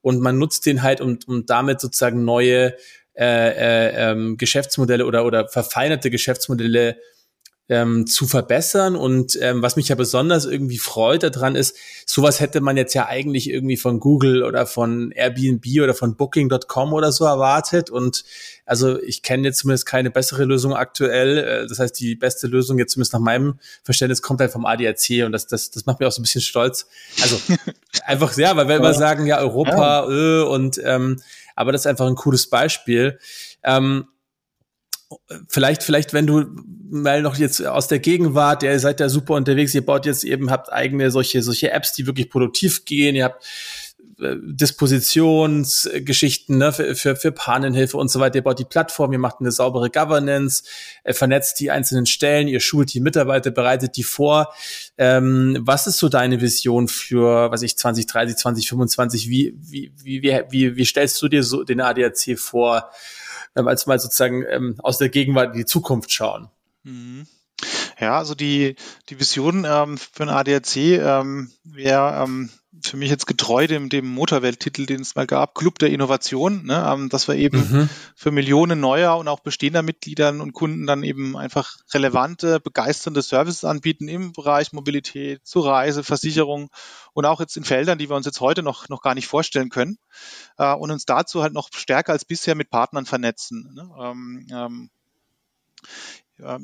und 0.00 0.22
man 0.22 0.38
nutzt 0.38 0.64
den 0.64 0.82
halt, 0.82 1.02
um, 1.02 1.18
um 1.26 1.44
damit 1.44 1.78
sozusagen 1.78 2.24
neue 2.24 2.76
äh, 3.14 3.24
äh, 3.24 4.10
ähm, 4.10 4.38
Geschäftsmodelle 4.38 5.04
oder, 5.04 5.26
oder 5.26 5.48
verfeinerte 5.48 6.08
Geschäftsmodelle 6.08 6.96
ähm, 7.70 8.06
zu 8.06 8.26
verbessern. 8.26 8.96
Und 8.96 9.38
ähm, 9.40 9.62
was 9.62 9.76
mich 9.76 9.88
ja 9.88 9.94
besonders 9.94 10.44
irgendwie 10.44 10.78
freut 10.78 11.22
daran 11.22 11.54
ist, 11.54 11.76
sowas 12.04 12.40
hätte 12.40 12.60
man 12.60 12.76
jetzt 12.76 12.94
ja 12.94 13.06
eigentlich 13.06 13.48
irgendwie 13.48 13.76
von 13.76 14.00
Google 14.00 14.42
oder 14.42 14.66
von 14.66 15.12
Airbnb 15.12 15.64
oder 15.80 15.94
von 15.94 16.16
Booking.com 16.16 16.92
oder 16.92 17.12
so 17.12 17.24
erwartet. 17.24 17.88
Und 17.88 18.24
also 18.66 19.00
ich 19.00 19.22
kenne 19.22 19.44
jetzt 19.44 19.58
zumindest 19.58 19.86
keine 19.86 20.10
bessere 20.10 20.44
Lösung 20.44 20.74
aktuell. 20.74 21.38
Äh, 21.38 21.66
das 21.68 21.78
heißt, 21.78 21.98
die 22.00 22.16
beste 22.16 22.48
Lösung 22.48 22.78
jetzt 22.78 22.92
zumindest 22.92 23.12
nach 23.12 23.20
meinem 23.20 23.60
Verständnis 23.84 24.20
kommt 24.20 24.40
halt 24.40 24.50
vom 24.50 24.66
ADAC 24.66 25.24
und 25.24 25.30
das, 25.32 25.46
das, 25.46 25.70
das 25.70 25.86
macht 25.86 26.00
mich 26.00 26.08
auch 26.08 26.12
so 26.12 26.20
ein 26.20 26.24
bisschen 26.24 26.40
stolz. 26.40 26.88
Also 27.22 27.40
einfach, 28.04 28.36
ja, 28.36 28.56
weil 28.56 28.66
wir 28.68 28.76
immer 28.76 28.94
sagen, 28.94 29.26
ja, 29.26 29.38
Europa, 29.38 30.10
ja. 30.10 30.40
Äh, 30.40 30.42
und 30.42 30.80
ähm, 30.84 31.22
aber 31.54 31.70
das 31.70 31.82
ist 31.82 31.86
einfach 31.86 32.06
ein 32.06 32.16
cooles 32.16 32.48
Beispiel. 32.48 33.18
Ähm, 33.62 34.06
vielleicht, 35.48 35.82
vielleicht, 35.82 36.12
wenn 36.12 36.26
du 36.26 36.44
mal 36.90 37.22
noch 37.22 37.36
jetzt 37.36 37.64
aus 37.64 37.88
der 37.88 37.98
Gegenwart, 37.98 38.62
der 38.62 38.78
seid 38.78 39.00
ja 39.00 39.08
super 39.08 39.34
unterwegs, 39.34 39.74
ihr 39.74 39.84
baut 39.84 40.06
jetzt 40.06 40.24
eben, 40.24 40.50
habt 40.50 40.72
eigene 40.72 41.10
solche, 41.10 41.42
solche 41.42 41.70
Apps, 41.70 41.92
die 41.92 42.06
wirklich 42.06 42.30
produktiv 42.30 42.84
gehen, 42.84 43.16
ihr 43.16 43.24
habt 43.24 43.44
äh, 44.20 44.36
Dispositionsgeschichten 44.42 46.58
ne, 46.58 46.72
für, 46.72 46.94
für, 46.94 47.16
für 47.16 47.32
Panenhilfe 47.32 47.96
und 47.96 48.10
so 48.10 48.20
weiter. 48.20 48.36
Ihr 48.36 48.42
baut 48.42 48.58
die 48.58 48.64
Plattform, 48.64 49.12
ihr 49.12 49.18
macht 49.18 49.36
eine 49.40 49.52
saubere 49.52 49.90
Governance, 49.90 50.64
äh, 51.04 51.12
vernetzt 51.12 51.60
die 51.60 51.70
einzelnen 51.70 52.06
Stellen, 52.06 52.48
ihr 52.48 52.60
schult 52.60 52.92
die 52.92 53.00
Mitarbeiter, 53.00 53.50
bereitet 53.50 53.96
die 53.96 54.04
vor. 54.04 54.52
Ähm, 54.98 55.58
was 55.60 55.86
ist 55.86 55.98
so 55.98 56.08
deine 56.08 56.40
Vision 56.40 56.88
für, 56.88 57.50
was 57.50 57.62
ich, 57.62 57.78
2030, 57.78 58.36
2025? 58.36 59.28
Wie, 59.28 59.54
wie, 59.58 59.92
wie, 60.02 60.22
wie, 60.50 60.76
wie 60.76 60.84
stellst 60.84 61.20
du 61.22 61.28
dir 61.28 61.42
so 61.42 61.64
den 61.64 61.80
ADAC 61.80 62.38
vor, 62.38 62.90
ähm, 63.56 63.68
als 63.68 63.86
mal 63.86 63.98
sozusagen 63.98 64.44
ähm, 64.48 64.76
aus 64.78 64.98
der 64.98 65.08
Gegenwart 65.08 65.52
in 65.52 65.58
die 65.60 65.66
Zukunft 65.66 66.12
schauen? 66.12 66.48
Mhm. 66.82 67.26
Ja, 68.00 68.16
also 68.16 68.34
die, 68.34 68.76
die 69.10 69.20
Vision 69.20 69.66
ähm, 69.68 69.98
für 69.98 70.24
den 70.24 70.30
ADAC 70.30 70.76
ähm, 70.76 71.52
wäre 71.64 72.22
ähm, 72.24 72.50
für 72.82 72.96
mich 72.96 73.10
jetzt 73.10 73.26
getreu 73.26 73.66
dem, 73.66 73.88
dem 73.88 74.06
Motorwelt-Titel, 74.06 74.86
den 74.86 75.02
es 75.02 75.14
mal 75.14 75.26
gab, 75.26 75.54
Club 75.54 75.78
der 75.78 75.90
Innovation, 75.90 76.64
ne, 76.64 76.88
ähm, 76.90 77.08
dass 77.10 77.28
wir 77.28 77.34
eben 77.34 77.58
mhm. 77.58 77.88
für 78.14 78.30
Millionen 78.30 78.80
neuer 78.80 79.18
und 79.18 79.28
auch 79.28 79.40
bestehender 79.40 79.82
Mitgliedern 79.82 80.40
und 80.40 80.52
Kunden 80.52 80.86
dann 80.86 81.02
eben 81.02 81.36
einfach 81.36 81.76
relevante, 81.92 82.60
begeisternde 82.60 83.22
Services 83.22 83.64
anbieten 83.64 84.08
im 84.08 84.32
Bereich 84.32 84.72
Mobilität, 84.72 85.44
zur 85.44 85.66
Reise, 85.66 86.02
Versicherung 86.02 86.70
und 87.12 87.26
auch 87.26 87.40
jetzt 87.40 87.56
in 87.56 87.64
Feldern, 87.64 87.98
die 87.98 88.08
wir 88.08 88.16
uns 88.16 88.26
jetzt 88.26 88.40
heute 88.40 88.62
noch, 88.62 88.88
noch 88.88 89.02
gar 89.02 89.14
nicht 89.14 89.26
vorstellen 89.26 89.68
können 89.68 89.98
äh, 90.56 90.72
und 90.72 90.90
uns 90.90 91.04
dazu 91.04 91.42
halt 91.42 91.52
noch 91.52 91.68
stärker 91.74 92.12
als 92.12 92.24
bisher 92.24 92.54
mit 92.54 92.70
Partnern 92.70 93.04
vernetzen. 93.04 93.74
Ne? 93.74 93.90
Ähm, 94.00 94.46
ähm, 94.50 94.90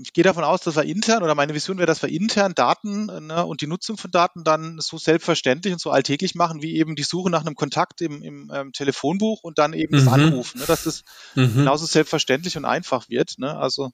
ich 0.03 0.12
gehe 0.12 0.24
davon 0.24 0.45
aus, 0.45 0.61
dass 0.62 0.77
wir 0.77 0.85
intern 0.85 1.22
oder 1.22 1.35
meine 1.35 1.55
Vision 1.55 1.79
wäre, 1.79 1.87
dass 1.87 2.03
wir 2.03 2.09
intern 2.09 2.55
Daten 2.55 3.07
ne, 3.07 3.45
und 3.45 3.61
die 3.61 3.66
Nutzung 3.66 3.97
von 3.97 4.11
Daten 4.11 4.45
dann 4.45 4.79
so 4.81 4.99
selbstverständlich 4.99 5.72
und 5.72 5.81
so 5.81 5.91
alltäglich 5.91 6.35
machen, 6.35 6.62
wie 6.62 6.77
eben 6.77 6.97
die 6.97 7.03
Suche 7.03 7.31
nach 7.31 7.45
einem 7.45 7.55
Kontakt 7.55 8.01
im, 8.01 8.22
im 8.22 8.51
ähm, 8.55 8.72
Telefonbuch 8.72 9.43
und 9.43 9.59
dann 9.59 9.72
eben 9.72 9.95
mhm. 9.95 10.05
das 10.05 10.12
Anrufen, 10.12 10.61
ne, 10.61 10.66
dass 10.66 10.85
das 10.85 11.03
mhm. 11.35 11.55
genauso 11.55 11.87
selbstverständlich 11.87 12.57
und 12.57 12.64
einfach 12.64 13.09
wird. 13.09 13.39
Ne? 13.39 13.57
Also 13.57 13.91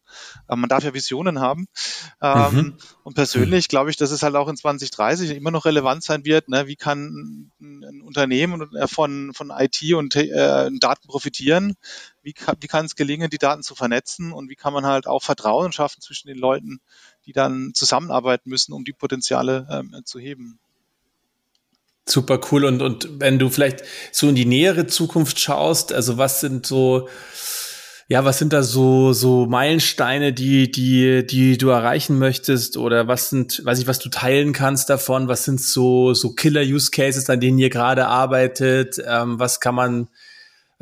äh, 0.49 0.57
man 0.57 0.68
darf 0.68 0.85
ja 0.85 0.95
Visionen 0.95 1.41
haben. 1.41 1.66
Ähm, 2.20 2.55
mhm. 2.55 2.76
Und 3.03 3.14
persönlich 3.14 3.68
glaube 3.68 3.91
ich, 3.91 3.97
dass 3.97 4.11
es 4.11 4.22
halt 4.22 4.35
auch 4.37 4.49
in 4.49 4.57
2030 4.57 5.30
immer 5.30 5.51
noch 5.51 5.64
relevant 5.64 6.05
sein 6.05 6.24
wird. 6.24 6.49
Ne? 6.49 6.66
Wie 6.66 6.76
kann 6.76 7.51
ein 7.61 8.03
Unternehmen 8.03 8.74
äh, 8.76 8.87
von, 8.87 9.33
von 9.35 9.53
IT 9.57 9.95
und 9.95 10.14
äh, 10.16 10.70
Daten 10.80 11.09
profitieren? 11.09 11.74
Wie 12.23 12.33
kann, 12.33 12.57
wie 12.61 12.68
kann 12.68 12.87
es 12.87 12.97
gelingen, 12.97 13.31
die 13.31 13.39
Daten 13.39 13.62
zu 13.62 13.75
vernetzen 13.75 14.33
und 14.33 14.49
wie 14.49 14.55
kann 14.55 14.73
man 14.73 14.87
halt 14.87 15.07
auch 15.07 15.23
Vertrauen 15.23 15.73
schaffen 15.73 16.01
zwischen 16.01 16.29
den 16.29 16.39
Leuten, 16.39 16.81
die 17.27 17.33
dann 17.33 17.73
zusammenarbeiten 17.75 18.49
müssen, 18.49 18.73
um 18.73 18.85
die 18.85 18.93
Potenziale 18.93 19.66
ähm, 19.70 20.03
zu 20.05 20.18
heben. 20.18 20.59
Super 22.07 22.41
cool. 22.51 22.64
Und, 22.64 22.83
und 22.83 23.09
wenn 23.20 23.39
du 23.39 23.49
vielleicht 23.49 23.83
so 24.11 24.29
in 24.29 24.35
die 24.35 24.45
nähere 24.45 24.87
Zukunft 24.87 25.39
schaust, 25.39 25.93
also 25.93 26.18
was 26.18 26.41
sind 26.41 26.66
so, 26.66 27.09
ja, 28.09 28.25
was 28.25 28.39
sind 28.39 28.53
da 28.53 28.62
so, 28.62 29.12
so 29.12 29.47
Meilensteine, 29.47 30.33
die, 30.33 30.70
die, 30.70 31.25
die 31.25 31.59
du 31.59 31.68
erreichen 31.68 32.18
möchtest? 32.18 32.77
Oder 32.77 33.07
was 33.07 33.31
sind, 33.31 33.64
weiß 33.64 33.79
ich, 33.79 33.87
was 33.87 34.01
du 34.01 34.09
teilen 34.09 34.53
kannst 34.53 34.91
davon? 34.91 35.29
Was 35.29 35.45
sind 35.45 35.61
so, 35.61 36.12
so 36.12 36.35
Killer-Use-Cases, 36.35 37.31
an 37.31 37.41
denen 37.41 37.59
ihr 37.59 37.70
gerade 37.70 38.09
arbeitet? 38.09 39.01
Ähm, 39.07 39.39
was 39.39 39.61
kann 39.61 39.77
man, 39.77 40.09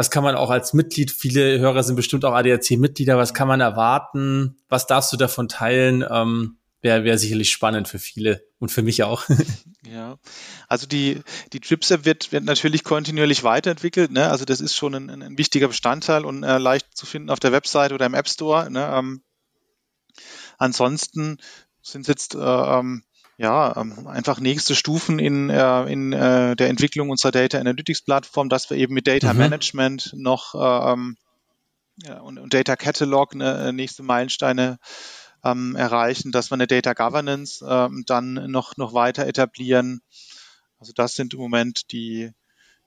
was 0.00 0.10
kann 0.10 0.24
man 0.24 0.34
auch 0.34 0.48
als 0.48 0.72
Mitglied, 0.72 1.10
viele 1.10 1.58
Hörer 1.58 1.82
sind 1.82 1.94
bestimmt 1.94 2.24
auch 2.24 2.32
ADAC-Mitglieder, 2.32 3.18
was 3.18 3.34
kann 3.34 3.46
man 3.46 3.60
erwarten? 3.60 4.56
Was 4.70 4.86
darfst 4.86 5.12
du 5.12 5.18
davon 5.18 5.46
teilen? 5.46 6.02
Ähm, 6.10 6.56
Wäre 6.80 7.04
wär 7.04 7.18
sicherlich 7.18 7.52
spannend 7.52 7.86
für 7.86 7.98
viele 7.98 8.42
und 8.58 8.70
für 8.70 8.82
mich 8.82 9.02
auch. 9.02 9.28
Ja, 9.86 10.18
also 10.68 10.86
die, 10.86 11.20
die 11.54 11.60
Trips-App 11.60 12.04
wird, 12.04 12.32
wird 12.32 12.44
natürlich 12.44 12.84
kontinuierlich 12.84 13.44
weiterentwickelt. 13.44 14.10
Ne? 14.10 14.30
Also 14.30 14.44
das 14.44 14.60
ist 14.60 14.76
schon 14.76 14.94
ein, 14.94 15.22
ein 15.22 15.38
wichtiger 15.38 15.68
Bestandteil 15.68 16.26
und 16.26 16.44
äh, 16.44 16.58
leicht 16.58 16.96
zu 16.96 17.06
finden 17.06 17.30
auf 17.30 17.40
der 17.40 17.50
Website 17.52 17.92
oder 17.92 18.04
im 18.04 18.14
App 18.14 18.28
Store. 18.28 18.70
Ne? 18.70 18.86
Ähm, 18.92 19.22
ansonsten 20.58 21.38
sind 21.82 22.08
jetzt 22.08 22.34
äh, 22.34 22.38
ähm, 22.38 23.04
ja, 23.40 23.74
ähm, 23.74 24.06
einfach 24.06 24.38
nächste 24.38 24.74
Stufen 24.74 25.18
in, 25.18 25.48
äh, 25.48 25.84
in 25.84 26.12
äh, 26.12 26.54
der 26.54 26.68
Entwicklung 26.68 27.08
unserer 27.08 27.32
Data 27.32 27.58
Analytics 27.58 28.02
Plattform, 28.02 28.50
dass 28.50 28.68
wir 28.68 28.76
eben 28.76 28.92
mit 28.92 29.06
Data 29.06 29.32
mhm. 29.32 29.38
Management 29.38 30.12
noch 30.14 30.54
äh, 30.54 30.92
ähm, 30.92 31.16
und, 32.22 32.38
und, 32.38 32.52
Data 32.52 32.76
Catalog 32.76 33.34
ne, 33.34 33.72
nächste 33.72 34.02
Meilensteine 34.02 34.78
ähm, 35.42 35.74
erreichen, 35.74 36.32
dass 36.32 36.50
wir 36.50 36.56
eine 36.56 36.66
Data 36.66 36.92
Governance 36.92 37.64
ähm, 37.66 38.04
dann 38.06 38.34
noch, 38.50 38.76
noch 38.76 38.92
weiter 38.92 39.26
etablieren. 39.26 40.02
Also 40.78 40.92
das 40.94 41.14
sind 41.14 41.32
im 41.32 41.40
Moment 41.40 41.92
die, 41.92 42.32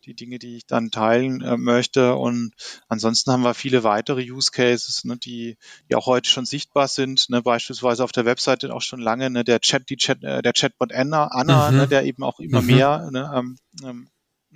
die 0.06 0.16
Dinge, 0.16 0.40
die 0.40 0.58
ich 0.58 0.66
dann 0.66 0.92
teilen 0.92 1.42
äh, 1.42 1.58
möchte. 1.58 2.16
Und 2.16 2.54
ansonsten 2.88 3.32
haben 3.32 3.44
wir 3.44 3.54
viele 3.54 3.84
weitere 3.84 4.22
Use 4.22 4.52
Cases, 4.52 5.04
ne, 5.06 5.18
die, 5.18 5.58
die 5.90 5.96
auch 5.96 6.06
heute 6.06 6.30
schon 6.30 6.46
sichtbar 6.46 6.88
sind. 6.88 7.30
Ne, 7.30 7.42
beispielsweise 7.42 8.04
auf 8.04 8.12
der 8.12 8.26
Webseite 8.26 8.74
auch 8.74 8.82
schon 8.82 9.02
lange 9.02 9.30
ne, 9.30 9.44
der 9.44 9.60
Chat, 9.60 9.90
die 9.90 9.98
Chat, 9.98 10.24
äh, 10.24 10.42
der 10.42 10.54
Chatbot 10.54 10.94
Anna, 10.94 11.28
Anna 11.28 11.72
mhm. 11.72 11.78
ne, 11.78 11.88
der 11.88 12.04
eben 12.04 12.24
auch 12.24 12.40
immer 12.40 12.62
mhm. 12.62 12.68
mehr 12.68 13.10
ne, 13.12 13.32
ähm, 13.36 13.58
ähm, 13.84 14.10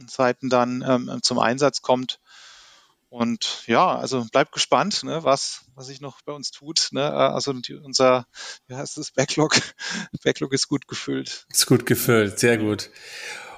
Seiten 0.08 0.50
dann 0.50 0.84
ähm, 0.88 1.20
zum 1.22 1.39
Einsatz 1.39 1.82
kommt. 1.82 2.20
Und 3.10 3.64
ja, 3.68 3.98
also 3.98 4.26
bleibt 4.32 4.52
gespannt, 4.52 5.04
ne, 5.04 5.24
was, 5.24 5.66
was 5.76 5.88
sich 5.88 6.02
noch 6.02 6.22
bei 6.24 6.34
uns 6.34 6.52
tut. 6.52 6.89
Ne? 6.91 7.10
Also 7.10 7.54
die, 7.54 7.74
unser, 7.74 8.28
wie 8.68 8.76
heißt 8.76 8.98
das, 8.98 9.12
Backlog, 9.12 9.56
Backlog 10.24 10.54
ist 10.54 10.68
gut 10.68 10.88
gefüllt. 10.88 11.45
Ist 11.50 11.68
gut 11.68 11.86
gefüllt, 11.86 12.38
sehr 12.39 12.58
gut. 12.58 12.89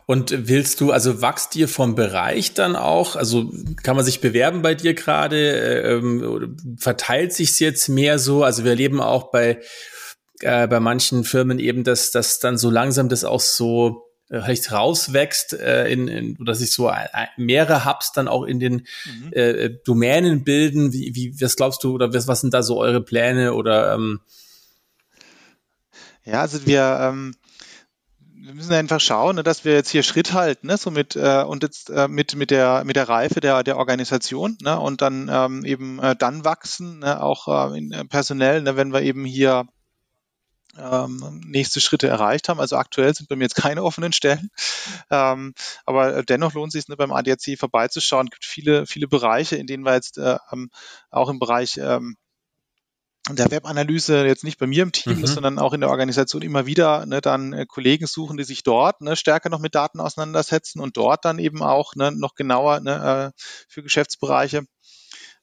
Und 0.10 0.48
willst 0.48 0.82
du, 0.82 0.92
also 0.92 1.22
wachst 1.22 1.54
dir 1.54 1.68
vom 1.68 1.94
Bereich 1.94 2.56
dann 2.56 2.76
auch? 2.76 3.16
Also 3.16 3.54
kann 3.84 3.96
man 3.96 4.04
sich 4.04 4.22
bewerben 4.22 4.64
bei 4.64 4.74
dir 4.74 4.96
gerade? 4.96 5.82
Ähm, 5.84 6.58
verteilt 6.80 7.32
sich's 7.32 7.60
jetzt 7.60 7.90
mehr 7.90 8.18
so? 8.18 8.44
Also 8.44 8.64
wir 8.64 8.72
erleben 8.72 9.02
auch 9.02 9.30
bei, 9.30 9.60
äh, 10.40 10.68
bei 10.68 10.80
manchen 10.80 11.26
Firmen 11.26 11.60
eben, 11.60 11.84
dass, 11.84 12.10
dass 12.10 12.40
dann 12.40 12.58
so 12.58 12.72
langsam 12.72 13.08
das 13.08 13.24
auch 13.24 13.40
so 13.40 14.08
äh, 14.30 14.42
vielleicht 14.42 14.72
rauswächst, 14.72 15.54
äh, 15.54 15.88
in, 15.92 16.08
in, 16.08 16.38
oder 16.38 16.56
sich 16.56 16.72
so 16.72 16.92
mehrere 17.38 17.86
Hubs 17.86 18.12
dann 18.12 18.28
auch 18.28 18.46
in 18.46 18.60
den 18.60 18.88
mhm. 19.06 19.34
äh, 19.34 19.70
Domänen 19.86 20.44
bilden. 20.44 20.92
Wie, 20.92 21.14
wie, 21.14 21.40
was 21.40 21.56
glaubst 21.56 21.84
du, 21.84 21.94
oder 21.94 22.12
was, 22.16 22.28
was 22.28 22.42
sind 22.42 22.56
da 22.56 22.64
so 22.64 22.80
eure 22.80 23.02
Pläne 23.02 23.54
oder 23.54 23.94
ähm 23.94 24.22
ja, 26.26 26.42
also 26.42 26.66
wir 26.66 26.98
ähm, 27.00 27.36
wir 28.50 28.56
müssen 28.56 28.74
einfach 28.74 29.00
schauen, 29.00 29.36
ne, 29.36 29.44
dass 29.44 29.64
wir 29.64 29.74
jetzt 29.74 29.92
hier 29.92 30.02
Schritt 30.02 30.34
halten, 30.34 30.68
ne, 30.68 30.78
so 30.78 30.90
mit 30.90 31.16
äh, 31.16 31.44
und 31.44 31.62
jetzt 31.62 31.92
äh, 31.92 32.08
mit 32.08 32.34
mit 32.34 32.50
der 32.50 32.84
mit 32.84 32.96
der 32.96 33.08
Reife 33.08 33.42
der 33.42 33.62
der 33.64 33.78
Organisation, 33.78 34.58
ne, 34.62 34.80
und 34.80 35.04
dann 35.04 35.30
ähm, 35.32 35.64
eben 35.66 36.00
äh, 36.00 36.16
dann 36.16 36.44
wachsen, 36.46 37.00
ne, 37.00 37.22
auch 37.22 37.48
äh, 37.48 37.78
in, 37.78 37.92
äh, 37.92 38.06
personell, 38.06 38.64
ne, 38.64 38.76
wenn 38.76 38.92
wir 38.92 39.04
eben 39.04 39.24
hier 39.24 39.68
ähm, 40.80 41.44
nächste 41.46 41.80
Schritte 41.80 42.08
erreicht 42.08 42.50
haben. 42.50 42.60
Also 42.60 42.76
aktuell 42.78 43.14
sind 43.14 43.30
bei 43.30 43.36
mir 43.36 43.44
jetzt 43.44 43.56
keine 43.56 43.84
offenen 43.84 44.14
Stellen, 44.14 44.50
ähm, 45.12 45.54
aber 45.86 46.24
dennoch 46.24 46.54
lohnt 46.56 46.74
es 46.74 46.82
sich 46.82 46.88
ne, 46.88 46.98
beim 46.98 47.12
ADAC 47.12 47.56
vorbeizuschauen. 47.60 48.28
Es 48.28 48.32
gibt 48.32 48.46
viele 48.46 48.88
viele 48.88 49.08
Bereiche, 49.08 49.58
in 49.58 49.68
denen 49.68 49.86
wir 49.86 49.94
jetzt 49.94 50.18
äh, 50.18 50.38
ähm, 50.52 50.72
auch 51.12 51.30
im 51.30 51.38
Bereich 51.38 51.78
ähm, 51.78 52.16
der 53.36 53.52
Webanalyse 53.52 54.26
jetzt 54.26 54.44
nicht 54.44 54.60
bei 54.60 54.68
mir 54.68 54.84
im 54.84 54.92
Team 54.92 55.18
mhm. 55.18 55.24
ist, 55.24 55.34
sondern 55.34 55.60
auch 55.60 55.74
in 55.74 55.82
der 55.82 55.90
Organisation 55.90 56.42
immer 56.42 56.66
wieder 56.66 57.06
ne, 57.06 57.22
dann 57.22 57.54
äh, 57.54 57.66
Kollegen 57.66 58.08
suchen, 58.08 58.38
die 58.38 58.44
sich 58.44 58.64
dort 58.64 59.02
ne, 59.02 59.16
stärker 59.16 59.50
noch 59.50 59.60
mit 59.60 59.76
Daten 59.76 60.00
auseinandersetzen 60.00 60.80
und 60.80 60.98
dort 60.98 61.26
dann 61.26 61.40
eben 61.40 61.64
auch 61.64 61.96
ne, 61.96 62.12
noch 62.12 62.36
genauer 62.36 62.80
ne, 62.80 63.34
äh, 63.36 63.42
für 63.68 63.84
Geschäftsbereiche 63.84 64.66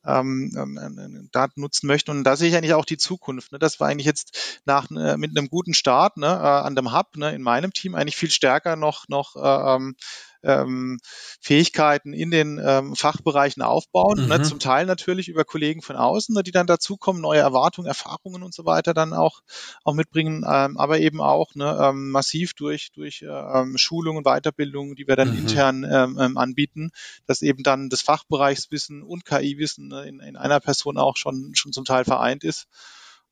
ähm, 0.07 0.53
ähm, 0.57 1.28
Daten 1.32 1.61
nutzen 1.61 1.87
möchten. 1.87 2.11
Und 2.12 2.24
da 2.24 2.37
sehe 2.37 2.49
ich 2.49 2.57
eigentlich 2.57 2.74
auch 2.74 2.84
die 2.84 2.97
Zukunft, 2.97 3.53
ne, 3.53 3.59
dass 3.59 3.80
wir 3.80 3.87
eigentlich 3.87 4.07
jetzt 4.07 4.61
nach 4.64 4.91
äh, 4.91 5.16
mit 5.16 5.37
einem 5.37 5.49
guten 5.49 5.74
Start 5.74 6.16
ne, 6.16 6.26
äh, 6.26 6.30
an 6.30 6.76
dem 6.76 6.93
Hub 6.93 7.16
ne, 7.16 7.34
in 7.34 7.43
meinem 7.43 7.72
Team 7.72 7.95
eigentlich 7.95 8.16
viel 8.16 8.30
stärker 8.30 8.76
noch 8.76 9.09
noch 9.09 9.37
äh, 9.37 9.74
ähm, 9.74 9.97
ähm, 10.43 10.99
Fähigkeiten 11.41 12.12
in 12.12 12.30
den 12.30 12.61
ähm, 12.64 12.95
Fachbereichen 12.95 13.62
aufbauen. 13.62 14.16
Ne, 14.18 14.22
mhm. 14.22 14.28
Ne, 14.28 14.43
zum 14.43 14.59
Teil 14.59 14.87
natürlich 14.87 15.28
über 15.28 15.45
Kollegen 15.45 15.82
von 15.82 15.97
außen, 15.97 16.34
ne, 16.34 16.43
die 16.43 16.53
dann 16.53 16.66
dazukommen, 16.66 17.22
neue 17.22 17.41
Erwartungen, 17.41 17.87
Erfahrungen 17.87 18.43
und 18.43 18.55
so 18.55 18.64
weiter 18.64 18.95
dann 18.95 19.12
auch, 19.12 19.41
auch 19.84 19.95
mitbringen, 19.95 20.45
ähm, 20.49 20.76
aber 20.78 21.01
eben 21.01 21.20
auch 21.20 21.55
ne, 21.55 21.78
ähm, 21.80 22.11
massiv 22.11 22.55
durch, 22.55 22.93
durch 22.93 23.22
äh, 23.22 23.26
ähm, 23.26 23.78
Schulungen, 23.78 24.24
Weiterbildungen, 24.24 24.95
die 24.97 25.07
wir 25.07 25.16
dann 25.16 25.32
mhm. 25.32 25.39
intern 25.39 25.84
ähm, 25.84 26.18
ähm, 26.20 26.37
anbieten, 26.37 26.91
dass 27.26 27.43
eben 27.43 27.62
dann 27.62 27.89
das 27.89 28.03
Fachbereichswissen 28.03 29.03
und 29.03 29.24
KI-Wissen 29.24 29.89
ne, 29.89 30.07
in, 30.07 30.20
in 30.20 30.37
einer 30.37 30.61
Person 30.61 30.99
auch 30.99 31.16
schon, 31.16 31.53
schon 31.55 31.72
zum 31.72 31.84
Teil 31.84 32.05
vereint 32.05 32.45
ist. 32.45 32.66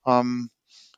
Ähm, 0.05 0.49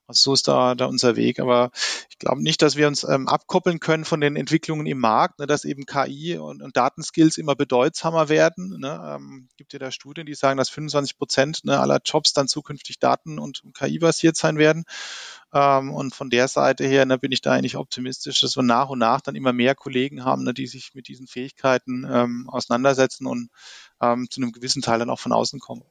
Also 0.07 0.31
so 0.31 0.33
ist 0.33 0.47
da, 0.47 0.73
da 0.73 0.85
unser 0.85 1.17
Weg. 1.17 1.39
Aber 1.39 1.71
ich 2.09 2.17
glaube 2.17 2.41
nicht, 2.41 2.61
dass 2.61 2.77
wir 2.77 2.87
uns 2.87 3.03
ähm, 3.03 3.27
abkoppeln 3.27 3.79
können 3.79 4.05
von 4.05 4.21
den 4.21 4.37
Entwicklungen 4.37 4.85
im 4.85 4.99
Markt, 4.99 5.39
ne, 5.39 5.47
dass 5.47 5.65
eben 5.65 5.85
KI 5.85 6.37
und, 6.37 6.61
und 6.61 6.77
Datenskills 6.77 7.37
immer 7.37 7.55
bedeutsamer 7.55 8.29
werden. 8.29 8.79
Ne. 8.79 9.15
Ähm, 9.15 9.49
gibt 9.57 9.73
ja 9.73 9.79
da 9.79 9.91
Studien, 9.91 10.25
die 10.25 10.33
sagen, 10.33 10.57
dass 10.57 10.69
25 10.69 11.17
Prozent 11.17 11.65
ne, 11.65 11.79
aller 11.79 11.99
Jobs 12.03 12.31
dann 12.31 12.47
zukünftig 12.47 12.99
Daten- 12.99 13.37
und 13.37 13.63
KI-basiert 13.77 14.37
sein 14.37 14.57
werden. 14.57 14.85
Ähm, 15.53 15.93
und 15.93 16.15
von 16.15 16.29
der 16.29 16.47
Seite 16.47 16.85
her 16.85 17.05
ne, 17.05 17.17
bin 17.17 17.31
ich 17.31 17.41
da 17.41 17.51
eigentlich 17.51 17.75
optimistisch, 17.75 18.41
dass 18.41 18.55
wir 18.55 18.63
nach 18.63 18.89
und 18.89 18.99
nach 18.99 19.21
dann 19.21 19.35
immer 19.35 19.53
mehr 19.53 19.75
Kollegen 19.75 20.23
haben, 20.23 20.43
ne, 20.43 20.53
die 20.53 20.67
sich 20.67 20.93
mit 20.93 21.07
diesen 21.07 21.27
Fähigkeiten 21.27 22.07
ähm, 22.09 22.49
auseinandersetzen 22.49 23.27
und 23.27 23.49
ähm, 24.01 24.27
zu 24.29 24.41
einem 24.41 24.51
gewissen 24.51 24.81
Teil 24.81 24.99
dann 24.99 25.09
auch 25.09 25.19
von 25.19 25.31
außen 25.31 25.59
kommen. 25.59 25.83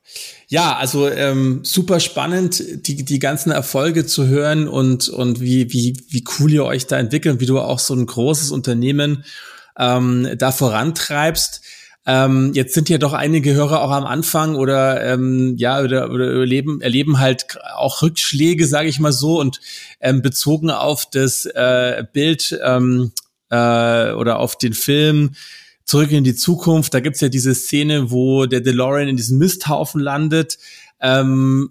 Ja, 0.48 0.76
also 0.76 1.08
ähm, 1.08 1.60
super 1.64 2.00
spannend, 2.00 2.62
die, 2.86 3.04
die 3.04 3.18
ganzen 3.18 3.50
Erfolge 3.50 4.06
zu 4.06 4.26
hören 4.26 4.68
und, 4.68 5.08
und 5.08 5.40
wie, 5.40 5.72
wie, 5.72 6.04
wie 6.08 6.24
cool 6.38 6.52
ihr 6.52 6.64
euch 6.64 6.86
da 6.86 6.98
entwickelt, 6.98 7.40
wie 7.40 7.46
du 7.46 7.60
auch 7.60 7.78
so 7.78 7.94
ein 7.94 8.06
großes 8.06 8.50
Unternehmen 8.50 9.24
ähm, 9.78 10.28
da 10.38 10.52
vorantreibst. 10.52 11.62
Ähm, 12.08 12.52
jetzt 12.54 12.74
sind 12.74 12.88
ja 12.88 12.98
doch 12.98 13.12
einige 13.12 13.52
Hörer 13.54 13.82
auch 13.82 13.90
am 13.90 14.04
Anfang 14.04 14.54
oder 14.54 15.02
ähm, 15.04 15.56
ja 15.58 15.80
oder, 15.80 16.08
oder 16.10 16.32
erleben, 16.32 16.80
erleben 16.80 17.18
halt 17.18 17.58
auch 17.74 18.00
Rückschläge, 18.00 18.64
sage 18.64 18.88
ich 18.88 19.00
mal 19.00 19.12
so, 19.12 19.40
und 19.40 19.60
ähm, 20.00 20.22
bezogen 20.22 20.70
auf 20.70 21.10
das 21.10 21.46
äh, 21.46 22.04
Bild 22.12 22.56
ähm, 22.62 23.10
äh, 23.50 24.12
oder 24.12 24.38
auf 24.38 24.56
den 24.56 24.72
Film 24.72 25.34
Zurück 25.86 26.10
in 26.10 26.24
die 26.24 26.34
Zukunft, 26.34 26.92
da 26.94 27.00
gibt's 27.00 27.20
ja 27.20 27.28
diese 27.28 27.54
Szene, 27.54 28.10
wo 28.10 28.46
der 28.46 28.60
DeLorean 28.60 29.08
in 29.08 29.16
diesem 29.16 29.38
Misthaufen 29.38 30.00
landet. 30.00 30.58
Ähm, 31.00 31.70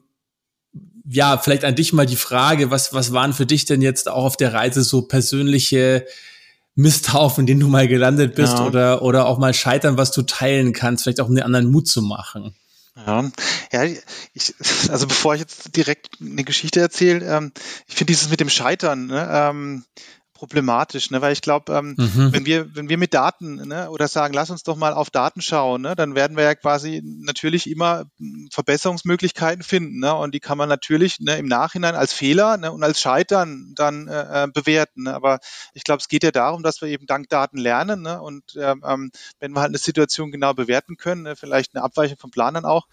ja, 1.08 1.38
vielleicht 1.38 1.66
an 1.66 1.76
dich 1.76 1.94
mal 1.94 2.06
die 2.06 2.16
Frage, 2.16 2.72
was, 2.72 2.94
was 2.94 3.12
waren 3.12 3.34
für 3.34 3.46
dich 3.46 3.66
denn 3.66 3.82
jetzt 3.82 4.10
auch 4.10 4.24
auf 4.24 4.38
der 4.38 4.54
Reise 4.54 4.84
so 4.84 5.04
persönliche 5.04 6.06
Misthaufen, 6.76 7.42
in 7.42 7.48
denen 7.48 7.60
du 7.60 7.68
mal 7.68 7.88
gelandet 7.88 8.36
bist 8.36 8.54
ja. 8.54 8.66
oder, 8.66 9.02
oder 9.02 9.28
auch 9.28 9.38
mal 9.38 9.54
scheitern, 9.54 9.98
was 9.98 10.12
du 10.12 10.24
teilen 10.24 10.74
kannst, 10.74 11.04
vielleicht 11.04 11.22
auch 11.22 11.28
um 11.28 11.36
den 11.36 11.44
anderen 11.44 11.70
Mut 11.70 11.88
zu 11.88 12.02
machen? 12.02 12.56
Ja, 12.96 13.30
ja 13.72 13.84
ich, 14.34 14.54
also 14.90 15.08
bevor 15.08 15.36
ich 15.36 15.42
jetzt 15.42 15.76
direkt 15.76 16.22
eine 16.22 16.44
Geschichte 16.44 16.80
erzähle, 16.80 17.26
ähm, 17.26 17.52
ich 17.88 17.96
finde 17.96 18.14
dieses 18.14 18.30
mit 18.30 18.40
dem 18.40 18.50
Scheitern, 18.50 19.08
ne, 19.08 19.30
ähm, 19.30 19.84
problematisch, 20.36 21.10
ne? 21.12 21.22
weil 21.22 21.34
ich 21.34 21.42
glaube, 21.42 21.74
ähm, 21.74 21.96
mhm. 21.98 22.34
wenn 22.34 22.46
wir 22.46 22.76
wenn 22.76 22.90
wir 22.90 22.98
mit 22.98 23.14
Daten 23.14 23.56
ne, 23.68 23.90
oder 23.90 24.08
sagen, 24.08 24.34
lass 24.34 24.52
uns 24.52 24.64
doch 24.64 24.76
mal 24.76 24.94
auf 24.94 25.10
Daten 25.10 25.42
schauen, 25.42 25.82
ne, 25.82 25.96
dann 25.96 26.14
werden 26.14 26.36
wir 26.36 26.44
ja 26.44 26.54
quasi 26.56 27.02
natürlich 27.04 27.70
immer 27.70 28.04
Verbesserungsmöglichkeiten 28.52 29.64
finden, 29.64 30.00
ne? 30.00 30.14
und 30.14 30.36
die 30.36 30.42
kann 30.42 30.58
man 30.58 30.68
natürlich 30.68 31.20
ne, 31.22 31.38
im 31.38 31.48
Nachhinein 31.48 31.96
als 31.96 32.12
Fehler 32.12 32.58
ne, 32.58 32.72
und 32.72 32.84
als 32.84 33.00
Scheitern 33.00 33.74
dann 33.76 34.10
äh, 34.10 34.44
äh 34.44 34.48
bewerten. 34.48 35.04
Ne? 35.04 35.16
Aber 35.16 35.40
ich 35.74 35.86
glaube, 35.86 36.02
es 36.02 36.10
geht 36.10 36.24
ja 36.24 36.32
darum, 36.32 36.64
dass 36.64 36.82
wir 36.82 36.90
eben 36.90 37.08
dank 37.08 37.30
Daten 37.30 37.58
lernen 37.58 38.02
ne? 38.02 38.22
und 38.22 38.44
ähm, 38.58 38.84
ähm, 38.86 39.12
wenn 39.40 39.54
wir 39.54 39.62
halt 39.62 39.70
eine 39.70 39.78
Situation 39.78 40.32
genau 40.32 40.54
bewerten 40.54 40.98
können, 40.98 41.24
ne, 41.24 41.38
vielleicht 41.38 41.74
eine 41.74 41.84
Abweichung 41.84 42.18
vom 42.18 42.32
Plan 42.32 42.54
dann 42.54 42.66
auch, 42.66 42.88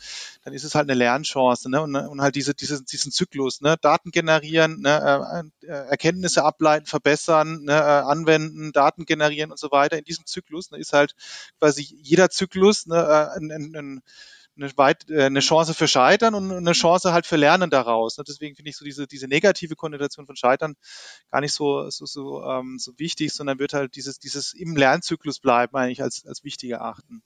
dann 0.45 0.55
ist 0.55 0.63
es 0.63 0.77
halt 0.77 0.89
eine 0.89 0.97
Lernchance 0.97 1.69
ne? 1.69 1.83
und, 1.83 1.97
und 1.97 2.23
halt 2.23 2.37
diese, 2.37 2.55
diese, 2.55 2.85
diesen 2.85 3.11
Zyklus, 3.11 3.61
ne? 3.61 3.77
Daten 3.81 4.13
generieren, 4.13 4.81
ne? 4.81 5.43
Äh, 5.63 5.67
äh 5.67 5.73
Erkenntnisse 5.93 6.45
ableiten, 6.45 6.87
verbessern 6.87 7.32
verbessern, 7.33 7.65
ne, 7.65 7.73
äh, 7.73 7.77
anwenden, 7.77 8.73
Daten 8.73 9.05
generieren 9.05 9.51
und 9.51 9.59
so 9.59 9.71
weiter. 9.71 9.99
In 9.99 10.05
diesem 10.05 10.27
Zyklus 10.27 10.71
ne, 10.71 10.79
ist 10.79 10.93
halt 10.93 11.15
quasi 11.59 11.83
jeder 12.03 12.31
Zyklus 12.31 12.87
ne, 12.87 12.97
äh, 12.97 13.39
ein, 13.39 13.51
ein, 13.51 13.77
ein 13.77 14.03
eine, 14.57 14.71
weit, 14.77 15.09
äh, 15.11 15.25
eine 15.25 15.41
Chance 15.41 15.75
für 15.75 15.89
Scheitern 15.89 16.35
und 16.35 16.53
eine 16.53 16.73
Chance 16.73 17.13
halt 17.13 17.27
für 17.27 17.37
Lernen 17.37 17.71
daraus. 17.71 18.19
Ne? 18.19 18.25
Deswegen 18.27 18.55
finde 18.55 18.71
ich 18.71 18.77
so 18.77 18.85
diese, 18.85 19.07
diese 19.07 19.29
negative 19.29 19.77
Konnotation 19.77 20.27
von 20.27 20.37
Scheitern 20.37 20.75
gar 21.31 21.41
nicht 21.41 21.55
so, 21.55 21.89
so, 21.91 22.05
so, 22.07 22.43
ähm, 22.45 22.79
so 22.79 22.93
wichtig, 22.99 23.33
sondern 23.33 23.59
wird 23.59 23.73
halt 23.73 23.97
dieses, 23.97 24.19
dieses 24.19 24.53
im 24.53 24.77
Lernzyklus 24.77 25.41
bleiben 25.41 25.77
eigentlich 25.77 26.03
als, 26.03 26.25
als 26.27 26.45
wichtig 26.45 26.71
erachten. 26.71 27.23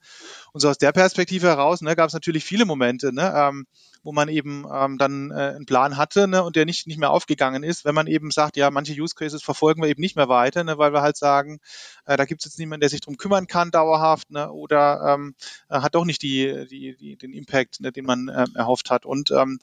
Und 0.52 0.60
so 0.60 0.68
aus 0.68 0.78
der 0.78 0.92
Perspektive 0.92 1.48
heraus 1.48 1.80
ne, 1.80 1.96
gab 1.96 2.08
es 2.08 2.14
natürlich 2.14 2.44
viele 2.44 2.64
Momente, 2.64 3.12
ne, 3.12 3.32
ähm, 3.34 3.66
wo 4.02 4.12
man 4.12 4.28
eben 4.28 4.64
ähm, 4.72 4.98
dann 4.98 5.32
äh, 5.32 5.54
einen 5.56 5.66
Plan 5.66 5.96
hatte 5.96 6.28
ne, 6.28 6.44
und 6.44 6.54
der 6.54 6.64
nicht, 6.64 6.86
nicht 6.86 6.98
mehr 6.98 7.10
aufgegangen 7.10 7.64
ist, 7.64 7.84
wenn 7.84 7.94
man 7.94 8.06
eben 8.06 8.30
sagt, 8.30 8.56
ja, 8.56 8.70
manche 8.70 8.92
Use 8.92 9.16
Cases 9.16 9.42
verfolgen 9.42 9.82
wir 9.82 9.88
eben 9.88 10.00
nicht 10.00 10.14
mehr 10.14 10.28
weiter, 10.28 10.62
ne, 10.62 10.78
weil 10.78 10.92
wir 10.92 11.02
halt 11.02 11.16
sagen, 11.16 11.58
äh, 12.04 12.16
da 12.16 12.24
gibt 12.24 12.40
es 12.40 12.44
jetzt 12.44 12.58
niemanden, 12.58 12.82
der 12.82 12.88
sich 12.88 13.00
drum 13.00 13.16
kümmern 13.16 13.48
kann 13.48 13.72
dauerhaft 13.72 14.30
ne, 14.30 14.52
oder 14.52 15.14
ähm, 15.14 15.34
äh, 15.68 15.80
hat 15.80 15.96
doch 15.96 16.04
nicht 16.04 16.22
die, 16.22 16.66
die, 16.70 16.96
die, 16.96 17.15
den 17.22 17.32
Impact, 17.32 17.80
ne, 17.80 17.92
den 17.92 18.04
man 18.04 18.28
äh, 18.28 18.46
erhofft 18.54 18.90
hat. 18.90 19.06
Und 19.06 19.30
ähm, 19.30 19.58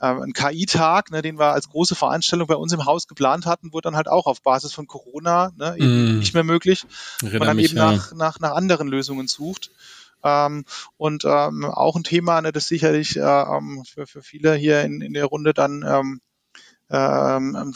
äh, 0.00 0.06
ein 0.06 0.32
KI-Tag, 0.32 1.10
ne, 1.10 1.22
den 1.22 1.38
wir 1.38 1.52
als 1.52 1.68
große 1.68 1.94
Veranstaltung 1.94 2.48
bei 2.48 2.56
uns 2.56 2.72
im 2.72 2.84
Haus 2.84 3.06
geplant 3.06 3.46
hatten, 3.46 3.72
wurde 3.72 3.86
dann 3.86 3.96
halt 3.96 4.08
auch 4.08 4.26
auf 4.26 4.42
Basis 4.42 4.72
von 4.72 4.86
Corona 4.86 5.52
ne, 5.56 5.76
eben 5.78 6.16
mm. 6.16 6.18
nicht 6.18 6.34
mehr 6.34 6.44
möglich, 6.44 6.86
weil 7.22 7.38
man 7.38 7.48
dann 7.48 7.56
mich, 7.56 7.66
eben 7.66 7.76
ja. 7.76 7.92
nach, 7.92 8.12
nach, 8.12 8.40
nach 8.40 8.52
anderen 8.52 8.88
Lösungen 8.88 9.28
sucht. 9.28 9.70
Ähm, 10.22 10.64
und 10.96 11.24
ähm, 11.24 11.64
auch 11.64 11.96
ein 11.96 12.04
Thema, 12.04 12.40
ne, 12.40 12.52
das 12.52 12.68
sicherlich 12.68 13.16
äh, 13.16 13.20
ähm, 13.20 13.84
für, 13.86 14.06
für 14.06 14.22
viele 14.22 14.54
hier 14.54 14.82
in, 14.82 15.00
in 15.00 15.12
der 15.12 15.26
Runde 15.26 15.54
dann 15.54 15.84
ähm, 15.86 16.20
ähm, 16.90 17.74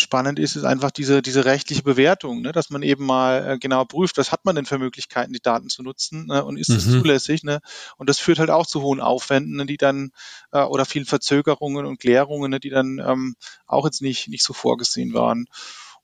spannend 0.00 0.38
ist, 0.38 0.56
ist 0.56 0.64
einfach 0.64 0.90
diese, 0.90 1.22
diese 1.22 1.44
rechtliche 1.44 1.82
Bewertung, 1.82 2.42
ne, 2.42 2.52
dass 2.52 2.70
man 2.70 2.82
eben 2.82 3.06
mal 3.06 3.46
äh, 3.46 3.58
genau 3.58 3.84
prüft, 3.84 4.18
was 4.18 4.32
hat 4.32 4.44
man 4.44 4.56
denn 4.56 4.66
für 4.66 4.78
Möglichkeiten, 4.78 5.32
die 5.32 5.40
Daten 5.40 5.68
zu 5.68 5.82
nutzen 5.82 6.26
ne, 6.26 6.44
und 6.44 6.56
ist 6.56 6.70
das 6.70 6.86
mhm. 6.86 7.00
zulässig. 7.00 7.42
Ne? 7.44 7.60
Und 7.96 8.08
das 8.08 8.18
führt 8.18 8.38
halt 8.38 8.50
auch 8.50 8.66
zu 8.66 8.82
hohen 8.82 9.00
Aufwänden, 9.00 9.56
ne, 9.56 9.66
die 9.66 9.76
dann 9.76 10.10
äh, 10.52 10.62
oder 10.62 10.84
vielen 10.84 11.06
Verzögerungen 11.06 11.86
und 11.86 12.00
Klärungen, 12.00 12.50
ne, 12.50 12.60
die 12.60 12.70
dann 12.70 12.98
ähm, 13.04 13.36
auch 13.66 13.84
jetzt 13.84 14.02
nicht, 14.02 14.28
nicht 14.28 14.42
so 14.42 14.52
vorgesehen 14.52 15.14
waren. 15.14 15.46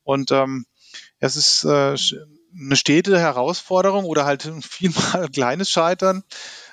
Und 0.02 0.30
ähm, 0.30 0.66
es 1.18 1.36
ist 1.36 1.64
äh, 1.64 1.96
eine 2.58 2.76
stete 2.76 3.18
Herausforderung 3.18 4.04
oder 4.04 4.24
halt 4.24 4.50
vielmal 4.62 5.24
ein 5.24 5.32
kleines 5.32 5.70
Scheitern 5.70 6.22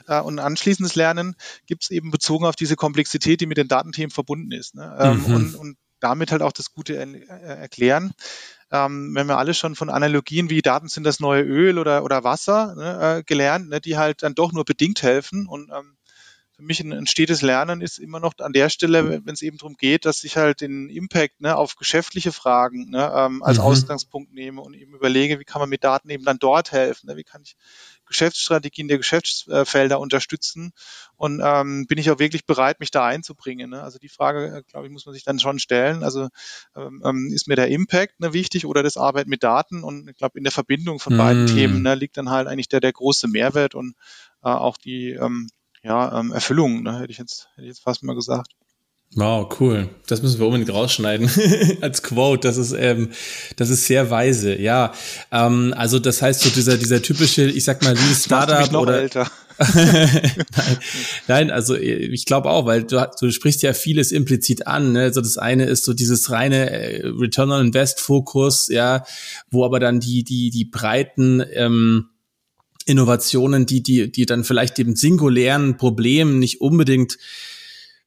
äh, 0.07 0.21
und 0.21 0.39
anschließendes 0.39 0.95
Lernen 0.95 1.35
gibt 1.65 1.83
es 1.83 1.89
eben 1.89 2.11
bezogen 2.11 2.45
auf 2.45 2.55
diese 2.55 2.75
Komplexität, 2.75 3.41
die 3.41 3.45
mit 3.45 3.57
den 3.57 3.67
Datenthemen 3.67 4.11
verbunden 4.11 4.51
ist. 4.51 4.75
Ne? 4.75 4.95
Ähm, 4.99 5.23
mhm. 5.25 5.35
und, 5.35 5.55
und 5.55 5.77
damit 6.03 6.31
halt 6.31 6.41
auch 6.41 6.51
das 6.51 6.71
Gute 6.71 6.95
äh, 6.95 7.25
erklären. 7.27 8.13
Ähm, 8.71 9.13
wenn 9.15 9.27
wir 9.27 9.37
alle 9.37 9.53
schon 9.53 9.75
von 9.75 9.89
Analogien 9.89 10.49
wie 10.49 10.61
Daten 10.61 10.87
sind 10.87 11.03
das 11.05 11.19
neue 11.19 11.43
Öl 11.43 11.77
oder, 11.77 12.03
oder 12.03 12.23
Wasser 12.23 12.75
ne, 12.75 13.17
äh, 13.19 13.23
gelernt, 13.23 13.69
ne, 13.69 13.79
die 13.79 13.97
halt 13.97 14.23
dann 14.23 14.35
doch 14.35 14.51
nur 14.51 14.65
bedingt 14.65 15.03
helfen 15.03 15.47
und 15.47 15.69
ähm, 15.71 15.95
für 16.63 16.67
mich 16.67 16.79
ein, 16.79 16.93
ein 16.93 17.07
stetes 17.07 17.41
Lernen 17.41 17.81
ist 17.81 17.99
immer 17.99 18.19
noch 18.19 18.33
an 18.39 18.53
der 18.53 18.69
Stelle, 18.69 19.21
wenn 19.25 19.33
es 19.33 19.41
eben 19.41 19.57
darum 19.57 19.75
geht, 19.75 20.05
dass 20.05 20.23
ich 20.23 20.37
halt 20.37 20.61
den 20.61 20.89
Impact 20.89 21.41
ne, 21.41 21.55
auf 21.57 21.75
geschäftliche 21.75 22.31
Fragen 22.31 22.89
ne, 22.89 23.11
ähm, 23.13 23.43
als 23.43 23.57
mhm. 23.57 23.65
Ausgangspunkt 23.65 24.33
nehme 24.33 24.61
und 24.61 24.73
eben 24.73 24.95
überlege, 24.95 25.39
wie 25.39 25.43
kann 25.43 25.59
man 25.59 25.69
mit 25.69 25.83
Daten 25.83 26.09
eben 26.09 26.23
dann 26.23 26.39
dort 26.39 26.71
helfen, 26.71 27.07
ne, 27.07 27.17
wie 27.17 27.23
kann 27.23 27.41
ich 27.43 27.57
Geschäftsstrategien 28.05 28.87
der 28.87 28.97
Geschäftsfelder 28.97 29.99
unterstützen 29.99 30.71
und 31.15 31.41
ähm, 31.43 31.85
bin 31.87 31.97
ich 31.97 32.11
auch 32.11 32.19
wirklich 32.19 32.45
bereit, 32.45 32.79
mich 32.79 32.91
da 32.91 33.05
einzubringen. 33.05 33.71
Ne? 33.71 33.81
Also 33.81 33.99
die 33.99 34.09
Frage, 34.09 34.57
äh, 34.57 34.63
glaube 34.69 34.87
ich, 34.87 34.93
muss 34.93 35.05
man 35.05 35.13
sich 35.13 35.23
dann 35.23 35.39
schon 35.39 35.59
stellen. 35.59 36.03
Also 36.03 36.29
ähm, 36.75 37.01
ähm, 37.03 37.31
ist 37.33 37.47
mir 37.47 37.55
der 37.55 37.69
Impact 37.69 38.19
ne, 38.19 38.33
wichtig 38.33 38.65
oder 38.65 38.83
das 38.83 38.97
Arbeiten 38.97 39.29
mit 39.29 39.43
Daten? 39.43 39.83
Und 39.83 40.09
ich 40.09 40.17
glaube, 40.17 40.37
in 40.37 40.43
der 40.43 40.51
Verbindung 40.51 40.99
von 40.99 41.15
mm. 41.15 41.17
beiden 41.17 41.47
Themen 41.47 41.81
ne, 41.81 41.95
liegt 41.95 42.17
dann 42.17 42.29
halt 42.29 42.47
eigentlich 42.47 42.69
der, 42.69 42.81
der 42.81 42.93
große 42.93 43.27
Mehrwert 43.27 43.73
und 43.73 43.95
äh, 44.43 44.49
auch 44.49 44.77
die 44.77 45.11
ähm, 45.11 45.49
ja, 45.83 46.19
ähm, 46.19 46.31
Erfüllung, 46.31 46.83
ne, 46.83 46.99
hätte 46.99 47.11
ich 47.11 47.17
jetzt, 47.17 47.49
hätte 47.55 47.63
ich 47.63 47.69
jetzt 47.69 47.83
fast 47.83 48.03
mal 48.03 48.15
gesagt. 48.15 48.53
Wow, 49.15 49.59
cool. 49.59 49.89
Das 50.07 50.23
müssen 50.23 50.39
wir 50.39 50.47
unbedingt 50.47 50.73
rausschneiden 50.73 51.29
als 51.81 52.01
Quote. 52.01 52.47
Das 52.47 52.57
ist 52.57 52.71
ähm, 52.71 53.11
das 53.57 53.69
ist 53.69 53.85
sehr 53.85 54.09
weise. 54.09 54.59
Ja, 54.59 54.93
ähm, 55.31 55.73
also 55.77 55.99
das 55.99 56.21
heißt 56.21 56.41
so 56.41 56.49
dieser 56.49 56.77
dieser 56.77 57.01
typische, 57.01 57.43
ich 57.43 57.63
sag 57.63 57.83
mal, 57.83 57.93
Lean 57.93 58.15
Startup 58.15 58.73
oder 58.73 59.01
älter. 59.01 59.29
nein, 59.59 60.31
nein, 61.27 61.51
also 61.51 61.75
ich 61.75 62.25
glaube 62.25 62.49
auch, 62.49 62.65
weil 62.65 62.85
du, 62.85 63.07
du 63.19 63.29
sprichst 63.29 63.61
ja 63.61 63.73
vieles 63.73 64.11
implizit 64.11 64.65
an. 64.65 64.93
Ne? 64.93 65.03
Also 65.03 65.21
das 65.21 65.37
eine 65.37 65.65
ist 65.65 65.85
so 65.85 65.93
dieses 65.93 66.31
reine 66.31 66.71
äh, 66.71 67.05
Return 67.05 67.51
on 67.51 67.67
Invest 67.67 67.99
Fokus, 67.99 68.67
ja, 68.69 69.05
wo 69.51 69.63
aber 69.63 69.79
dann 69.79 69.99
die 69.99 70.23
die 70.23 70.49
die 70.49 70.65
breiten 70.65 71.43
ähm, 71.53 72.09
Innovationen, 72.85 73.65
die, 73.65 73.81
die, 73.81 74.11
die 74.11 74.25
dann 74.25 74.43
vielleicht 74.43 74.77
dem 74.77 74.95
singulären 74.95 75.77
Problem 75.77 76.39
nicht 76.39 76.61
unbedingt 76.61 77.17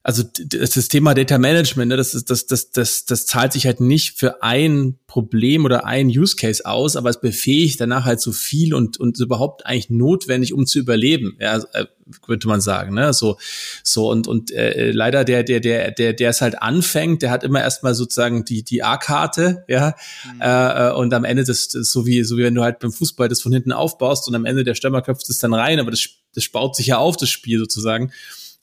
also 0.07 0.23
das 0.23 0.87
Thema 0.87 1.13
Data 1.13 1.37
Management, 1.37 1.89
ne, 1.89 1.97
das, 1.97 2.13
ist, 2.13 2.29
das, 2.29 2.45
das, 2.45 2.71
das, 2.71 3.03
das 3.03 3.25
zahlt 3.25 3.51
sich 3.51 3.65
halt 3.65 3.81
nicht 3.81 4.17
für 4.17 4.41
ein 4.41 4.97
Problem 5.05 5.65
oder 5.65 5.85
ein 5.85 6.07
Use 6.07 6.37
Case 6.37 6.65
aus, 6.65 6.95
aber 6.95 7.09
es 7.09 7.19
befähigt 7.19 7.81
danach 7.81 8.05
halt 8.05 8.21
so 8.21 8.31
viel 8.31 8.73
und, 8.73 8.97
und 9.01 9.19
überhaupt 9.19 9.65
eigentlich 9.65 9.89
notwendig, 9.89 10.53
um 10.53 10.65
zu 10.65 10.79
überleben, 10.79 11.35
ja, 11.41 11.57
äh, 11.73 11.87
könnte 12.25 12.47
man 12.47 12.61
sagen, 12.61 12.95
ne, 12.95 13.11
so, 13.11 13.37
so 13.83 14.09
und, 14.09 14.29
und 14.29 14.49
äh, 14.51 14.91
leider 14.91 15.25
der, 15.25 15.43
der, 15.43 15.59
der, 15.59 15.91
der, 15.91 16.13
der 16.13 16.29
es 16.29 16.39
halt 16.39 16.61
anfängt, 16.61 17.21
der 17.21 17.29
hat 17.29 17.43
immer 17.43 17.59
erstmal 17.59 17.93
sozusagen 17.93 18.45
die, 18.45 18.63
die 18.63 18.83
A-Karte, 18.83 19.65
ja, 19.67 19.93
mhm. 20.33 20.39
äh, 20.39 20.91
und 20.93 21.13
am 21.13 21.25
Ende 21.25 21.43
das, 21.43 21.67
das 21.67 21.91
so 21.91 22.05
wie, 22.05 22.23
so 22.23 22.37
wie 22.37 22.43
wenn 22.43 22.55
du 22.55 22.63
halt 22.63 22.79
beim 22.79 22.93
Fußball 22.93 23.27
das 23.27 23.41
von 23.41 23.51
hinten 23.51 23.73
aufbaust 23.73 24.29
und 24.29 24.35
am 24.35 24.45
Ende 24.45 24.63
der 24.63 24.75
Stürmer 24.75 25.01
köpft 25.01 25.29
es 25.29 25.39
dann 25.39 25.53
rein, 25.53 25.81
aber 25.81 25.91
das, 25.91 26.07
das 26.33 26.47
baut 26.47 26.77
sich 26.77 26.87
ja 26.87 26.97
auf, 26.97 27.17
das 27.17 27.27
Spiel 27.27 27.59
sozusagen. 27.59 28.13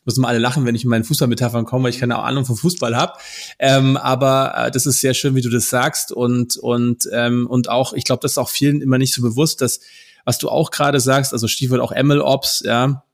Müssen 0.05 0.23
wir 0.23 0.29
alle 0.29 0.39
lachen, 0.39 0.67
wenn 0.67 0.75
ich 0.75 0.85
in 0.85 0.91
meinen 0.91 1.05
Fußballmetaphern 1.05 1.65
komme, 1.65 1.85
weil 1.85 1.91
ich 1.91 2.01
keine 2.01 2.19
Ahnung 2.19 2.45
vom 2.45 2.57
Fußball 2.57 2.97
habe. 2.97 3.15
Ähm, 3.59 3.97
aber 3.97 4.55
äh, 4.57 4.71
das 4.71 4.87
ist 4.87 5.01
sehr 5.01 5.15
schön, 5.15 5.35
wie 5.35 5.43
du 5.43 5.51
das 5.51 5.71
sagst 5.71 6.13
und 6.13 6.57
und 6.57 7.09
ähm, 7.13 7.47
und 7.47 7.69
auch, 7.69 7.93
ich 7.93 8.05
glaube, 8.05 8.21
das 8.23 8.33
ist 8.33 8.39
auch 8.39 8.51
vielen 8.51 8.81
immer 8.81 8.99
nicht 8.99 9.15
so 9.15 9.23
bewusst, 9.23 9.61
dass 9.61 9.81
was 10.25 10.39
du 10.39 10.49
auch 10.49 10.71
gerade 10.71 11.01
sagst, 11.01 11.33
also 11.33 11.49
Stichwort 11.49 11.81
auch 11.81 11.95
MLOps, 11.95 12.63
ja, 12.65 13.05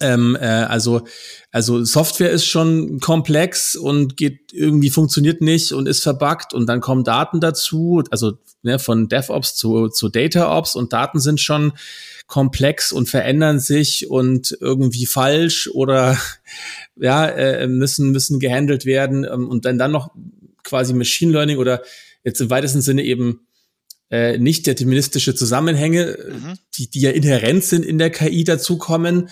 ähm, 0.00 0.36
äh, 0.40 0.46
also, 0.46 1.02
also 1.50 1.84
Software 1.84 2.30
ist 2.30 2.46
schon 2.46 3.00
komplex 3.00 3.76
und 3.76 4.16
geht 4.16 4.52
irgendwie 4.52 4.90
funktioniert 4.90 5.42
nicht 5.42 5.72
und 5.72 5.86
ist 5.86 6.02
verbuggt 6.02 6.54
und 6.54 6.66
dann 6.66 6.80
kommen 6.80 7.04
Daten 7.04 7.40
dazu, 7.40 8.02
also 8.10 8.38
ne, 8.62 8.78
von 8.78 9.08
DevOps 9.08 9.56
zu, 9.56 9.88
zu 9.88 10.08
DataOps 10.08 10.74
und 10.74 10.92
Daten 10.92 11.20
sind 11.20 11.40
schon 11.40 11.72
komplex 12.30 12.92
und 12.92 13.08
verändern 13.08 13.60
sich 13.60 14.08
und 14.08 14.56
irgendwie 14.60 15.04
falsch 15.04 15.68
oder 15.72 16.18
ja 16.96 17.26
äh, 17.26 17.66
müssen 17.66 18.10
müssen 18.10 18.40
gehandelt 18.40 18.86
werden 18.86 19.24
ähm, 19.30 19.48
und 19.48 19.66
dann 19.66 19.76
dann 19.76 19.92
noch 19.92 20.14
quasi 20.64 20.94
Machine 20.94 21.32
Learning 21.32 21.58
oder 21.58 21.82
jetzt 22.24 22.40
im 22.40 22.50
weitesten 22.50 22.80
Sinne 22.80 23.02
eben 23.02 23.46
äh, 24.10 24.38
nicht 24.38 24.66
deterministische 24.66 25.34
Zusammenhänge, 25.34 26.16
mhm. 26.30 26.54
die 26.78 26.88
die 26.88 27.00
ja 27.00 27.10
inhärent 27.10 27.64
sind 27.64 27.84
in 27.84 27.98
der 27.98 28.10
KI 28.10 28.44
dazukommen 28.44 29.28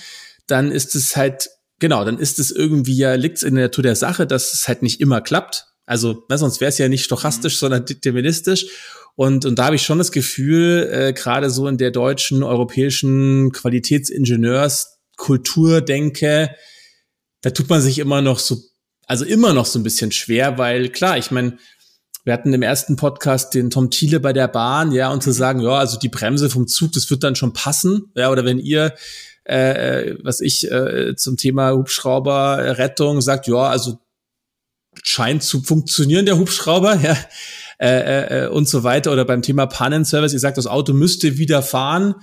dann 0.49 0.73
ist 0.73 0.97
es 0.97 1.17
halt, 1.17 1.51
genau, 1.79 2.05
dann 2.05 2.19
ist 2.19 2.41
es 2.41 2.51
irgendwie 2.51 2.97
ja, 2.97 3.15
liegt 3.15 3.37
es 3.37 3.43
in 3.45 3.55
der 3.55 3.67
Natur 3.67 3.83
der 3.83 3.95
Sache, 3.95 4.27
dass 4.27 4.53
es 4.55 4.67
halt 4.67 4.83
nicht 4.83 5.01
immer 5.01 5.21
klappt. 5.21 5.67
Also, 5.87 6.25
na, 6.29 6.37
sonst 6.37 6.61
wäre 6.61 6.71
es 6.71 6.79
ja 6.79 6.89
nicht 6.89 7.05
stochastisch, 7.05 7.55
mhm. 7.55 7.59
sondern 7.59 7.87
deterministisch. 7.87 8.67
Und, 9.19 9.45
und 9.45 9.59
da 9.59 9.65
habe 9.65 9.75
ich 9.75 9.83
schon 9.83 9.99
das 9.99 10.13
Gefühl, 10.13 10.89
äh, 10.93 11.13
gerade 11.13 11.51
so 11.51 11.67
in 11.67 11.77
der 11.77 11.91
deutschen, 11.91 12.45
europäischen 12.45 13.51
Qualitätsingenieurskultur 13.51 15.81
denke, 15.81 16.55
da 17.41 17.51
tut 17.51 17.69
man 17.69 17.81
sich 17.81 17.99
immer 17.99 18.23
noch 18.23 18.39
so, 18.39 18.59
also 19.09 19.25
immer 19.25 19.55
noch 19.55 19.67
so 19.67 19.81
ein 19.81 19.83
bisschen 19.83 20.13
schwer, 20.13 20.57
weil 20.57 20.91
klar, 20.91 21.19
ich 21.19 21.33
meine, 21.33 21.59
wir 22.23 22.33
hatten 22.33 22.55
im 22.55 22.63
ersten 22.63 22.95
Podcast 22.95 23.55
den 23.55 23.71
Tom 23.71 23.91
Thiele 23.91 24.21
bei 24.21 24.33
der 24.33 24.47
Bahn, 24.47 24.93
ja, 24.93 25.11
und 25.11 25.21
zu 25.21 25.33
sagen, 25.33 25.63
ja, 25.63 25.73
also 25.73 25.99
die 25.99 26.11
Bremse 26.11 26.49
vom 26.49 26.69
Zug, 26.69 26.93
das 26.93 27.11
wird 27.11 27.25
dann 27.25 27.35
schon 27.35 27.53
passen, 27.53 28.13
ja, 28.15 28.31
oder 28.31 28.45
wenn 28.45 28.61
ihr 28.61 28.95
äh, 29.43 30.15
was 30.23 30.41
ich 30.41 30.71
äh, 30.71 31.17
zum 31.17 31.37
Thema 31.37 31.73
Hubschrauberrettung 31.73 33.21
sagt, 33.21 33.49
ja, 33.49 33.63
also 33.63 33.99
scheint 35.03 35.43
zu 35.43 35.61
funktionieren, 35.61 36.25
der 36.25 36.39
Hubschrauber, 36.39 36.95
ja, 37.03 37.17
äh, 37.79 38.45
äh, 38.45 38.49
und 38.49 38.69
so 38.69 38.83
weiter. 38.83 39.13
Oder 39.13 39.25
beim 39.25 39.43
Thema 39.43 39.67
Pannenservice, 39.67 40.33
ihr 40.33 40.41
sagt, 40.41 40.59
das 40.59 40.67
Auto 40.67 40.93
müsste 40.93 41.39
wieder 41.39 41.63
fahren. 41.63 42.15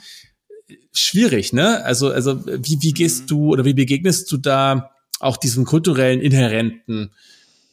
Schwierig, 0.92 1.54
ne? 1.54 1.84
Also, 1.84 2.10
also 2.10 2.46
wie, 2.46 2.82
wie 2.82 2.94
gehst 2.94 3.24
mhm. 3.24 3.28
du 3.28 3.52
oder 3.52 3.66
wie 3.66 3.74
begegnest 3.74 4.32
du 4.32 4.38
da 4.38 4.92
auch 5.20 5.38
diesen 5.38 5.66
kulturellen, 5.66 6.22
inhärenten 6.22 7.14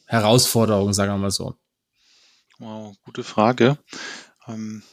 Herausforderungen, 0.05 0.93
sagen 0.93 1.11
wir 1.11 1.17
mal 1.17 1.31
so? 1.31 1.55
Wow, 2.59 2.95
gute 3.03 3.23
Frage. 3.23 3.77
Ähm 4.47 4.83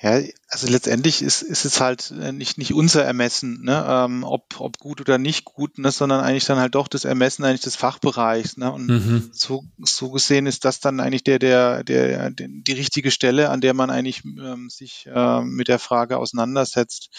ja, 0.00 0.20
also 0.48 0.68
letztendlich 0.68 1.22
ist, 1.22 1.42
ist 1.42 1.64
es 1.64 1.80
halt 1.80 2.10
äh, 2.10 2.32
nicht, 2.32 2.58
nicht 2.58 2.74
unser 2.74 3.04
Ermessen, 3.04 3.62
ne, 3.62 3.84
ähm, 3.88 4.24
ob, 4.24 4.60
ob 4.60 4.78
gut 4.78 5.00
oder 5.00 5.18
nicht 5.18 5.44
gut, 5.44 5.78
ne, 5.78 5.90
sondern 5.90 6.20
eigentlich 6.20 6.46
dann 6.46 6.58
halt 6.58 6.74
doch 6.74 6.88
das 6.88 7.04
Ermessen 7.04 7.44
eigentlich 7.44 7.60
des 7.60 7.76
Fachbereichs. 7.76 8.56
Ne, 8.56 8.72
und 8.72 8.86
mhm. 8.86 9.30
so, 9.32 9.64
so 9.78 10.10
gesehen 10.10 10.46
ist 10.46 10.64
das 10.64 10.80
dann 10.80 11.00
eigentlich 11.00 11.24
der, 11.24 11.38
der, 11.38 11.84
der, 11.84 12.30
der 12.30 12.48
die 12.48 12.72
richtige 12.72 13.10
Stelle, 13.10 13.50
an 13.50 13.60
der 13.60 13.74
man 13.74 13.90
eigentlich 13.90 14.24
ähm, 14.24 14.70
sich 14.70 15.06
äh, 15.06 15.40
mit 15.42 15.68
der 15.68 15.78
Frage 15.78 16.18
auseinandersetzt. 16.18 17.10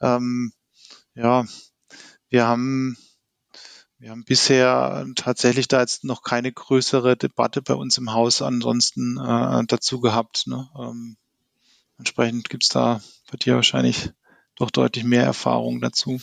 Ähm, 0.00 0.52
ja, 1.14 1.44
wir 2.28 2.46
haben 2.46 2.96
wir 4.04 4.10
haben 4.10 4.24
bisher 4.24 5.06
tatsächlich 5.16 5.66
da 5.66 5.80
jetzt 5.80 6.04
noch 6.04 6.22
keine 6.22 6.52
größere 6.52 7.16
Debatte 7.16 7.62
bei 7.62 7.72
uns 7.72 7.96
im 7.96 8.12
Haus 8.12 8.42
ansonsten 8.42 9.16
äh, 9.16 9.64
dazu 9.66 10.00
gehabt. 10.00 10.46
Ne? 10.46 10.68
Ähm, 10.78 11.16
Entsprechend 11.98 12.48
gibt's 12.50 12.68
da 12.68 13.00
bei 13.30 13.36
dir 13.36 13.54
wahrscheinlich 13.54 14.10
doch 14.56 14.70
deutlich 14.70 15.04
mehr 15.04 15.24
Erfahrung 15.24 15.80
dazu. 15.80 16.20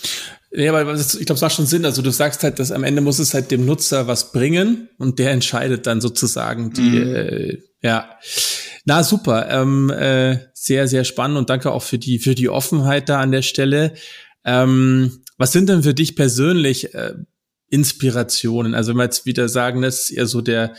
Ja, 0.52 0.74
aber 0.74 0.94
ich 0.94 1.26
glaube, 1.26 1.34
es 1.34 1.42
macht 1.42 1.54
schon 1.54 1.66
Sinn. 1.66 1.86
Also 1.86 2.02
du 2.02 2.12
sagst 2.12 2.44
halt, 2.44 2.60
dass 2.60 2.72
am 2.72 2.84
Ende 2.84 3.02
muss 3.02 3.20
es 3.20 3.34
halt 3.34 3.52
dem 3.52 3.66
Nutzer 3.66 4.08
was 4.08 4.32
bringen 4.32 4.90
und 4.98 5.20
der 5.20 5.32
entscheidet 5.32 5.86
dann 5.86 6.02
sozusagen 6.02 6.72
die, 6.72 6.82
mhm. 6.82 7.16
äh, 7.16 7.58
ja. 7.82 8.10
Na 8.86 9.04
super, 9.04 9.50
ähm, 9.50 9.90
äh, 9.90 10.40
sehr, 10.54 10.88
sehr 10.88 11.04
spannend 11.04 11.38
und 11.38 11.50
danke 11.50 11.72
auch 11.72 11.84
für 11.84 11.98
die, 11.98 12.20
für 12.20 12.36
die 12.36 12.50
Offenheit 12.50 13.10
da 13.10 13.20
an 13.20 13.32
der 13.32 13.42
Stelle. 13.42 13.94
Ähm, 14.46 15.24
was 15.38 15.52
sind 15.52 15.70
denn 15.70 15.84
für 15.84 15.94
dich 15.94 16.16
persönlich 16.16 16.94
äh, 16.94 17.14
Inspirationen? 17.70 18.76
Also 18.76 18.92
wenn 18.92 18.98
wir 18.98 19.04
jetzt 19.04 19.26
wieder 19.26 19.50
sagen, 19.50 19.82
das 19.82 20.10
ist 20.10 20.12
eher 20.12 20.28
so 20.28 20.42
der, 20.42 20.74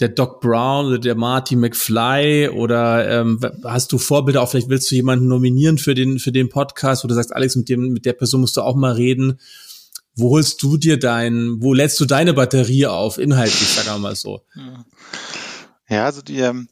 der 0.00 0.08
Doc 0.08 0.40
Brown 0.40 0.86
oder 0.86 0.98
der 0.98 1.14
Marty 1.14 1.56
McFly 1.56 2.50
oder 2.50 3.20
ähm, 3.20 3.40
hast 3.64 3.92
du 3.92 3.98
Vorbilder? 3.98 4.42
Auch 4.42 4.50
vielleicht 4.50 4.68
willst 4.68 4.90
du 4.90 4.94
jemanden 4.94 5.26
nominieren 5.26 5.78
für 5.78 5.94
den 5.94 6.18
für 6.18 6.32
den 6.32 6.48
Podcast 6.48 7.04
du 7.04 7.14
sagst 7.14 7.34
Alex 7.34 7.56
mit 7.56 7.68
dem 7.68 7.92
mit 7.92 8.04
der 8.04 8.12
Person 8.12 8.42
musst 8.42 8.56
du 8.56 8.62
auch 8.62 8.76
mal 8.76 8.92
reden. 8.92 9.40
Wo 10.14 10.30
holst 10.30 10.62
du 10.62 10.76
dir 10.76 10.98
dein 10.98 11.56
wo 11.60 11.74
lädst 11.74 11.98
du 12.00 12.04
deine 12.04 12.34
Batterie 12.34 12.86
auf 12.86 13.18
inhaltlich 13.18 13.68
sagen 13.68 13.88
wir 13.88 13.98
mal 13.98 14.16
so? 14.16 14.42
Ja 15.88 16.04
also 16.04 16.22
die 16.22 16.38
ähm, 16.40 16.68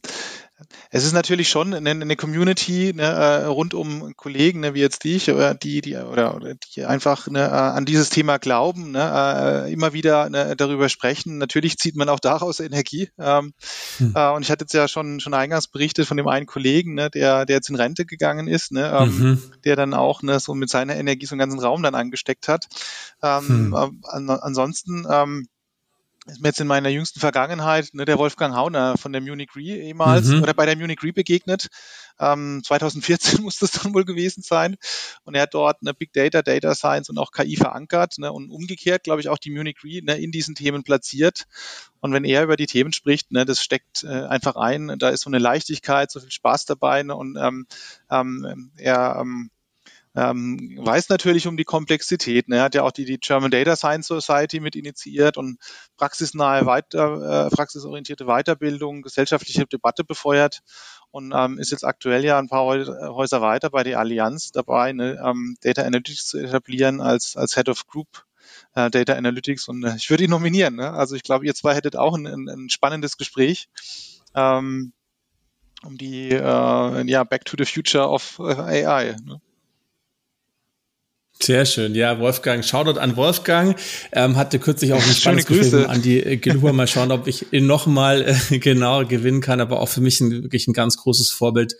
es 0.90 1.04
ist 1.04 1.12
natürlich 1.12 1.48
schon 1.48 1.74
eine, 1.74 1.90
eine 1.90 2.16
Community 2.16 2.92
ne, 2.94 3.02
äh, 3.02 3.44
rund 3.44 3.74
um 3.74 4.14
Kollegen 4.16 4.60
ne, 4.60 4.74
wie 4.74 4.80
jetzt 4.80 5.04
dich 5.04 5.30
oder 5.30 5.54
die, 5.54 5.80
die 5.80 5.96
oder, 5.96 6.34
oder 6.34 6.54
die 6.54 6.84
einfach 6.84 7.28
ne, 7.28 7.40
äh, 7.40 7.50
an 7.50 7.84
dieses 7.84 8.10
Thema 8.10 8.38
glauben, 8.38 8.92
ne, 8.92 9.64
äh, 9.66 9.72
immer 9.72 9.92
wieder 9.92 10.28
ne, 10.30 10.54
darüber 10.56 10.88
sprechen. 10.88 11.38
Natürlich 11.38 11.78
zieht 11.78 11.96
man 11.96 12.08
auch 12.08 12.20
daraus 12.20 12.60
Energie. 12.60 13.10
Ähm, 13.18 13.52
hm. 13.98 14.12
äh, 14.14 14.30
und 14.30 14.42
ich 14.42 14.50
hatte 14.50 14.64
jetzt 14.64 14.74
ja 14.74 14.88
schon 14.88 15.20
schon 15.20 15.34
eingangs 15.34 15.68
berichtet 15.68 16.06
von 16.06 16.16
dem 16.16 16.28
einen 16.28 16.46
Kollegen, 16.46 16.94
ne, 16.94 17.10
der 17.10 17.46
der 17.46 17.56
jetzt 17.56 17.68
in 17.68 17.76
Rente 17.76 18.04
gegangen 18.04 18.48
ist, 18.48 18.72
ne, 18.72 18.90
ähm, 18.98 19.18
mhm. 19.18 19.42
der 19.64 19.76
dann 19.76 19.94
auch 19.94 20.22
ne, 20.22 20.40
so 20.40 20.54
mit 20.54 20.70
seiner 20.70 20.96
Energie 20.96 21.26
so 21.26 21.34
einen 21.34 21.40
ganzen 21.40 21.60
Raum 21.60 21.82
dann 21.82 21.94
angesteckt 21.94 22.48
hat. 22.48 22.66
Ähm, 23.22 23.48
hm. 23.48 23.74
Äh, 23.74 24.08
an, 24.08 24.30
ansonsten 24.30 25.06
ähm, 25.10 25.48
ist 26.26 26.40
mir 26.40 26.48
jetzt 26.48 26.60
in 26.60 26.66
meiner 26.66 26.88
jüngsten 26.88 27.20
Vergangenheit 27.20 27.90
ne, 27.92 28.04
der 28.04 28.18
Wolfgang 28.18 28.54
Hauner 28.54 28.96
von 28.98 29.12
der 29.12 29.20
Munich 29.22 29.50
Re 29.54 29.62
ehemals 29.62 30.26
mhm. 30.26 30.42
oder 30.42 30.54
bei 30.54 30.66
der 30.66 30.76
Munich 30.76 31.02
Re 31.02 31.12
begegnet. 31.12 31.68
Ähm, 32.18 32.62
2014 32.64 33.42
muss 33.42 33.58
das 33.58 33.70
dann 33.70 33.94
wohl 33.94 34.04
gewesen 34.04 34.42
sein. 34.42 34.76
Und 35.24 35.36
er 35.36 35.42
hat 35.42 35.54
dort 35.54 35.78
eine 35.82 35.94
Big 35.94 36.12
Data, 36.12 36.42
Data 36.42 36.74
Science 36.74 37.10
und 37.10 37.18
auch 37.18 37.30
KI 37.30 37.56
verankert 37.56 38.18
ne, 38.18 38.32
und 38.32 38.50
umgekehrt, 38.50 39.04
glaube 39.04 39.20
ich, 39.20 39.28
auch 39.28 39.38
die 39.38 39.50
Munich 39.50 39.76
Re 39.84 40.00
ne, 40.02 40.18
in 40.18 40.32
diesen 40.32 40.54
Themen 40.56 40.82
platziert. 40.82 41.46
Und 42.00 42.12
wenn 42.12 42.24
er 42.24 42.42
über 42.42 42.56
die 42.56 42.66
Themen 42.66 42.92
spricht, 42.92 43.30
ne, 43.30 43.44
das 43.44 43.62
steckt 43.62 44.02
äh, 44.02 44.26
einfach 44.26 44.56
ein. 44.56 44.96
Da 44.98 45.10
ist 45.10 45.22
so 45.22 45.30
eine 45.30 45.38
Leichtigkeit, 45.38 46.10
so 46.10 46.20
viel 46.20 46.32
Spaß 46.32 46.64
dabei. 46.64 47.04
Ne, 47.04 47.14
und 47.14 47.36
ähm, 47.36 47.66
ähm, 48.10 48.72
er 48.76 49.18
ähm, 49.20 49.50
ähm, 50.16 50.78
weiß 50.80 51.10
natürlich 51.10 51.46
um 51.46 51.56
die 51.56 51.64
Komplexität. 51.64 52.48
Ne? 52.48 52.56
Er 52.56 52.62
hat 52.62 52.74
ja 52.74 52.82
auch 52.82 52.90
die, 52.90 53.04
die 53.04 53.18
German 53.18 53.50
Data 53.50 53.76
Science 53.76 54.06
Society 54.06 54.60
mit 54.60 54.74
initiiert 54.74 55.36
und 55.36 55.58
praxisnahe, 55.98 56.64
weiter, 56.64 57.46
äh, 57.46 57.50
praxisorientierte 57.54 58.24
Weiterbildung, 58.24 59.02
gesellschaftliche 59.02 59.66
Debatte 59.66 60.04
befeuert 60.04 60.62
und 61.10 61.32
ähm, 61.36 61.58
ist 61.58 61.70
jetzt 61.70 61.84
aktuell 61.84 62.24
ja 62.24 62.38
ein 62.38 62.48
paar 62.48 62.64
Häuser 62.64 63.42
weiter 63.42 63.68
bei 63.70 63.82
der 63.82 63.98
Allianz 63.98 64.52
dabei, 64.52 64.92
ne, 64.92 65.22
ähm, 65.22 65.56
Data 65.60 65.82
Analytics 65.82 66.28
zu 66.28 66.38
etablieren 66.38 67.00
als, 67.00 67.36
als 67.36 67.54
Head 67.54 67.68
of 67.68 67.86
Group 67.86 68.24
äh, 68.74 68.90
Data 68.90 69.14
Analytics 69.14 69.68
und 69.68 69.84
äh, 69.84 69.96
ich 69.96 70.08
würde 70.08 70.24
ihn 70.24 70.30
nominieren. 70.30 70.76
Ne? 70.76 70.92
Also 70.92 71.14
ich 71.14 71.22
glaube, 71.22 71.44
ihr 71.44 71.54
zwei 71.54 71.74
hättet 71.74 71.96
auch 71.96 72.16
ein, 72.16 72.26
ein, 72.26 72.48
ein 72.48 72.68
spannendes 72.70 73.16
Gespräch. 73.16 73.68
Ähm, 74.34 74.92
um 75.84 75.98
die 75.98 76.30
äh, 76.30 77.02
ja 77.06 77.24
Back 77.24 77.44
to 77.44 77.56
the 77.58 77.64
Future 77.64 78.08
of 78.08 78.38
äh, 78.38 78.84
AI. 78.86 79.16
Ne? 79.24 79.40
Sehr 81.42 81.66
schön, 81.66 81.94
ja, 81.94 82.18
Wolfgang. 82.18 82.64
Shoutout 82.64 82.98
an 82.98 83.16
Wolfgang. 83.16 83.76
Ähm, 84.12 84.36
hatte 84.36 84.58
kürzlich 84.58 84.92
auch 84.94 85.02
ein 85.02 85.14
spannendes 85.14 85.46
Gespräch 85.46 85.88
an 85.88 86.00
die 86.00 86.22
äh, 86.22 86.36
Geluba. 86.38 86.72
Mal 86.72 86.86
schauen, 86.86 87.12
ob 87.12 87.26
ich 87.26 87.52
ihn 87.52 87.66
nochmal 87.66 88.36
äh, 88.50 88.58
genau 88.58 89.04
gewinnen 89.04 89.40
kann. 89.40 89.60
Aber 89.60 89.80
auch 89.80 89.88
für 89.88 90.00
mich 90.00 90.20
ein, 90.20 90.30
wirklich 90.42 90.66
ein 90.66 90.72
ganz 90.72 90.96
großes 90.96 91.30
Vorbild 91.30 91.76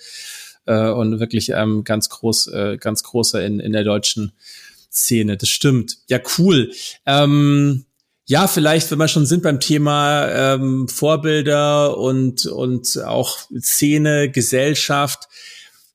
äh, 0.67 0.89
und 0.91 1.21
wirklich 1.21 1.51
ähm, 1.51 1.85
ganz 1.85 2.11
groß, 2.11 2.49
äh, 2.49 2.77
ganz 2.79 3.03
großer 3.03 3.45
in, 3.45 3.59
in 3.61 3.73
der 3.73 3.85
deutschen 3.85 4.33
Szene. 4.93 5.37
Das 5.37 5.49
stimmt. 5.49 5.99
Ja, 6.09 6.21
cool. 6.39 6.73
Ähm, 7.07 7.87
ja, 8.27 8.49
vielleicht, 8.49 8.91
wenn 8.91 8.99
wir 8.99 9.09
schon 9.09 9.25
sind 9.25 9.43
beim 9.43 9.61
Thema 9.61 10.55
ähm, 10.55 10.89
Vorbilder 10.89 11.97
und, 11.97 12.45
und 12.47 13.03
auch 13.05 13.39
Szene, 13.59 14.31
Gesellschaft 14.31 15.29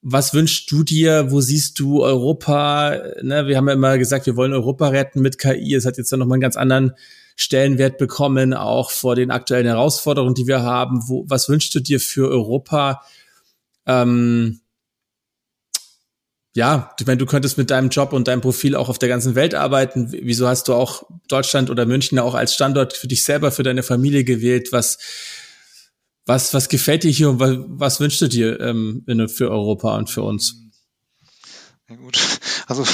was 0.01 0.33
wünschst 0.33 0.71
du 0.71 0.83
dir? 0.83 1.31
Wo 1.31 1.41
siehst 1.41 1.79
du 1.79 2.03
Europa? 2.03 2.97
Ne, 3.21 3.47
wir 3.47 3.57
haben 3.57 3.67
ja 3.67 3.73
immer 3.73 3.97
gesagt, 3.97 4.25
wir 4.25 4.35
wollen 4.35 4.53
Europa 4.53 4.87
retten 4.87 5.21
mit 5.21 5.37
KI. 5.37 5.75
Es 5.75 5.85
hat 5.85 5.97
jetzt 5.97 6.11
dann 6.11 6.19
nochmal 6.19 6.35
einen 6.35 6.41
ganz 6.41 6.57
anderen 6.57 6.93
Stellenwert 7.35 7.97
bekommen, 7.97 8.53
auch 8.53 8.91
vor 8.91 9.15
den 9.15 9.31
aktuellen 9.31 9.67
Herausforderungen, 9.67 10.33
die 10.33 10.47
wir 10.47 10.63
haben. 10.63 11.01
Wo, 11.07 11.25
was 11.27 11.49
wünschst 11.49 11.73
du 11.75 11.79
dir 11.79 11.99
für 11.99 12.29
Europa? 12.29 13.01
Ähm, 13.85 14.61
ja, 16.53 16.93
ich 16.99 17.05
meine, 17.05 17.17
du 17.17 17.25
könntest 17.25 17.57
mit 17.57 17.69
deinem 17.69 17.89
Job 17.89 18.11
und 18.11 18.27
deinem 18.27 18.41
Profil 18.41 18.75
auch 18.75 18.89
auf 18.89 18.99
der 18.99 19.07
ganzen 19.07 19.35
Welt 19.35 19.55
arbeiten. 19.55 20.11
Wieso 20.11 20.47
hast 20.47 20.67
du 20.67 20.73
auch 20.73 21.03
Deutschland 21.27 21.69
oder 21.69 21.85
München 21.85 22.19
auch 22.19 22.33
als 22.33 22.53
Standort 22.53 22.93
für 22.93 23.07
dich 23.07 23.23
selber, 23.23 23.51
für 23.51 23.63
deine 23.63 23.83
Familie 23.83 24.23
gewählt? 24.23 24.69
Was, 24.71 24.97
was, 26.25 26.53
was 26.53 26.69
gefällt 26.69 27.03
dir 27.03 27.11
hier 27.11 27.29
und 27.29 27.39
was, 27.39 27.57
was 27.67 27.99
wünschst 27.99 28.21
du 28.21 28.27
dir 28.27 28.59
ähm, 28.59 29.03
für 29.27 29.49
Europa 29.49 29.97
und 29.97 30.09
für 30.09 30.23
uns? 30.23 30.61
Ja, 31.89 31.97
gut. 31.97 32.19
Also 32.67 32.85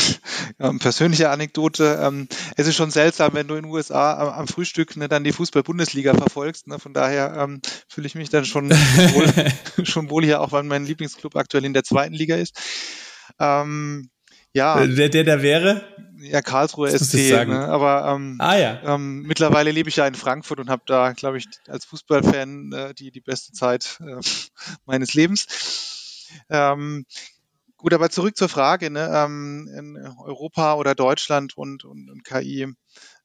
ähm, 0.60 0.80
persönliche 0.80 1.30
Anekdote. 1.30 2.00
Ähm, 2.02 2.28
es 2.56 2.66
ist 2.66 2.76
schon 2.76 2.90
seltsam, 2.90 3.34
wenn 3.34 3.48
du 3.48 3.56
in 3.56 3.64
den 3.64 3.72
USA 3.72 4.18
am, 4.18 4.30
am 4.30 4.48
Frühstück 4.48 4.98
ne, 4.98 5.08
dann 5.08 5.24
die 5.24 5.34
Fußball-Bundesliga 5.34 6.16
verfolgst. 6.16 6.68
Ne? 6.68 6.80
Von 6.80 6.94
daher 6.94 7.36
ähm, 7.38 7.62
fühle 7.88 8.08
ich 8.08 8.16
mich 8.16 8.30
dann 8.30 8.46
schon 8.46 8.72
wohl, 8.72 9.52
schon 9.86 10.10
wohl 10.10 10.24
hier, 10.24 10.42
auch 10.42 10.52
weil 10.52 10.64
mein 10.64 10.86
Lieblingsclub 10.86 11.36
aktuell 11.36 11.66
in 11.66 11.74
der 11.74 11.84
zweiten 11.84 12.16
Liga 12.16 12.38
ist. 12.38 12.58
Ähm, 13.40 14.10
ja. 14.54 14.82
Äh, 14.82 14.96
der, 14.96 15.10
der 15.10 15.24
da 15.24 15.42
wäre? 15.44 15.84
Ja, 16.20 16.42
Karlsruhe 16.42 16.90
SC. 16.90 17.48
Ne? 17.48 17.68
Aber 17.68 18.14
ähm, 18.14 18.38
ah, 18.40 18.58
ja. 18.58 18.82
ähm, 18.84 19.22
mittlerweile 19.24 19.72
lebe 19.72 19.90
ich 19.90 19.98
ja 19.98 20.08
in 20.08 20.16
Frankfurt 20.16 20.60
und 20.60 20.70
habe 20.70 20.84
da, 20.86 21.14
glaube 21.14 21.38
ich, 21.38 21.48
als 21.68 21.86
Fußballfan 21.86 22.72
äh, 22.72 22.94
die, 22.94 23.12
die 23.12 23.22
beste 23.22 23.54
Zeit 23.54 24.00
äh, 24.02 24.20
meines 24.86 25.14
Lebens. 25.14 26.28
Ähm, 26.50 27.06
gut, 27.78 27.94
aber 27.94 28.10
zurück 28.10 28.36
zur 28.36 28.50
Frage, 28.50 28.90
ne? 28.90 29.12
ähm, 29.14 29.70
in 29.78 29.98
Europa 29.98 30.76
oder 30.76 30.96
Deutschland 30.96 31.56
und, 31.58 31.84
und, 31.84 32.10
und 32.10 32.24
KI. 32.24 32.74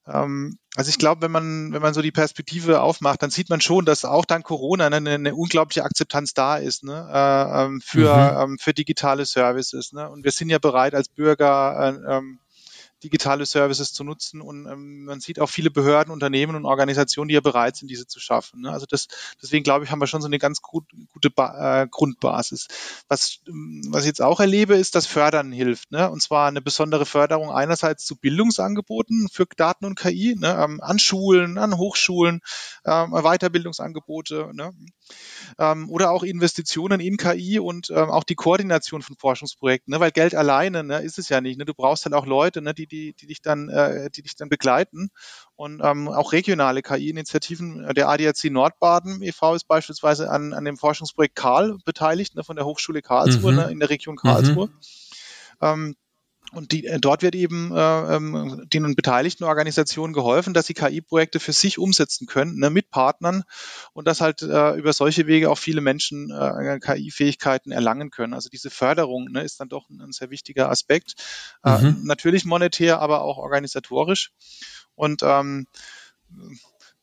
Ähm, 0.07 0.57
also 0.75 0.89
ich 0.89 0.97
glaube, 0.97 1.21
wenn 1.21 1.31
man, 1.31 1.71
wenn 1.71 1.81
man 1.81 1.93
so 1.93 2.01
die 2.01 2.11
Perspektive 2.11 2.81
aufmacht, 2.81 3.21
dann 3.21 3.29
sieht 3.29 3.49
man 3.49 3.61
schon, 3.61 3.85
dass 3.85 4.05
auch 4.05 4.25
dank 4.25 4.45
Corona 4.45 4.87
eine, 4.87 5.09
eine 5.09 5.35
unglaubliche 5.35 5.83
Akzeptanz 5.83 6.33
da 6.33 6.57
ist 6.57 6.83
ne, 6.83 7.09
äh, 7.11 7.63
ähm, 7.63 7.81
für, 7.81 8.15
mhm. 8.15 8.51
ähm, 8.51 8.57
für 8.59 8.73
digitale 8.73 9.25
Services. 9.25 9.93
Ne? 9.93 10.09
Und 10.09 10.23
wir 10.23 10.31
sind 10.31 10.49
ja 10.49 10.59
bereit 10.59 10.93
als 10.93 11.07
Bürger, 11.07 12.01
äh, 12.07 12.17
ähm, 12.17 12.39
digitale 13.03 13.45
Services 13.45 13.93
zu 13.93 14.03
nutzen. 14.03 14.41
Und 14.41 14.65
ähm, 14.65 15.05
man 15.05 15.19
sieht 15.19 15.39
auch 15.39 15.49
viele 15.49 15.69
Behörden, 15.69 16.13
Unternehmen 16.13 16.55
und 16.55 16.65
Organisationen, 16.65 17.27
die 17.27 17.35
ja 17.35 17.41
bereit 17.41 17.75
sind, 17.75 17.89
diese 17.89 18.07
zu 18.07 18.19
schaffen. 18.19 18.61
Ne? 18.61 18.71
Also 18.71 18.85
das, 18.85 19.07
deswegen 19.41 19.63
glaube 19.63 19.85
ich, 19.85 19.91
haben 19.91 19.99
wir 19.99 20.07
schon 20.07 20.21
so 20.21 20.27
eine 20.27 20.39
ganz 20.39 20.61
gut, 20.61 20.85
gute 21.11 21.29
ba 21.29 21.83
äh, 21.83 21.87
Grundbasis. 21.87 22.67
Was, 23.07 23.39
ähm, 23.47 23.83
was 23.89 24.03
ich 24.03 24.07
jetzt 24.07 24.21
auch 24.21 24.39
erlebe, 24.39 24.75
ist, 24.75 24.95
dass 24.95 25.05
Fördern 25.05 25.51
hilft. 25.51 25.91
Ne? 25.91 26.09
Und 26.09 26.21
zwar 26.21 26.47
eine 26.47 26.61
besondere 26.61 27.05
Förderung 27.05 27.51
einerseits 27.51 28.05
zu 28.05 28.15
Bildungsangeboten 28.15 29.27
für 29.31 29.45
Daten 29.55 29.85
und 29.85 29.99
KI, 29.99 30.35
ne? 30.39 30.57
ähm, 30.59 30.79
an 30.81 30.99
Schulen, 30.99 31.57
an 31.57 31.77
Hochschulen, 31.77 32.41
ähm, 32.85 33.11
Weiterbildungsangebote. 33.11 34.51
Ne? 34.53 34.73
ähm, 35.59 35.89
oder 35.89 36.11
auch 36.11 36.23
Investitionen 36.23 36.99
in 36.99 37.17
KI 37.17 37.59
und 37.59 37.89
ähm, 37.89 38.09
auch 38.09 38.23
die 38.23 38.35
Koordination 38.35 39.01
von 39.01 39.15
Forschungsprojekten, 39.15 39.91
ne? 39.91 39.99
weil 39.99 40.11
Geld 40.11 40.35
alleine 40.35 40.83
ne, 40.83 40.99
ist 40.99 41.19
es 41.19 41.29
ja 41.29 41.41
nicht. 41.41 41.57
Ne? 41.57 41.65
Du 41.65 41.73
brauchst 41.73 42.05
dann 42.05 42.13
auch 42.13 42.25
Leute, 42.25 42.61
ne, 42.61 42.73
die, 42.73 42.87
die, 42.93 43.13
die 43.13 43.27
dich 43.27 43.41
dann, 43.41 43.69
äh, 43.69 44.09
die 44.11 44.21
dich 44.21 44.35
dann 44.35 44.49
begleiten 44.49 45.09
und 45.55 45.81
ähm, 45.83 46.07
auch 46.07 46.31
regionale 46.31 46.81
KI-Initiativen. 46.81 47.93
Der 47.95 48.07
ADAC 48.07 48.45
Nordbaden 48.45 49.21
e.V. 49.21 49.55
ist 49.55 49.67
beispielsweise 49.67 50.29
an, 50.29 50.53
an 50.53 50.63
dem 50.63 50.77
Forschungsprojekt 50.77 51.35
Karl 51.35 51.77
beteiligt, 51.85 52.35
ne, 52.35 52.43
von 52.43 52.55
der 52.55 52.65
Hochschule 52.65 53.01
Karlsruhe 53.01 53.51
mhm. 53.51 53.57
ne, 53.57 53.71
in 53.71 53.79
der 53.79 53.89
Region 53.89 54.15
Karlsruhe. 54.15 54.67
Mhm. 54.67 54.79
Ähm, 55.61 55.95
und 56.53 56.71
die, 56.71 56.85
äh, 56.85 56.99
dort 56.99 57.21
wird 57.21 57.35
eben 57.35 57.71
äh, 57.75 58.15
ähm, 58.15 58.63
den 58.71 58.95
beteiligten 58.95 59.43
Organisationen 59.43 60.13
geholfen, 60.13 60.53
dass 60.53 60.67
sie 60.67 60.73
KI-Projekte 60.73 61.39
für 61.39 61.53
sich 61.53 61.77
umsetzen 61.77 62.27
können, 62.27 62.57
ne, 62.59 62.69
mit 62.69 62.89
Partnern 62.89 63.43
und 63.93 64.07
dass 64.07 64.21
halt 64.21 64.41
äh, 64.41 64.73
über 64.75 64.93
solche 64.93 65.27
Wege 65.27 65.49
auch 65.49 65.57
viele 65.57 65.81
Menschen 65.81 66.31
äh, 66.31 66.79
KI-Fähigkeiten 66.79 67.71
erlangen 67.71 68.11
können. 68.11 68.33
Also 68.33 68.49
diese 68.49 68.69
Förderung 68.69 69.29
ne, 69.31 69.43
ist 69.43 69.59
dann 69.59 69.69
doch 69.69 69.89
ein, 69.89 70.01
ein 70.01 70.11
sehr 70.11 70.29
wichtiger 70.29 70.69
Aspekt. 70.69 71.15
Äh, 71.63 71.77
mhm. 71.77 71.87
Äh, 71.87 71.93
natürlich 72.03 72.45
monetär, 72.45 72.99
aber 72.99 73.21
auch 73.21 73.37
organisatorisch. 73.37 74.31
Und 74.95 75.23
ähm, 75.23 75.67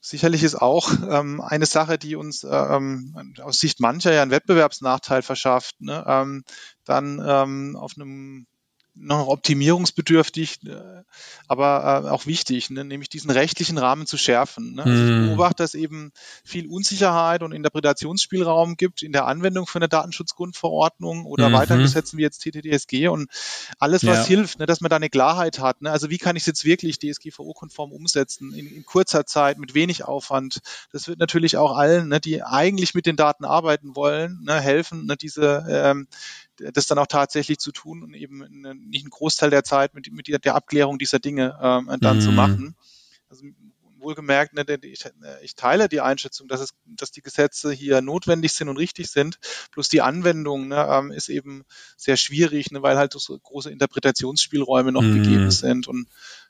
Sicherlich 0.02 0.42
ist 0.42 0.54
auch 0.54 0.90
ähm, 1.10 1.42
eine 1.42 1.66
Sache, 1.66 1.98
die 1.98 2.16
uns 2.16 2.42
ähm, 2.42 3.34
aus 3.42 3.58
Sicht 3.58 3.80
mancher 3.80 4.12
ja 4.12 4.22
einen 4.22 4.30
Wettbewerbsnachteil 4.30 5.20
verschafft, 5.20 5.78
ne? 5.82 6.02
ähm, 6.06 6.42
dann 6.84 7.22
ähm, 7.22 7.76
auf 7.76 7.92
einem 7.96 8.46
noch 9.00 9.28
optimierungsbedürftig, 9.28 10.60
äh, 10.66 11.02
aber 11.48 12.04
äh, 12.04 12.08
auch 12.08 12.26
wichtig, 12.26 12.70
ne? 12.70 12.84
nämlich 12.84 13.08
diesen 13.08 13.30
rechtlichen 13.30 13.78
Rahmen 13.78 14.06
zu 14.06 14.18
schärfen. 14.18 14.74
Ne? 14.74 14.84
Also 14.84 15.02
ich 15.02 15.08
hm. 15.08 15.26
beobachte, 15.28 15.62
dass 15.62 15.74
eben 15.74 16.12
viel 16.44 16.66
Unsicherheit 16.66 17.42
und 17.42 17.52
Interpretationsspielraum 17.52 18.76
gibt 18.76 19.02
in 19.02 19.12
der 19.12 19.26
Anwendung 19.26 19.66
von 19.66 19.80
der 19.80 19.88
Datenschutzgrundverordnung 19.88 21.24
oder 21.24 21.48
mhm. 21.48 21.54
weiteren 21.54 21.80
Gesetzen 21.80 22.18
wie 22.18 22.22
jetzt 22.22 22.40
TTDSG 22.40 23.08
und 23.08 23.30
alles, 23.78 24.04
was 24.06 24.18
ja. 24.18 24.36
hilft, 24.36 24.58
ne? 24.58 24.66
dass 24.66 24.80
man 24.80 24.90
da 24.90 24.96
eine 24.96 25.10
Klarheit 25.10 25.58
hat. 25.58 25.80
Ne? 25.80 25.90
Also 25.90 26.10
wie 26.10 26.18
kann 26.18 26.36
ich 26.36 26.42
es 26.42 26.46
jetzt 26.46 26.64
wirklich 26.64 26.98
DSGVO-konform 26.98 27.92
umsetzen 27.92 28.52
in, 28.52 28.66
in, 28.66 28.84
kurzer 28.84 29.24
Zeit 29.24 29.58
mit 29.58 29.74
wenig 29.74 30.04
Aufwand? 30.04 30.60
Das 30.92 31.08
wird 31.08 31.18
natürlich 31.18 31.56
auch 31.56 31.76
allen, 31.76 32.08
ne, 32.08 32.20
die 32.20 32.42
eigentlich 32.42 32.94
mit 32.94 33.06
den 33.06 33.16
Daten 33.16 33.44
arbeiten 33.44 33.96
wollen, 33.96 34.40
ne, 34.42 34.60
helfen, 34.60 35.06
ne, 35.06 35.16
diese 35.16 35.64
ähm, 35.68 36.06
das 36.72 36.86
dann 36.86 36.98
auch 36.98 37.06
tatsächlich 37.06 37.58
zu 37.58 37.72
tun 37.72 38.02
und 38.02 38.14
eben 38.14 38.38
nicht 38.88 39.04
einen 39.04 39.10
Großteil 39.10 39.50
der 39.50 39.64
Zeit 39.64 39.94
mit, 39.94 40.12
mit 40.12 40.28
der 40.28 40.54
Abklärung 40.54 40.98
dieser 40.98 41.18
Dinge 41.18 41.58
ähm, 41.60 41.90
dann 42.00 42.18
mhm. 42.18 42.20
zu 42.20 42.32
machen. 42.32 42.76
Also 43.28 43.44
wohlgemerkt, 44.00 44.54
ne, 44.54 44.64
ich, 44.82 45.04
ich, 45.42 45.54
teile 45.54 45.88
die 45.88 46.00
Einschätzung, 46.00 46.48
dass, 46.48 46.60
es, 46.60 46.70
dass 46.86 47.10
die 47.10 47.22
Gesetze 47.22 47.72
hier 47.72 48.00
notwendig 48.00 48.52
sind 48.52 48.68
und 48.68 48.76
richtig 48.76 49.10
sind, 49.10 49.38
bloß 49.72 49.88
die 49.88 50.00
Anwendung 50.00 50.68
ne, 50.68 50.86
ähm, 50.90 51.10
ist 51.10 51.28
eben 51.28 51.64
sehr 51.96 52.16
schwierig, 52.16 52.70
ne, 52.70 52.82
weil 52.82 52.96
halt 52.96 53.12
so 53.12 53.38
große 53.38 53.70
Interpretationsspielräume 53.70 54.92
noch 54.92 55.02
mhm. 55.02 55.22
gegeben 55.22 55.50
sind 55.50 55.86
und 55.86 56.08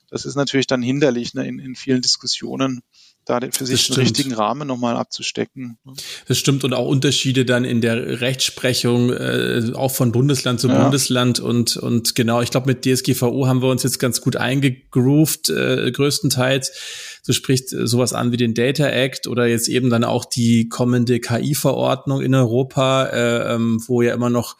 das 0.08 0.24
ist 0.24 0.34
natürlich 0.34 0.66
dann 0.66 0.82
hinderlich 0.82 1.34
ne, 1.34 1.46
in, 1.46 1.58
in 1.58 1.74
vielen 1.74 2.02
Diskussionen 2.02 2.82
da 3.24 3.40
für 3.52 3.66
sich 3.66 3.86
den 3.86 3.96
richtigen 3.96 4.32
Rahmen 4.32 4.66
nochmal 4.66 4.96
abzustecken. 4.96 5.78
Ne? 5.84 5.92
Das 6.26 6.38
stimmt 6.38 6.64
und 6.64 6.74
auch 6.74 6.86
Unterschiede 6.86 7.44
dann 7.44 7.64
in 7.64 7.80
der 7.80 8.20
Rechtsprechung, 8.20 9.12
äh, 9.12 9.72
auch 9.74 9.90
von 9.92 10.12
Bundesland 10.12 10.60
zu 10.60 10.68
ja. 10.68 10.82
Bundesland 10.82 11.40
und, 11.40 11.76
und 11.76 12.14
genau, 12.14 12.42
ich 12.42 12.50
glaube 12.50 12.66
mit 12.66 12.84
DSGVO 12.84 13.46
haben 13.46 13.62
wir 13.62 13.68
uns 13.68 13.82
jetzt 13.82 13.98
ganz 13.98 14.20
gut 14.20 14.36
eingegroovt, 14.36 15.50
äh, 15.50 15.90
größtenteils. 15.92 17.20
So 17.22 17.32
spricht 17.32 17.68
sowas 17.68 18.12
an 18.12 18.32
wie 18.32 18.36
den 18.36 18.54
Data 18.54 18.88
Act 18.88 19.26
oder 19.26 19.46
jetzt 19.46 19.68
eben 19.68 19.90
dann 19.90 20.04
auch 20.04 20.24
die 20.24 20.68
kommende 20.68 21.20
KI-Verordnung 21.20 22.22
in 22.22 22.34
Europa, 22.34 23.06
äh, 23.06 23.54
ähm, 23.54 23.82
wo 23.86 24.02
ja 24.02 24.14
immer 24.14 24.30
noch 24.30 24.56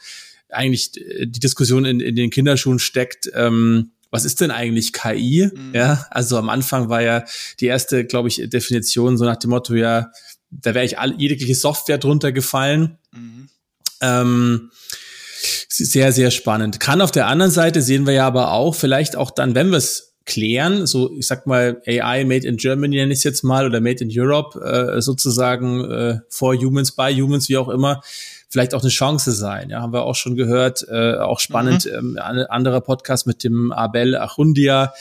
eigentlich 0.48 0.92
die 0.92 1.40
Diskussion 1.40 1.84
in, 1.84 2.00
in 2.00 2.16
den 2.16 2.30
Kinderschuhen 2.30 2.78
steckt, 2.78 3.30
ähm, 3.34 3.92
was 4.10 4.24
ist 4.24 4.40
denn 4.40 4.50
eigentlich 4.50 4.92
KI? 4.92 5.50
Mhm. 5.52 5.74
Ja, 5.74 6.06
also 6.10 6.36
am 6.36 6.48
Anfang 6.48 6.88
war 6.88 7.02
ja 7.02 7.24
die 7.60 7.66
erste, 7.66 8.04
glaube 8.04 8.28
ich, 8.28 8.42
Definition 8.46 9.16
so 9.16 9.24
nach 9.24 9.36
dem 9.36 9.50
Motto, 9.50 9.74
ja, 9.74 10.10
da 10.50 10.74
wäre 10.74 10.84
ich 10.84 10.98
all, 10.98 11.14
jegliche 11.20 11.54
Software 11.54 11.98
drunter 11.98 12.32
gefallen. 12.32 12.98
Mhm. 13.12 13.48
Ähm, 14.00 14.70
sehr, 15.68 16.12
sehr 16.12 16.30
spannend. 16.30 16.80
Kann 16.80 17.00
auf 17.00 17.10
der 17.12 17.26
anderen 17.26 17.52
Seite 17.52 17.82
sehen 17.82 18.06
wir 18.06 18.12
ja 18.12 18.26
aber 18.26 18.52
auch, 18.52 18.74
vielleicht 18.74 19.16
auch 19.16 19.30
dann, 19.30 19.54
wenn 19.54 19.70
wir 19.70 19.78
es 19.78 20.10
klären, 20.26 20.86
so 20.86 21.10
ich 21.16 21.26
sag 21.26 21.46
mal 21.46 21.80
AI 21.86 22.24
made 22.24 22.46
in 22.46 22.56
Germany 22.56 22.96
nenne 22.96 23.12
ich 23.12 23.20
es 23.20 23.24
jetzt 23.24 23.42
mal 23.42 23.66
oder 23.66 23.80
made 23.80 24.04
in 24.04 24.10
Europe, 24.12 24.60
äh, 24.60 25.00
sozusagen 25.00 25.84
äh, 25.90 26.18
for 26.28 26.54
humans, 26.54 26.92
by 26.92 27.12
humans, 27.12 27.48
wie 27.48 27.56
auch 27.56 27.68
immer, 27.68 28.02
vielleicht 28.50 28.74
auch 28.74 28.82
eine 28.82 28.90
Chance 28.90 29.32
sein. 29.32 29.70
Ja, 29.70 29.80
haben 29.80 29.92
wir 29.92 30.02
auch 30.02 30.16
schon 30.16 30.34
gehört. 30.34 30.84
Äh, 30.88 31.14
auch 31.14 31.38
spannend, 31.38 31.86
mhm. 31.86 32.18
ähm, 32.18 32.46
anderer 32.48 32.80
Podcast 32.80 33.26
mit 33.26 33.44
dem 33.44 33.70
Abel 33.70 34.16
Achundia, 34.16 34.92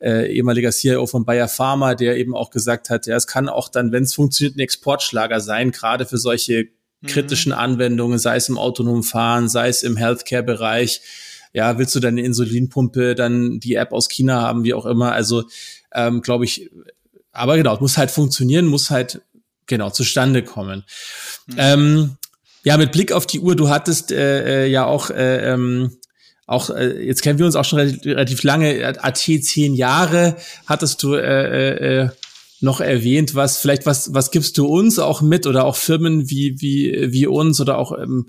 äh, 0.00 0.30
ehemaliger 0.32 0.70
CIO 0.70 1.06
von 1.06 1.24
Bayer 1.24 1.46
Pharma, 1.46 1.94
der 1.94 2.16
eben 2.16 2.34
auch 2.34 2.50
gesagt 2.50 2.90
hat, 2.90 3.06
ja, 3.06 3.14
es 3.16 3.28
kann 3.28 3.48
auch 3.48 3.68
dann, 3.68 3.92
wenn 3.92 4.02
es 4.02 4.14
funktioniert, 4.14 4.56
ein 4.56 4.60
Exportschlager 4.60 5.40
sein, 5.40 5.70
gerade 5.70 6.04
für 6.04 6.18
solche 6.18 6.66
mhm. 7.00 7.06
kritischen 7.06 7.52
Anwendungen, 7.52 8.18
sei 8.18 8.36
es 8.36 8.48
im 8.48 8.58
autonomen 8.58 9.04
Fahren, 9.04 9.48
sei 9.48 9.68
es 9.68 9.84
im 9.84 9.96
Healthcare-Bereich. 9.96 11.00
Ja, 11.52 11.78
willst 11.78 11.94
du 11.94 12.00
deine 12.00 12.22
Insulinpumpe, 12.22 13.14
dann 13.14 13.60
die 13.60 13.76
App 13.76 13.92
aus 13.92 14.08
China 14.08 14.42
haben, 14.42 14.64
wie 14.64 14.74
auch 14.74 14.84
immer. 14.84 15.12
Also, 15.12 15.44
ähm, 15.94 16.22
glaube 16.22 16.44
ich, 16.44 16.70
aber 17.30 17.56
genau, 17.56 17.78
muss 17.78 17.96
halt 17.96 18.10
funktionieren, 18.10 18.66
muss 18.66 18.90
halt 18.90 19.22
genau 19.66 19.90
zustande 19.90 20.42
kommen. 20.42 20.84
Mhm. 21.46 21.54
Ähm, 21.56 22.16
ja, 22.66 22.76
mit 22.76 22.90
Blick 22.90 23.12
auf 23.12 23.28
die 23.28 23.38
Uhr, 23.38 23.54
du 23.54 23.68
hattest 23.68 24.10
äh, 24.10 24.64
äh, 24.64 24.66
ja 24.66 24.86
auch 24.86 25.10
äh, 25.10 25.52
ähm, 25.52 25.98
auch 26.48 26.68
äh, 26.68 27.00
jetzt 27.00 27.22
kennen 27.22 27.38
wir 27.38 27.46
uns 27.46 27.54
auch 27.54 27.64
schon 27.64 27.78
relativ, 27.78 28.04
relativ 28.04 28.42
lange, 28.42 29.00
AT 29.04 29.18
zehn 29.18 29.72
Jahre. 29.72 30.36
Hattest 30.66 31.00
du 31.04 31.14
äh, 31.14 32.00
äh, 32.00 32.08
noch 32.60 32.80
erwähnt, 32.80 33.36
was 33.36 33.58
vielleicht 33.58 33.86
was 33.86 34.14
was 34.14 34.32
gibst 34.32 34.58
du 34.58 34.66
uns 34.66 34.98
auch 34.98 35.22
mit 35.22 35.46
oder 35.46 35.64
auch 35.64 35.76
Firmen 35.76 36.28
wie 36.28 36.60
wie 36.60 37.12
wie 37.12 37.28
uns 37.28 37.60
oder 37.60 37.78
auch 37.78 37.96
ähm, 37.96 38.26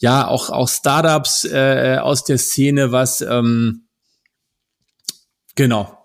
ja 0.00 0.28
auch 0.28 0.50
auch 0.50 0.68
Startups 0.68 1.46
äh, 1.46 1.96
aus 1.98 2.24
der 2.24 2.36
Szene, 2.36 2.92
was 2.92 3.22
ähm, 3.22 3.86
genau 5.54 5.95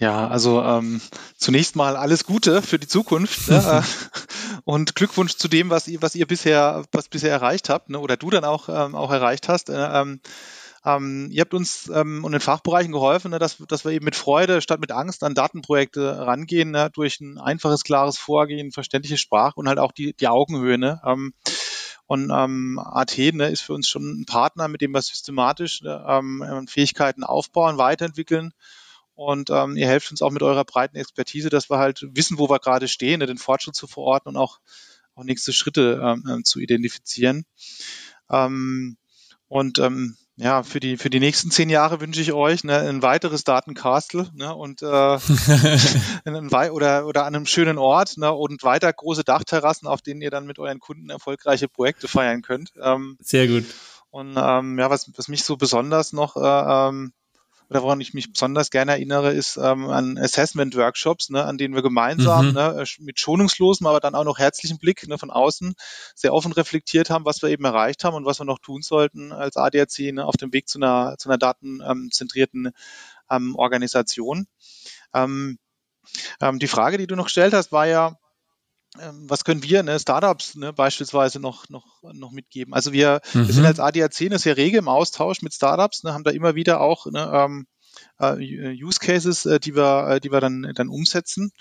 ja, 0.00 0.26
also 0.26 0.62
ähm, 0.62 1.00
zunächst 1.36 1.76
mal 1.76 1.94
alles 1.96 2.24
Gute 2.24 2.62
für 2.62 2.78
die 2.78 2.88
Zukunft. 2.88 3.48
Ne? 3.48 3.84
und 4.64 4.96
Glückwunsch 4.96 5.36
zu 5.36 5.46
dem, 5.46 5.68
was 5.68 5.86
ihr, 5.88 6.00
was 6.00 6.14
ihr 6.14 6.26
bisher, 6.26 6.84
was 6.90 7.08
bisher 7.08 7.30
erreicht 7.30 7.68
habt, 7.68 7.90
ne? 7.90 7.98
oder 8.00 8.16
du 8.16 8.30
dann 8.30 8.44
auch, 8.44 8.70
ähm, 8.70 8.94
auch 8.94 9.12
erreicht 9.12 9.48
hast. 9.48 9.68
Äh, 9.68 9.74
ähm, 9.74 10.20
ähm, 10.86 11.28
ihr 11.30 11.42
habt 11.42 11.52
uns 11.52 11.90
ähm, 11.94 12.24
und 12.24 12.32
den 12.32 12.40
Fachbereichen 12.40 12.92
geholfen, 12.92 13.32
ne, 13.32 13.38
dass, 13.38 13.58
dass 13.68 13.84
wir 13.84 13.92
eben 13.92 14.06
mit 14.06 14.16
Freude 14.16 14.62
statt 14.62 14.80
mit 14.80 14.92
Angst 14.92 15.22
an 15.22 15.34
Datenprojekte 15.34 16.26
rangehen, 16.26 16.70
ne, 16.70 16.88
durch 16.90 17.20
ein 17.20 17.36
einfaches, 17.36 17.84
klares 17.84 18.16
Vorgehen, 18.16 18.72
verständliche 18.72 19.18
Sprache 19.18 19.56
und 19.56 19.68
halt 19.68 19.78
auch 19.78 19.92
die, 19.92 20.14
die 20.14 20.28
Augenhöhe. 20.28 20.78
Ne? 20.78 20.98
Ähm, 21.04 21.34
und 22.06 22.30
ähm, 22.34 22.80
AT 22.82 23.18
ne, 23.18 23.50
ist 23.50 23.60
für 23.60 23.74
uns 23.74 23.88
schon 23.88 24.22
ein 24.22 24.24
Partner, 24.24 24.68
mit 24.68 24.80
dem 24.80 24.92
wir 24.92 25.02
systematisch 25.02 25.82
ne, 25.82 26.02
ähm, 26.08 26.66
Fähigkeiten 26.66 27.24
aufbauen, 27.24 27.76
weiterentwickeln. 27.76 28.54
Und 29.20 29.50
ähm, 29.50 29.76
ihr 29.76 29.86
helft 29.86 30.10
uns 30.10 30.22
auch 30.22 30.30
mit 30.30 30.42
eurer 30.42 30.64
breiten 30.64 30.96
Expertise, 30.96 31.50
dass 31.50 31.68
wir 31.68 31.76
halt 31.76 32.08
wissen, 32.12 32.38
wo 32.38 32.48
wir 32.48 32.58
gerade 32.58 32.88
stehen, 32.88 33.18
ne, 33.18 33.26
den 33.26 33.36
Fortschritt 33.36 33.74
zu 33.74 33.86
verorten 33.86 34.30
und 34.30 34.38
auch, 34.38 34.60
auch 35.14 35.24
nächste 35.24 35.52
Schritte 35.52 36.00
ähm, 36.02 36.24
ähm 36.26 36.44
zu 36.44 36.58
identifizieren. 36.58 37.44
Ähm, 38.30 38.96
und 39.46 39.78
ähm, 39.78 40.16
ja, 40.36 40.62
für 40.62 40.80
die, 40.80 40.96
für 40.96 41.10
die 41.10 41.20
nächsten 41.20 41.50
zehn 41.50 41.68
Jahre 41.68 42.00
wünsche 42.00 42.22
ich 42.22 42.32
euch 42.32 42.64
ne, 42.64 42.78
ein 42.78 43.02
weiteres 43.02 43.44
Datencastle 43.44 44.30
ne, 44.32 44.54
und 44.54 44.80
äh, 44.80 44.86
oder, 46.70 47.06
oder 47.06 47.26
an 47.26 47.34
einem 47.34 47.44
schönen 47.44 47.76
Ort 47.76 48.16
ne, 48.16 48.32
und 48.32 48.62
weiter 48.62 48.90
große 48.90 49.22
Dachterrassen, 49.22 49.86
auf 49.86 50.00
denen 50.00 50.22
ihr 50.22 50.30
dann 50.30 50.46
mit 50.46 50.58
euren 50.58 50.80
Kunden 50.80 51.10
erfolgreiche 51.10 51.68
Projekte 51.68 52.08
feiern 52.08 52.40
könnt. 52.40 52.72
Ähm, 52.80 53.18
Sehr 53.20 53.48
gut. 53.48 53.66
Und 54.08 54.34
ähm, 54.38 54.78
ja, 54.78 54.88
was, 54.88 55.10
was 55.14 55.28
mich 55.28 55.44
so 55.44 55.58
besonders 55.58 56.14
noch 56.14 56.36
äh, 56.36 56.88
ähm, 56.88 57.12
oder 57.70 57.82
woran 57.82 58.00
ich 58.00 58.14
mich 58.14 58.32
besonders 58.32 58.70
gerne 58.70 58.92
erinnere, 58.92 59.32
ist 59.32 59.56
ähm, 59.56 59.88
an 59.88 60.18
Assessment-Workshops, 60.18 61.30
ne, 61.30 61.44
an 61.44 61.56
denen 61.56 61.74
wir 61.74 61.82
gemeinsam 61.82 62.48
mhm. 62.48 62.54
ne, 62.54 62.84
mit 62.98 63.20
schonungslosem, 63.20 63.86
aber 63.86 64.00
dann 64.00 64.16
auch 64.16 64.24
noch 64.24 64.40
herzlichem 64.40 64.78
Blick 64.78 65.06
ne, 65.06 65.18
von 65.18 65.30
außen 65.30 65.74
sehr 66.16 66.34
offen 66.34 66.52
reflektiert 66.52 67.10
haben, 67.10 67.24
was 67.24 67.42
wir 67.42 67.48
eben 67.48 67.64
erreicht 67.64 68.02
haben 68.02 68.14
und 68.14 68.26
was 68.26 68.40
wir 68.40 68.44
noch 68.44 68.58
tun 68.58 68.82
sollten 68.82 69.30
als 69.32 69.56
ADAC 69.56 70.12
ne, 70.12 70.26
auf 70.26 70.36
dem 70.36 70.52
Weg 70.52 70.68
zu 70.68 70.78
einer, 70.78 71.14
zu 71.16 71.28
einer 71.28 71.38
datenzentrierten 71.38 72.72
ähm, 73.30 73.54
Organisation. 73.54 74.48
Ähm, 75.14 75.58
ähm, 76.40 76.58
die 76.58 76.66
Frage, 76.66 76.98
die 76.98 77.06
du 77.06 77.14
noch 77.14 77.26
gestellt 77.26 77.54
hast, 77.54 77.70
war 77.70 77.86
ja, 77.86 78.18
was 78.96 79.44
können 79.44 79.62
wir, 79.62 79.82
ne, 79.82 79.98
Startups 79.98 80.56
ne, 80.56 80.72
beispielsweise 80.72 81.38
noch, 81.38 81.68
noch, 81.68 82.02
noch 82.12 82.32
mitgeben? 82.32 82.74
Also 82.74 82.92
wir, 82.92 83.20
mhm. 83.32 83.46
wir 83.46 83.54
sind 83.54 83.62
mhm. 83.62 83.68
als 83.68 83.80
ADAC 83.80 84.20
eine 84.22 84.38
sehr 84.38 84.56
rege 84.56 84.78
im 84.78 84.88
Austausch 84.88 85.42
mit 85.42 85.54
Startups, 85.54 86.02
ne, 86.02 86.12
haben 86.12 86.24
da 86.24 86.30
immer 86.30 86.54
wieder 86.54 86.80
auch 86.80 87.06
ne, 87.06 87.30
ähm, 87.32 87.66
äh, 88.18 88.82
Use 88.82 88.98
Cases, 88.98 89.46
äh, 89.46 89.60
die 89.60 89.76
wir, 89.76 90.08
äh, 90.08 90.20
die 90.20 90.32
wir 90.32 90.40
dann, 90.40 90.72
dann 90.74 90.88
umsetzen. 90.88 91.52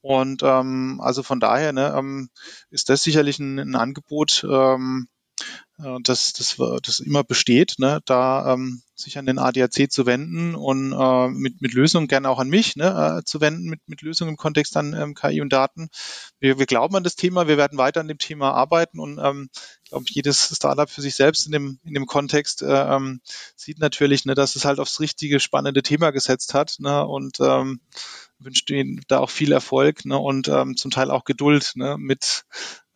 Und 0.00 0.42
ähm, 0.44 1.00
also 1.02 1.24
von 1.24 1.40
daher 1.40 1.72
ne, 1.72 1.92
ähm, 1.96 2.30
ist 2.70 2.88
das 2.88 3.02
sicherlich 3.02 3.40
ein, 3.40 3.58
ein 3.58 3.74
Angebot, 3.74 4.46
ähm, 4.48 5.08
äh, 5.78 5.98
das, 6.02 6.32
das, 6.32 6.56
das 6.82 7.00
immer 7.00 7.24
besteht, 7.24 7.74
ne, 7.78 8.00
da 8.06 8.54
ähm, 8.54 8.82
sich 8.94 9.18
an 9.18 9.26
den 9.26 9.38
ADAC 9.38 9.90
zu 9.90 10.06
wenden 10.06 10.54
und 10.54 10.92
äh, 10.92 11.28
mit, 11.28 11.60
mit 11.60 11.74
Lösungen 11.74 12.08
gerne 12.08 12.30
auch 12.30 12.38
an 12.38 12.48
mich 12.48 12.76
ne, 12.76 13.18
äh, 13.18 13.24
zu 13.24 13.40
wenden, 13.40 13.68
mit, 13.68 13.80
mit 13.86 14.02
Lösungen 14.02 14.30
im 14.30 14.36
Kontext 14.36 14.76
an 14.76 14.94
ähm, 14.94 15.14
KI 15.14 15.40
und 15.40 15.52
Daten. 15.52 15.88
Wir, 16.40 16.58
wir 16.58 16.66
glauben 16.66 16.96
an 16.96 17.04
das 17.04 17.16
Thema, 17.16 17.46
wir 17.46 17.56
werden 17.56 17.78
weiter 17.78 18.00
an 18.00 18.08
dem 18.08 18.18
Thema 18.18 18.52
arbeiten 18.52 18.98
und 18.98 19.18
ähm, 19.18 19.50
glaube, 19.88 20.06
jedes 20.08 20.54
Startup 20.54 20.88
für 20.88 21.02
sich 21.02 21.14
selbst 21.14 21.46
in 21.46 21.52
dem, 21.52 21.78
in 21.84 21.94
dem 21.94 22.06
Kontext 22.06 22.62
äh, 22.62 22.66
ähm, 22.66 23.20
sieht 23.54 23.78
natürlich, 23.78 24.24
ne, 24.24 24.34
dass 24.34 24.56
es 24.56 24.64
halt 24.64 24.78
aufs 24.78 25.00
richtige, 25.00 25.40
spannende 25.40 25.82
Thema 25.82 26.10
gesetzt 26.10 26.54
hat 26.54 26.76
ne, 26.78 27.06
und 27.06 27.38
ähm, 27.40 27.80
wünscht 28.38 28.70
ihnen 28.70 29.02
da 29.08 29.20
auch 29.20 29.30
viel 29.30 29.52
Erfolg 29.52 30.04
ne, 30.04 30.18
und 30.18 30.48
ähm, 30.48 30.76
zum 30.76 30.90
Teil 30.90 31.10
auch 31.10 31.24
Geduld 31.24 31.72
ne, 31.74 31.96
mit, 31.98 32.44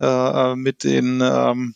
äh, 0.00 0.06
äh 0.06 0.56
mit 0.56 0.84
den 0.84 1.20
ähm, 1.22 1.74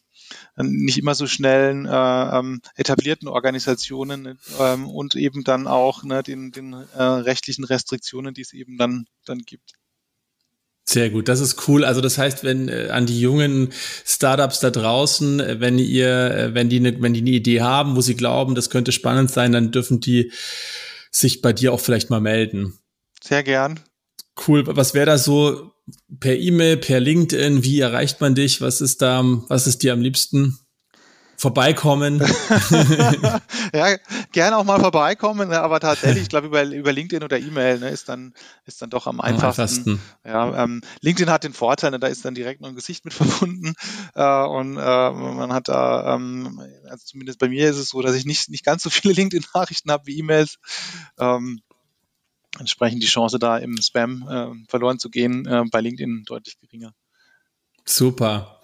nicht 0.56 0.98
immer 0.98 1.14
so 1.14 1.26
schnellen 1.26 1.86
äh, 1.86 1.90
ähm, 2.38 2.60
etablierten 2.76 3.28
Organisationen 3.28 4.38
ähm, 4.60 4.88
und 4.88 5.16
eben 5.16 5.44
dann 5.44 5.66
auch 5.66 6.04
ne, 6.04 6.22
den, 6.22 6.52
den 6.52 6.72
äh, 6.72 7.02
rechtlichen 7.02 7.64
Restriktionen, 7.64 8.34
die 8.34 8.42
es 8.42 8.52
eben 8.52 8.76
dann, 8.78 9.06
dann 9.24 9.38
gibt. 9.38 9.72
Sehr 10.86 11.08
gut, 11.08 11.28
das 11.28 11.40
ist 11.40 11.66
cool. 11.66 11.84
Also 11.84 12.00
das 12.02 12.18
heißt, 12.18 12.44
wenn 12.44 12.68
äh, 12.68 12.88
an 12.90 13.06
die 13.06 13.18
jungen 13.18 13.72
Startups 14.04 14.60
da 14.60 14.70
draußen, 14.70 15.40
äh, 15.40 15.60
wenn 15.60 15.78
ihr, 15.78 16.08
äh, 16.08 16.54
wenn 16.54 16.68
die 16.68 16.76
eine, 16.76 17.00
wenn 17.00 17.14
die 17.14 17.20
eine 17.20 17.30
Idee 17.30 17.62
haben, 17.62 17.96
wo 17.96 18.02
sie 18.02 18.16
glauben, 18.16 18.54
das 18.54 18.68
könnte 18.68 18.92
spannend 18.92 19.30
sein, 19.30 19.52
dann 19.52 19.72
dürfen 19.72 20.00
die 20.00 20.30
sich 21.10 21.40
bei 21.40 21.52
dir 21.54 21.72
auch 21.72 21.80
vielleicht 21.80 22.10
mal 22.10 22.20
melden. 22.20 22.78
Sehr 23.22 23.42
gern. 23.42 23.80
Cool. 24.46 24.64
Was 24.66 24.92
wäre 24.92 25.06
da 25.06 25.16
so 25.16 25.73
per 26.20 26.36
E-Mail, 26.36 26.78
per 26.78 27.00
LinkedIn? 27.00 27.64
Wie 27.64 27.80
erreicht 27.80 28.20
man 28.20 28.34
dich? 28.34 28.60
Was 28.60 28.80
ist 28.80 29.02
da, 29.02 29.22
was 29.48 29.66
ist 29.66 29.82
dir 29.82 29.92
am 29.92 30.00
liebsten? 30.00 30.58
Vorbeikommen. 31.36 32.20
ja, 33.74 33.96
gerne 34.32 34.56
auch 34.56 34.64
mal 34.64 34.78
vorbeikommen, 34.78 35.48
ne, 35.48 35.60
aber 35.60 35.80
tatsächlich, 35.80 36.22
ich 36.22 36.28
glaube, 36.28 36.46
über, 36.46 36.62
über 36.62 36.92
LinkedIn 36.92 37.24
oder 37.24 37.38
E-Mail 37.38 37.80
ne, 37.80 37.90
ist, 37.90 38.08
dann, 38.08 38.34
ist 38.66 38.80
dann 38.80 38.90
doch 38.90 39.06
am 39.06 39.20
einfachsten. 39.20 39.90
Am 39.90 39.98
einfachsten. 39.98 40.00
Ja, 40.24 40.64
ähm, 40.64 40.80
LinkedIn 41.00 41.30
hat 41.30 41.44
den 41.44 41.52
Vorteil, 41.52 41.90
ne, 41.90 41.98
da 41.98 42.06
ist 42.06 42.24
dann 42.24 42.34
direkt 42.34 42.60
noch 42.60 42.68
ein 42.68 42.76
Gesicht 42.76 43.04
mit 43.04 43.14
verbunden 43.14 43.74
äh, 44.14 44.44
und 44.44 44.76
äh, 44.76 45.10
man 45.10 45.52
hat 45.52 45.68
da, 45.68 46.14
ähm, 46.14 46.60
also 46.88 47.04
zumindest 47.04 47.40
bei 47.40 47.48
mir 47.48 47.68
ist 47.68 47.78
es 47.78 47.88
so, 47.88 48.00
dass 48.00 48.14
ich 48.14 48.24
nicht, 48.24 48.48
nicht 48.48 48.64
ganz 48.64 48.82
so 48.82 48.90
viele 48.90 49.14
LinkedIn-Nachrichten 49.14 49.90
habe 49.90 50.06
wie 50.06 50.18
E-Mails. 50.18 50.56
Ähm, 51.18 51.60
entsprechend 52.58 53.02
die 53.02 53.08
Chance 53.08 53.38
da 53.38 53.58
im 53.58 53.80
Spam 53.80 54.26
äh, 54.28 54.68
verloren 54.68 54.98
zu 54.98 55.10
gehen 55.10 55.46
äh, 55.46 55.64
bei 55.70 55.80
LinkedIn 55.80 56.24
deutlich 56.24 56.58
geringer. 56.58 56.92
Super. 57.84 58.54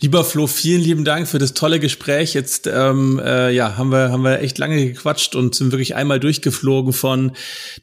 Lieber 0.00 0.24
Flo, 0.24 0.46
vielen 0.46 0.80
lieben 0.80 1.04
Dank 1.04 1.26
für 1.26 1.40
das 1.40 1.52
tolle 1.52 1.80
Gespräch. 1.80 2.32
Jetzt 2.32 2.68
ähm, 2.72 3.20
äh, 3.24 3.50
ja, 3.50 3.76
haben 3.76 3.90
wir 3.90 4.12
haben 4.12 4.22
wir 4.22 4.40
echt 4.40 4.56
lange 4.58 4.86
gequatscht 4.86 5.34
und 5.34 5.56
sind 5.56 5.72
wirklich 5.72 5.96
einmal 5.96 6.20
durchgeflogen 6.20 6.92
von 6.92 7.32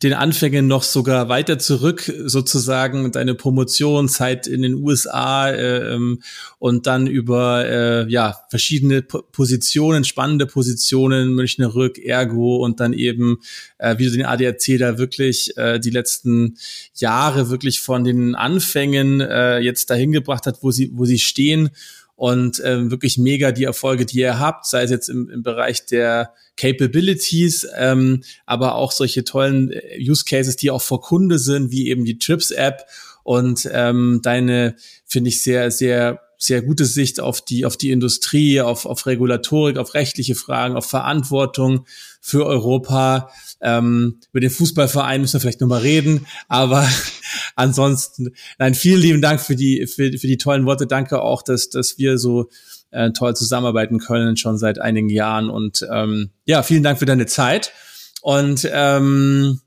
den 0.02 0.14
Anfängen 0.14 0.68
noch 0.68 0.84
sogar 0.84 1.28
weiter 1.28 1.60
zurück, 1.60 2.10
sozusagen 2.24 3.12
deine 3.12 3.36
Promotionszeit 3.36 4.48
in 4.48 4.62
den 4.62 4.76
USA 4.76 5.50
äh, 5.50 5.96
ähm, 5.96 6.22
und 6.60 6.88
dann 6.88 7.08
über 7.08 7.66
äh, 7.66 8.10
ja 8.10 8.38
verschiedene 8.50 9.02
Positionen, 9.02 10.06
spannende 10.06 10.46
Positionen, 10.46 11.36
Münchner 11.36 11.76
Rück, 11.76 11.98
Ergo 12.00 12.64
und 12.64 12.80
dann 12.80 12.94
eben 12.94 13.40
äh, 13.78 13.98
wie 13.98 14.06
du 14.06 14.12
den 14.12 14.26
ADAC 14.26 14.78
da 14.80 14.98
wirklich 14.98 15.58
äh, 15.58 15.80
die 15.80 15.90
letzten 15.90 16.58
Jahre 16.96 17.50
wirklich 17.50 17.82
von 17.82 18.06
den 18.06 18.36
Anfängen 18.36 19.20
äh, 19.20 19.60
jetzt 19.60 19.90
dahin 19.90 20.14
gebracht 20.14 20.46
hat, 20.46 20.60
wo 20.62 20.72
sie 20.72 20.85
wo 20.94 21.06
sie 21.06 21.20
stehen 21.20 21.70
und 22.16 22.62
ähm, 22.64 22.92
wirklich 22.92 23.18
mega 23.18 23.52
die 23.52 23.66
Erfolge, 23.66 24.06
die 24.06 24.20
ihr 24.20 24.40
habt, 24.40 24.66
sei 24.66 24.84
es 24.84 24.92
jetzt 24.92 25.10
im, 25.10 25.30
im 25.30 25.44
Bereich 25.44 25.86
der 25.86 26.34
Capabilities, 26.56 27.68
ähm, 27.78 28.24
aber 28.46 28.76
auch 28.76 28.92
solche 28.92 29.26
tollen 29.26 29.72
äh, 29.72 30.00
Use 30.00 30.24
Cases, 30.24 30.56
die 30.56 30.72
auch 30.72 30.82
vor 30.82 31.02
Kunde 31.02 31.40
sind, 31.40 31.72
wie 31.72 31.90
eben 31.90 32.06
die 32.06 32.18
Trips 32.18 32.52
App 32.52 32.86
und 33.24 33.70
ähm, 33.72 34.22
deine, 34.24 34.76
finde 35.06 35.30
ich, 35.30 35.44
sehr, 35.44 35.72
sehr 35.72 36.22
sehr 36.38 36.62
gute 36.62 36.86
Sicht 36.86 37.20
auf 37.20 37.42
die, 37.42 37.66
auf 37.66 37.78
die 37.78 37.92
Industrie, 37.92 38.62
auf, 38.62 38.86
auf 38.86 39.06
Regulatorik, 39.06 39.78
auf 39.78 39.94
rechtliche 39.94 40.36
Fragen, 40.36 40.76
auf 40.76 40.86
Verantwortung 40.86 41.86
für 42.26 42.48
Europa. 42.48 43.30
Ähm, 43.62 44.20
über 44.32 44.40
den 44.40 44.50
Fußballverein 44.50 45.22
müssen 45.22 45.34
wir 45.34 45.42
vielleicht 45.42 45.62
nochmal 45.62 45.82
reden, 45.82 46.26
aber 46.48 46.90
ansonsten, 47.56 48.34
nein, 48.58 48.74
vielen 48.74 49.00
lieben 49.00 49.22
Dank 49.22 49.40
für 49.40 49.56
die, 49.56 49.86
für, 49.86 50.12
für 50.18 50.26
die 50.26 50.38
tollen 50.38 50.66
Worte. 50.66 50.88
Danke 50.88 51.22
auch, 51.22 51.44
dass, 51.44 51.70
dass 51.70 52.00
wir 52.00 52.18
so 52.18 52.50
äh, 52.90 53.12
toll 53.12 53.36
zusammenarbeiten 53.36 54.00
können, 54.00 54.38
schon 54.38 54.58
seit 54.58 54.80
einigen 54.80 55.10
Jahren. 55.10 55.52
Und 55.52 55.88
ähm, 55.92 56.32
ja, 56.46 56.64
vielen 56.64 56.82
Dank 56.82 56.98
für 56.98 57.06
deine 57.06 57.28
Zeit. 57.28 57.72
Und 58.24 58.68
ähm, 58.74 59.62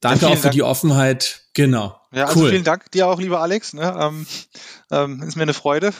danke 0.00 0.26
ja, 0.26 0.32
auch 0.32 0.36
für 0.36 0.42
Dank. 0.42 0.54
die 0.54 0.62
Offenheit. 0.62 1.44
Genau. 1.54 1.98
Ja, 2.12 2.26
also 2.26 2.40
cool. 2.40 2.50
vielen 2.50 2.64
Dank 2.64 2.90
dir 2.90 3.08
auch, 3.08 3.18
lieber 3.18 3.40
Alex. 3.40 3.72
Ne? 3.72 3.96
Ähm, 3.98 4.26
ähm, 4.90 5.22
ist 5.22 5.36
mir 5.36 5.44
eine 5.44 5.54
Freude. 5.54 5.94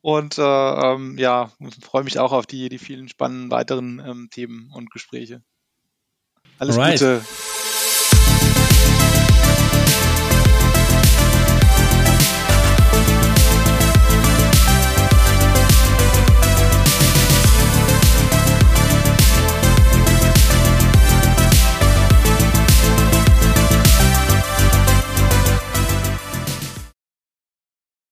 Und 0.00 0.38
äh, 0.38 0.42
ähm, 0.42 1.18
ja, 1.18 1.50
freue 1.82 2.04
mich 2.04 2.18
auch 2.18 2.32
auf 2.32 2.46
die, 2.46 2.68
die 2.68 2.78
vielen 2.78 3.08
spannenden 3.08 3.50
weiteren 3.50 4.02
ähm, 4.04 4.28
Themen 4.30 4.70
und 4.74 4.90
Gespräche. 4.90 5.42
Alles 6.58 6.76
Alright. 6.76 6.98
Gute. 6.98 7.24